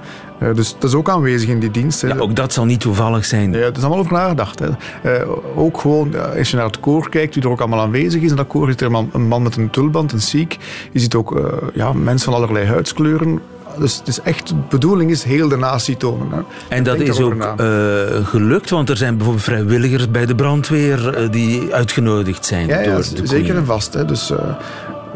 Dus 0.53 0.75
dat 0.79 0.89
is 0.89 0.95
ook 0.95 1.09
aanwezig 1.09 1.49
in 1.49 1.59
die 1.59 1.71
dienst. 1.71 2.01
Hè. 2.01 2.07
Ja, 2.07 2.17
ook 2.17 2.35
dat 2.35 2.53
zal 2.53 2.65
niet 2.65 2.79
toevallig 2.79 3.25
zijn. 3.25 3.51
Ja, 3.51 3.57
er 3.59 3.71
is 3.75 3.81
allemaal 3.81 3.99
over 3.99 4.13
nagedacht. 4.13 4.59
Hè. 4.59 5.25
Ook 5.55 5.79
gewoon, 5.79 6.35
als 6.37 6.49
je 6.49 6.55
naar 6.55 6.65
het 6.65 6.79
koor 6.79 7.09
kijkt, 7.09 7.35
wie 7.35 7.43
er 7.43 7.49
ook 7.49 7.59
allemaal 7.59 7.79
aanwezig 7.79 8.21
is. 8.21 8.29
In 8.29 8.35
dat 8.35 8.47
koor 8.47 8.67
zit 8.67 8.79
er 8.79 8.85
een 8.85 8.91
man, 8.91 9.09
een 9.13 9.27
man 9.27 9.43
met 9.43 9.55
een 9.55 9.69
tulband, 9.69 10.11
een 10.11 10.21
Sikh. 10.21 10.57
Je 10.91 10.99
ziet 10.99 11.15
ook 11.15 11.41
ja, 11.73 11.93
mensen 11.93 12.31
van 12.31 12.41
allerlei 12.41 12.65
huidskleuren. 12.65 13.39
Dus 13.79 13.97
het 13.97 14.07
is 14.07 14.21
echt, 14.21 14.47
de 14.47 14.55
bedoeling 14.69 15.11
is 15.11 15.23
heel 15.23 15.47
de 15.47 15.57
natie 15.57 15.97
tonen. 15.97 16.27
Hè. 16.31 16.75
En 16.75 16.83
dat 16.83 16.99
is 16.99 17.19
ook 17.19 17.33
eh, 17.33 18.27
gelukt, 18.27 18.69
want 18.69 18.89
er 18.89 18.97
zijn 18.97 19.15
bijvoorbeeld 19.15 19.45
vrijwilligers 19.45 20.11
bij 20.11 20.25
de 20.25 20.35
brandweer 20.35 21.13
eh, 21.13 21.31
die 21.31 21.73
uitgenodigd 21.73 22.45
zijn 22.45 22.67
Ja, 22.67 22.83
door 22.83 23.03
de 23.15 23.27
zeker 23.27 23.55
en 23.55 23.65
vast. 23.65 23.93
Hè. 23.93 24.05
Dus, 24.05 24.31
eh, 24.31 24.37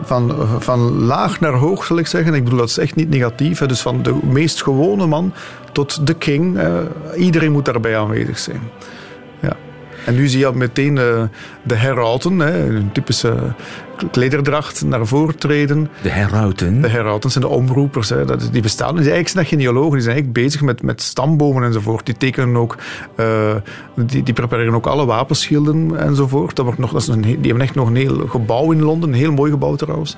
van, 0.03 0.35
van 0.59 0.79
laag 1.03 1.39
naar 1.39 1.53
hoog, 1.53 1.85
zal 1.85 1.97
ik 1.97 2.07
zeggen. 2.07 2.33
Ik 2.33 2.43
bedoel, 2.43 2.59
dat 2.59 2.69
is 2.69 2.77
echt 2.77 2.95
niet 2.95 3.09
negatief. 3.09 3.59
Hè. 3.59 3.67
Dus 3.67 3.81
van 3.81 4.01
de 4.01 4.15
meest 4.23 4.63
gewone 4.63 5.05
man 5.05 5.33
tot 5.71 6.07
de 6.07 6.13
king. 6.13 6.59
iedereen 7.17 7.51
moet 7.51 7.65
daarbij 7.65 7.97
aanwezig 7.97 8.39
zijn. 8.39 8.61
En 10.05 10.15
nu 10.15 10.27
zie 10.27 10.39
je 10.39 10.45
al 10.45 10.53
meteen 10.53 10.97
eh, 10.97 11.23
de 11.63 11.75
herauten, 11.75 12.39
hè, 12.39 12.75
een 12.75 12.91
typische 12.91 13.53
klederdracht, 14.11 14.85
naar 14.85 15.07
voren 15.07 15.37
treden. 15.37 15.89
De 16.01 16.09
herauten? 16.09 16.81
De 16.81 16.87
herauten 16.87 17.31
zijn 17.31 17.43
de 17.43 17.49
omroepers. 17.49 18.13
Die 18.51 18.61
bestaan. 18.61 18.93
Die 18.93 19.03
zijn 19.03 19.15
eigenlijk 19.15 19.47
genealogen. 19.47 19.91
Die 19.91 20.01
zijn 20.01 20.15
eigenlijk 20.15 20.45
bezig 20.45 20.61
met, 20.61 20.81
met 20.81 21.01
stambomen 21.01 21.63
enzovoort. 21.63 22.05
Die 22.05 22.17
tekenen 22.17 22.57
ook... 22.57 22.77
eh, 23.15 23.55
die, 23.95 24.23
die 24.23 24.33
prepareren 24.33 24.73
ook 24.73 24.87
alle 24.87 25.05
wapenschilden 25.05 25.99
enzovoort. 25.99 26.55
Dat 26.55 26.65
wordt 26.65 26.79
nog, 26.79 26.91
dat 26.91 27.01
is 27.01 27.07
een, 27.07 27.21
die 27.21 27.35
hebben 27.35 27.61
echt 27.61 27.75
nog 27.75 27.87
een 27.87 27.95
heel 27.95 28.27
gebouw 28.27 28.71
in 28.71 28.81
Londen. 28.81 29.09
Een 29.09 29.15
heel 29.15 29.31
mooi 29.31 29.51
gebouw 29.51 29.75
trouwens. 29.75 30.15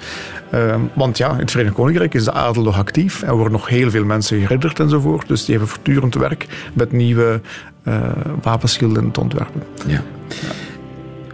Eh, 0.50 0.76
want 0.94 1.18
ja, 1.18 1.32
in 1.32 1.40
het 1.40 1.52
Verenigd 1.52 1.76
Koninkrijk 1.76 2.14
is 2.14 2.24
de 2.24 2.32
adel 2.32 2.64
nog 2.64 2.78
actief. 2.78 3.22
En 3.22 3.28
er 3.28 3.34
worden 3.34 3.54
nog 3.54 3.68
heel 3.68 3.90
veel 3.90 4.06
mensen 4.06 4.42
geridderd 4.42 4.80
enzovoort. 4.80 5.28
Dus 5.28 5.46
die 5.46 5.56
hebben 5.56 5.74
voortdurend 5.74 6.16
werk 6.16 6.70
met 6.74 6.92
nieuwe 6.92 7.42
eh, 7.42 7.75
wapenschilden 8.42 9.12
te 9.12 9.20
ontwerpen. 9.20 9.64
Ja. 9.88 10.02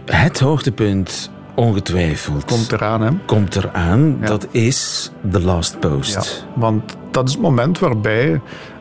Het 0.04 0.40
hoogtepunt, 0.40 1.30
ongetwijfeld. 1.54 2.44
Komt 2.44 2.72
eraan, 2.72 3.00
hè? 3.02 3.10
Komt 3.26 3.56
eraan. 3.56 4.16
Dat 4.20 4.46
is 4.50 5.10
The 5.30 5.40
Last 5.40 5.80
Post. 5.80 6.12
Ja, 6.14 6.60
want 6.60 6.96
dat 7.10 7.26
is 7.28 7.32
het 7.32 7.42
moment 7.42 7.78
waarbij 7.78 8.40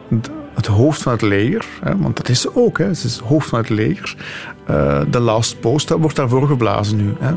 het- 0.09 0.30
hoofd 0.67 1.01
van 1.01 1.11
het 1.11 1.22
leger, 1.22 1.65
hè, 1.84 1.97
want 1.97 2.17
dat 2.17 2.30
is 2.30 2.41
ze 2.41 2.55
ook, 2.55 2.78
hè, 2.78 2.93
ze 2.93 3.05
is 3.07 3.15
het 3.15 3.24
hoofd 3.26 3.47
van 3.49 3.59
het 3.59 3.69
leger, 3.69 4.15
eh, 4.61 4.61
de 5.09 5.19
last 5.19 5.59
post 5.59 5.89
wordt 5.89 6.15
daarvoor 6.15 6.47
geblazen 6.47 6.97
nu. 6.97 7.13
Hè? 7.19 7.34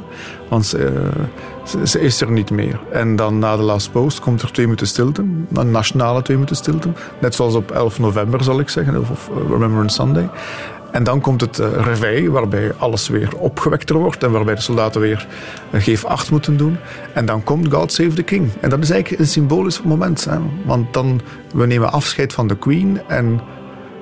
Want 0.49 0.67
ze, 0.67 1.11
ze, 1.65 1.87
ze 1.87 2.01
is 2.01 2.21
er 2.21 2.31
niet 2.31 2.51
meer. 2.51 2.81
En 2.93 3.17
dan 3.17 3.39
na 3.39 3.57
de 3.57 3.63
last 3.63 3.93
post 3.93 4.21
komt 4.21 4.43
er 4.43 4.53
twee 4.53 4.67
minuten 4.67 4.87
stilte. 4.87 5.25
Een 5.53 5.71
nationale 5.71 6.23
twee 6.23 6.37
minuten 6.37 6.57
stilte. 6.57 6.89
Net 7.21 7.35
zoals 7.35 7.55
op 7.55 7.71
11 7.71 7.99
november 7.99 8.45
zal 8.45 8.61
ik 8.61 8.69
zeggen. 8.69 9.01
Of, 9.01 9.11
of 9.11 9.31
Remembrance 9.49 9.95
Sunday. 9.95 10.29
En 10.95 11.05
dan 11.05 11.21
komt 11.21 11.41
het 11.41 11.59
uh, 11.59 12.29
waarbij 12.29 12.73
alles 12.79 13.09
weer 13.09 13.37
opgewekter 13.39 13.97
wordt 13.97 14.23
en 14.23 14.31
waarbij 14.31 14.55
de 14.55 14.61
soldaten 14.61 15.01
weer 15.01 15.27
geef 15.73 16.05
acht 16.05 16.31
moeten 16.31 16.57
doen. 16.57 16.77
En 17.13 17.27
dan 17.27 17.45
komt 17.45 17.73
God 17.73 17.93
Save 17.93 18.13
the 18.13 18.23
King. 18.23 18.51
En 18.61 18.71
dat 18.71 18.83
is 18.83 18.91
eigenlijk 18.91 19.23
een 19.23 19.29
symbolisch 19.29 19.83
moment. 19.83 20.25
Hè? 20.25 20.39
Want 20.65 20.93
dan, 20.93 21.21
we 21.55 21.67
nemen 21.67 21.93
afscheid 21.93 22.33
van 22.33 22.47
de 22.47 22.57
Queen 22.57 23.01
en 23.09 23.41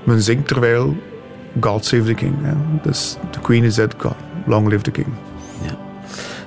men 0.05 0.23
zingt 0.23 0.49
terwijl 0.49 0.97
God 1.61 1.85
Save 1.85 2.05
the 2.05 2.15
King. 2.15 2.35
Hè? 2.43 2.53
Dus 2.83 3.17
the 3.31 3.41
Queen 3.41 3.65
is 3.65 3.75
dead, 3.75 3.95
God, 3.99 4.15
long 4.47 4.69
live 4.69 4.83
the 4.83 4.91
King. 4.91 5.07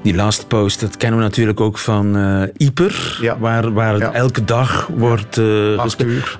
Die 0.06 0.16
last 0.16 0.48
post, 0.48 0.80
dat 0.80 0.98
kennen 0.98 1.20
we 1.20 1.26
natuurlijk 1.26 1.60
ook 1.60 1.78
van 1.78 2.18
uh, 2.18 2.44
Ieper, 2.58 3.18
ja. 3.22 3.38
waar, 3.40 3.74
waar 3.74 3.98
ja. 3.98 4.12
elke 4.12 4.44
dag 4.44 4.90
wordt 4.96 5.38
uh. 5.38 5.86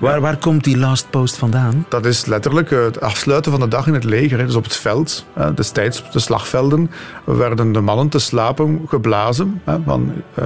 Waar, 0.00 0.20
waar 0.20 0.36
komt 0.36 0.64
die 0.64 0.78
last 0.78 1.10
post 1.10 1.36
vandaan? 1.36 1.86
Dat 1.88 2.06
is 2.06 2.26
letterlijk 2.26 2.70
het 2.70 3.00
afsluiten 3.00 3.50
van 3.50 3.60
de 3.60 3.68
dag 3.68 3.86
in 3.86 3.94
het 3.94 4.04
leger. 4.04 4.46
Dus 4.46 4.54
op 4.54 4.64
het 4.64 4.76
veld, 4.76 5.26
destijds 5.54 6.02
op 6.02 6.12
de 6.12 6.18
slagvelden, 6.18 6.90
werden 7.24 7.72
de 7.72 7.80
mannen 7.80 8.08
te 8.08 8.18
slapen 8.18 8.80
geblazen 8.88 9.62
van 9.84 10.12
uh, 10.38 10.44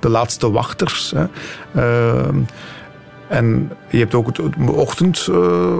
de 0.00 0.08
laatste 0.08 0.50
wachters. 0.50 1.14
En 3.32 3.70
je 3.88 3.98
hebt 3.98 4.14
ook 4.14 4.26
het, 4.26 4.40
ochtend, 4.66 5.26
uh, 5.30 5.36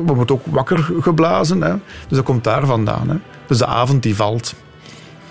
wordt 0.07 0.31
ook 0.31 0.43
wakker 0.45 0.91
geblazen. 1.01 1.63
Hè? 1.63 1.73
Dus 2.09 2.17
dat 2.17 2.23
komt 2.23 2.45
daar 2.45 2.67
vandaan. 2.67 3.09
Hè? 3.09 3.17
Dus 3.47 3.59
de 3.59 3.67
avond 3.67 4.03
die 4.03 4.17
valt. 4.17 4.55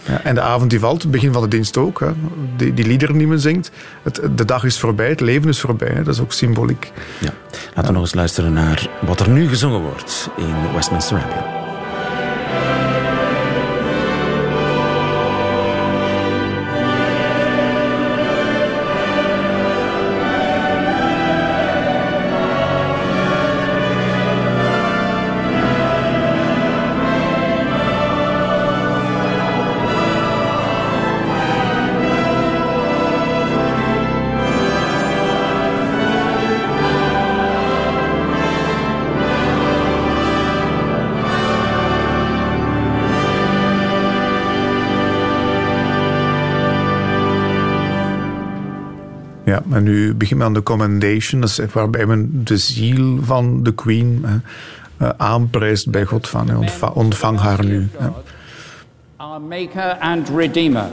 Ja, 0.03 0.23
en 0.23 0.35
de 0.35 0.41
avond 0.41 0.69
die 0.69 0.79
valt, 0.79 1.11
begin 1.11 1.33
van 1.33 1.41
de 1.41 1.47
dienst 1.47 1.77
ook. 1.77 1.99
Hè? 1.99 2.07
Die, 2.55 2.73
die 2.73 2.85
liederen 2.85 3.17
die 3.17 3.27
men 3.27 3.39
zingt. 3.39 3.71
Het, 4.03 4.21
de 4.35 4.45
dag 4.45 4.63
is 4.63 4.79
voorbij, 4.79 5.09
het 5.09 5.19
leven 5.19 5.49
is 5.49 5.59
voorbij. 5.59 5.93
Dat 5.95 6.07
is 6.07 6.19
ook 6.19 6.33
symboliek. 6.33 6.91
Ja. 7.19 7.33
Laten 7.67 7.85
we 7.85 7.91
nog 7.91 8.01
eens 8.01 8.13
luisteren 8.13 8.53
naar 8.53 8.89
wat 9.05 9.19
er 9.19 9.29
nu 9.29 9.47
gezongen 9.47 9.81
wordt 9.81 10.29
in 10.37 10.73
Westminster 10.73 11.17
Abbey. 11.17 11.60
Men 50.29 50.43
aan 50.43 50.53
de 50.53 50.63
commendation, 50.63 51.41
dat 51.41 51.49
is 51.49 51.59
waarbij 51.73 52.05
men 52.05 52.43
de 52.43 52.57
ziel 52.57 53.17
van 53.21 53.63
de 53.63 53.73
queen 53.73 54.25
uh, 55.01 55.09
aanprijst 55.17 55.89
bij 55.89 56.05
God 56.05 56.27
van 56.27 56.57
ontvang, 56.57 56.93
ontvang 56.93 57.39
haar 57.39 57.65
nu. 57.65 57.89
Our 59.17 59.41
maker 59.41 59.97
and 59.99 60.29
redeemer, 60.29 60.87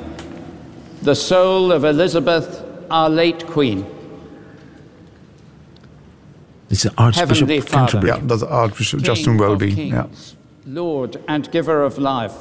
the 1.02 1.14
soul 1.14 1.74
of 1.74 1.82
Elizabeth, 1.82 2.62
our 2.88 3.10
late 3.10 3.44
queen. 3.44 3.84
Dit 6.66 6.76
is 6.76 6.80
de 6.82 6.90
Archbishop 6.94 7.50
of 7.50 7.64
Canterbury. 7.64 8.12
Ja, 8.12 8.26
dat 8.26 8.42
is 8.42 8.46
Archbishop 8.46 9.04
Justin 9.04 9.38
Welby. 9.38 9.74
Ja. 9.76 10.08
Lord 10.64 11.18
and 11.26 11.48
giver 11.50 11.84
of 11.84 11.96
life, 11.96 12.34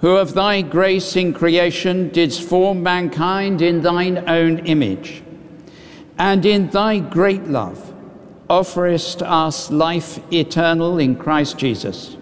who 0.00 0.20
of 0.20 0.32
thy 0.32 0.62
grace 0.70 1.20
in 1.20 1.32
creation 1.32 2.10
didst 2.12 2.42
form 2.42 2.82
mankind 2.82 3.60
in 3.60 3.80
thine 3.80 4.22
own 4.26 4.58
image, 4.64 5.22
and 6.18 6.44
in 6.44 6.68
thy 6.70 6.98
great 6.98 7.44
love 7.44 7.94
offerest 8.50 9.22
us 9.22 9.70
life 9.70 10.18
eternal 10.32 10.98
in 10.98 11.14
Christ 11.14 11.58
Jesus. 11.58 12.16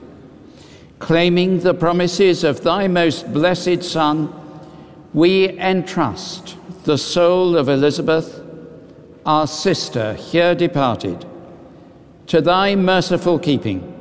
Claiming 0.98 1.60
the 1.60 1.74
promises 1.74 2.44
of 2.44 2.62
thy 2.62 2.88
most 2.88 3.32
blessed 3.32 3.82
Son, 3.82 4.32
we 5.14 5.50
entrust 5.58 6.56
the 6.84 6.98
soul 6.98 7.56
of 7.56 7.68
Elizabeth, 7.68 8.42
our 9.24 9.46
sister 9.46 10.14
here 10.14 10.54
departed, 10.54 11.24
to 12.26 12.40
thy 12.40 12.74
merciful 12.74 13.38
keeping 13.38 13.92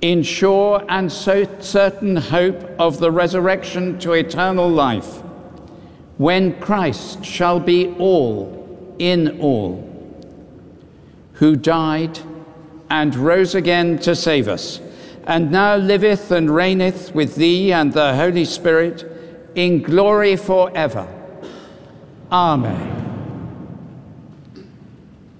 in 0.00 0.22
sure 0.22 0.84
and 0.88 1.10
so 1.10 1.44
certain 1.60 2.14
hope 2.14 2.62
of 2.78 2.98
the 3.00 3.10
resurrection 3.10 3.98
to 3.98 4.12
eternal 4.12 4.68
life, 4.68 5.22
when 6.18 6.58
Christ 6.60 7.24
shall 7.24 7.58
be 7.58 7.88
all 7.98 8.57
in 8.98 9.40
all, 9.40 9.84
who 11.34 11.56
died 11.56 12.18
and 12.90 13.14
rose 13.14 13.54
again 13.54 13.98
to 13.98 14.14
save 14.16 14.48
us, 14.48 14.80
and 15.26 15.50
now 15.50 15.76
liveth 15.76 16.30
and 16.30 16.54
reigneth 16.54 17.14
with 17.14 17.36
thee 17.36 17.72
and 17.72 17.92
the 17.92 18.14
Holy 18.14 18.44
Spirit 18.44 19.04
in 19.54 19.82
glory 19.82 20.36
forever. 20.36 21.06
Amen. 22.30 22.94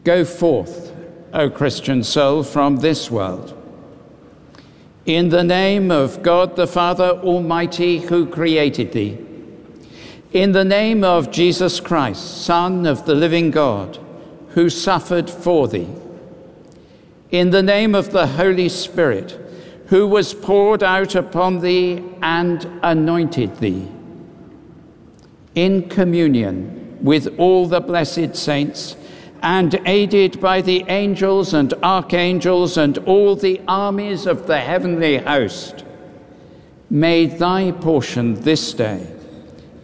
Go 0.04 0.24
forth, 0.24 0.94
O 1.32 1.50
Christian 1.50 2.02
soul, 2.02 2.42
from 2.42 2.76
this 2.76 3.10
world. 3.10 3.54
In 5.04 5.30
the 5.30 5.44
name 5.44 5.90
of 5.90 6.22
God 6.22 6.56
the 6.56 6.66
Father 6.66 7.10
Almighty, 7.10 7.98
who 7.98 8.26
created 8.26 8.92
thee. 8.92 9.18
In 10.32 10.52
the 10.52 10.64
name 10.64 11.04
of 11.04 11.30
Jesus 11.30 11.80
Christ, 11.80 12.44
Son 12.44 12.84
of 12.84 13.06
the 13.06 13.14
living 13.14 13.50
God, 13.50 13.98
who 14.50 14.68
suffered 14.68 15.30
for 15.30 15.68
thee. 15.68 15.88
In 17.30 17.48
the 17.48 17.62
name 17.62 17.94
of 17.94 18.12
the 18.12 18.26
Holy 18.26 18.68
Spirit, 18.68 19.40
who 19.86 20.06
was 20.06 20.34
poured 20.34 20.82
out 20.82 21.14
upon 21.14 21.60
thee 21.60 22.04
and 22.20 22.62
anointed 22.82 23.56
thee. 23.56 23.88
In 25.54 25.88
communion 25.88 26.98
with 27.00 27.38
all 27.38 27.66
the 27.66 27.80
blessed 27.80 28.36
saints, 28.36 28.96
and 29.42 29.80
aided 29.86 30.42
by 30.42 30.60
the 30.60 30.84
angels 30.88 31.54
and 31.54 31.72
archangels 31.82 32.76
and 32.76 32.98
all 32.98 33.34
the 33.34 33.62
armies 33.66 34.26
of 34.26 34.46
the 34.46 34.60
heavenly 34.60 35.16
host, 35.16 35.84
may 36.90 37.24
thy 37.24 37.72
portion 37.72 38.34
this 38.34 38.74
day 38.74 39.17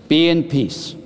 be 0.06 0.14
in 0.14 0.46
peace, 0.46 0.96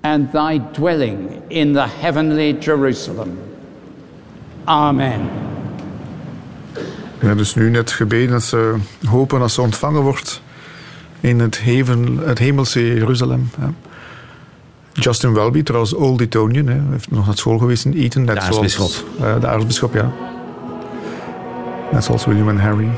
and 0.00 0.30
thy 0.30 0.60
dwelling 0.72 1.42
in 1.48 1.72
the 1.72 1.86
heavenly 2.00 2.56
Jerusalem. 2.60 3.38
Amen. 4.64 5.20
We 7.18 7.28
hebben 7.28 7.36
dus 7.36 7.54
nu 7.54 7.70
net 7.70 7.90
gebeden 7.90 8.30
dat 8.30 8.42
ze 8.42 8.74
hopen 9.08 9.40
dat 9.40 9.50
ze 9.50 9.60
ontvangen 9.60 10.02
wordt 10.02 10.42
in 11.20 11.40
het, 11.40 11.60
heven, 11.60 12.18
het 12.18 12.38
hemelse 12.38 12.94
Jeruzalem. 12.94 13.50
Hè. 13.60 13.66
Justin 14.92 15.32
Welby, 15.32 15.62
trouwens 15.62 15.94
Old 15.94 16.20
Etonian, 16.20 16.66
hè, 16.66 16.80
heeft 16.90 17.10
nog 17.10 17.26
naar 17.26 17.36
school 17.36 17.58
geweest 17.58 17.84
in 17.84 17.92
Eton. 17.92 18.24
Net 18.24 18.34
de 18.34 18.40
aartsbisschop. 18.40 18.90
Uh, 19.20 19.40
de 19.40 19.46
aartsbisschop, 19.46 19.94
ja. 19.94 20.12
Net 21.92 22.04
zoals 22.04 22.24
William 22.24 22.48
en 22.48 22.58
Harry. 22.58 22.88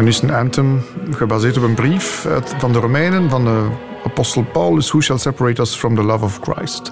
En 0.00 0.06
nu 0.06 0.12
is 0.12 0.22
een 0.22 0.34
anthem 0.34 0.82
gebaseerd 1.10 1.56
op 1.56 1.62
een 1.62 1.74
brief 1.74 2.26
van 2.58 2.72
de 2.72 2.78
Romeinen 2.78 3.30
van 3.30 3.44
de 3.44 3.68
apostel 4.04 4.42
Paulus. 4.52 4.90
Who 4.90 5.00
shall 5.00 5.18
separate 5.18 5.60
us 5.60 5.74
from 5.74 5.94
the 5.94 6.02
love 6.02 6.24
of 6.24 6.38
Christ? 6.42 6.90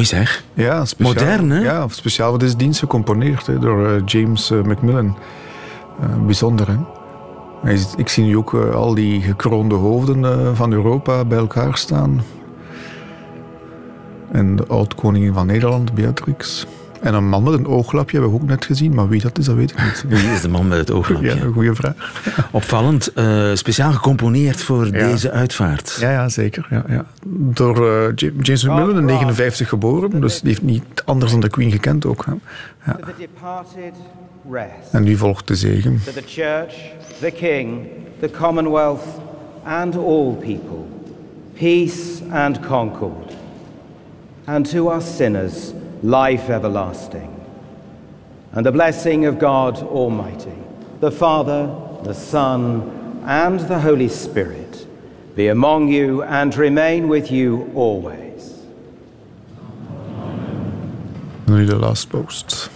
Mooi 0.00 0.12
zeg. 0.24 0.44
Ja, 0.54 0.84
speciaal, 0.84 1.14
Modern, 1.14 1.50
hè? 1.50 1.58
Ja, 1.60 1.88
speciaal 1.88 2.30
voor 2.30 2.38
deze 2.38 2.56
dienst 2.56 2.78
gecomponeerd 2.80 3.46
hè, 3.46 3.58
door 3.58 3.86
eh, 3.88 4.02
James 4.06 4.50
eh, 4.50 4.62
Macmillan. 4.62 5.18
Eh, 6.00 6.06
bijzonder, 6.26 6.66
hè? 6.68 6.76
Is- 7.72 7.94
Ik 7.96 8.08
zie 8.08 8.24
nu 8.24 8.36
ook 8.36 8.54
al 8.54 8.94
die 8.94 9.20
gekroonde 9.22 9.74
hoofden 9.74 10.56
van 10.56 10.72
Europa 10.72 11.24
bij 11.24 11.38
elkaar 11.38 11.76
staan. 11.76 12.22
En 14.32 14.56
de 14.56 14.66
oud-koningin 14.66 15.32
van 15.32 15.46
Nederland, 15.46 15.94
Beatrix. 15.94 16.66
En 17.00 17.14
een 17.14 17.28
man 17.28 17.42
met 17.42 17.52
een 17.52 17.66
ooglapje 17.66 18.18
hebben 18.18 18.36
we 18.36 18.42
ook 18.42 18.48
net 18.48 18.64
gezien, 18.64 18.94
maar 18.94 19.08
wie 19.08 19.20
dat 19.20 19.38
is, 19.38 19.44
dat 19.44 19.54
weet 19.54 19.70
ik 19.70 19.82
niet. 19.84 20.04
Wie 20.20 20.30
is 20.32 20.40
de 20.40 20.48
man 20.48 20.68
met 20.68 20.78
het 20.78 20.90
ooglapje? 20.90 21.34
Ja, 21.34 21.44
goede 21.52 21.74
vraag. 21.74 21.94
Opvallend, 22.50 23.12
speciaal 23.54 23.92
gecomponeerd 23.92 24.62
voor 24.62 24.90
deze 24.90 25.30
uitvaart. 25.30 25.96
Ja, 26.00 26.10
ja 26.10 26.28
zeker. 26.28 26.66
Ja, 26.70 26.84
ja. 26.88 27.04
Door 27.42 27.84
Ja- 28.16 28.30
James 28.40 28.64
Macmillan 28.64 28.96
in 28.98 29.04
59 29.04 29.68
geboren, 29.68 30.20
dus 30.20 30.40
die 30.40 30.48
heeft 30.48 30.62
niet 30.62 30.84
anders 31.04 31.30
dan 31.30 31.40
de 31.40 31.48
Queen 31.48 31.70
gekend 31.70 32.06
ook. 32.06 32.24
Hè. 32.24 32.32
Ja. 32.86 32.98
En 34.92 35.02
nu 35.02 35.16
volgt 35.16 35.46
de 35.48 35.54
zegen. 35.54 36.00
To 36.04 36.12
the 36.12 36.22
church, 36.26 36.74
the 37.20 37.30
king, 37.30 37.86
the 38.18 38.30
commonwealth, 38.30 39.04
and 39.64 39.96
all 39.96 40.32
people, 40.32 40.84
peace 41.58 42.22
and 42.30 42.60
concord. 42.66 43.32
And 44.44 44.70
to 44.70 44.90
us 44.96 45.16
sinners, 45.16 45.72
life 46.00 46.52
everlasting. 46.52 47.28
And 48.52 48.64
the 48.64 48.72
blessing 48.72 49.28
of 49.28 49.38
God 49.38 49.82
Almighty, 49.90 50.56
the 50.98 51.10
Father, 51.10 51.68
the 52.02 52.14
Son, 52.14 52.82
and 53.26 53.60
the 53.60 53.78
Holy 53.80 54.08
Spirit 54.08 54.69
be 55.40 55.48
among 55.48 55.88
you 55.88 56.22
and 56.22 56.54
remain 56.54 57.08
with 57.08 57.30
you 57.30 57.70
always. 57.74 58.42
En 61.46 61.54
nu 61.54 61.64
de 61.64 61.76
last 61.76 62.08
post. 62.08 62.70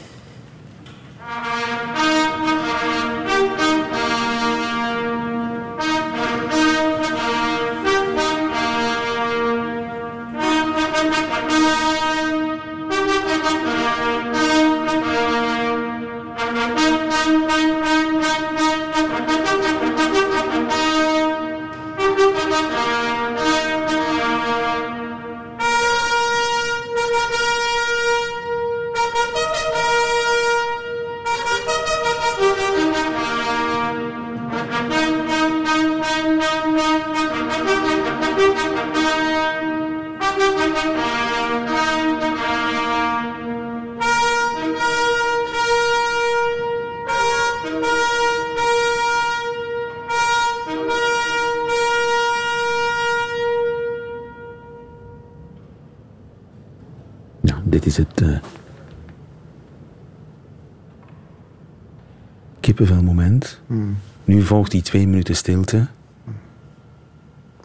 Kippenvelmoment. 62.65 63.61
Hmm. 63.67 63.97
Nu 64.25 64.43
volgt 64.43 64.71
die 64.71 64.83
twee 64.83 65.07
minuten 65.07 65.37
stilte. 65.37 65.87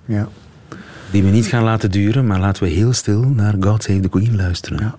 Ja. 0.05 0.27
Die 1.11 1.23
we 1.23 1.29
niet 1.29 1.45
gaan 1.45 1.63
laten 1.63 1.91
duren, 1.91 2.27
maar 2.27 2.39
laten 2.39 2.63
we 2.63 2.69
heel 2.69 2.93
stil 2.93 3.21
naar 3.21 3.55
God 3.59 3.83
Save 3.83 3.99
the 3.99 4.09
Queen 4.09 4.35
luisteren. 4.35 4.79
Ja. 4.79 4.97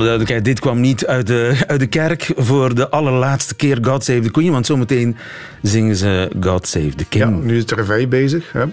Alle 0.00 0.08
duidelijkheid, 0.08 0.44
dit 0.44 0.60
kwam 0.60 0.80
niet 0.80 1.06
uit 1.06 1.26
de, 1.26 1.56
uit 1.66 1.80
de 1.80 1.86
kerk 1.86 2.32
voor 2.36 2.74
de 2.74 2.90
allerlaatste 2.90 3.54
keer 3.54 3.78
God 3.82 4.04
Save 4.04 4.20
the 4.20 4.30
Queen, 4.30 4.52
want 4.52 4.66
zometeen 4.66 5.16
zingen 5.62 5.96
ze 5.96 6.30
God 6.40 6.68
Save 6.68 6.94
the 6.94 7.04
King. 7.04 7.24
Ja, 7.24 7.30
nu 7.30 7.56
is 7.56 7.66
de 7.66 7.74
revij 7.74 8.08
bezig. 8.08 8.52
Hè. 8.52 8.64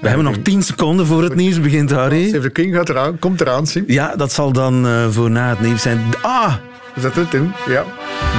We 0.00 0.08
hebben 0.08 0.24
nog 0.24 0.36
10 0.42 0.62
seconden 0.62 1.06
voor 1.06 1.22
het 1.22 1.34
nieuws 1.34 1.60
begint, 1.60 1.90
Harry. 1.90 2.28
Save 2.28 2.40
the 2.40 2.50
King 2.50 2.74
gaat 2.74 2.88
eraan, 2.88 3.18
komt 3.18 3.40
eraan, 3.40 3.66
Sim. 3.66 3.84
Ja, 3.86 4.16
dat 4.16 4.32
zal 4.32 4.52
dan 4.52 4.86
uh, 4.86 5.08
voor 5.10 5.30
na 5.30 5.48
het 5.48 5.60
nieuws 5.60 5.82
zijn. 5.82 6.00
Ah! 6.22 6.54
Is 6.96 7.02
dat 7.02 7.14
het, 7.14 7.30
Tim? 7.30 7.52
Ja. 7.68 7.84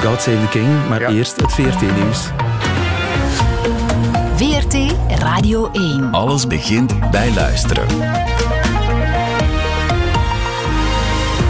God 0.04 0.22
Save 0.22 0.38
the 0.40 0.48
King, 0.50 0.68
maar 0.90 1.02
ja. 1.02 1.10
eerst 1.10 1.42
het 1.42 1.52
VRT-nieuws. 1.52 2.28
VRT 4.36 4.96
Radio 5.20 5.72
1. 5.72 6.12
Alles 6.12 6.48
begint 6.48 7.12
bij 7.12 7.34
luisteren. 7.34 7.86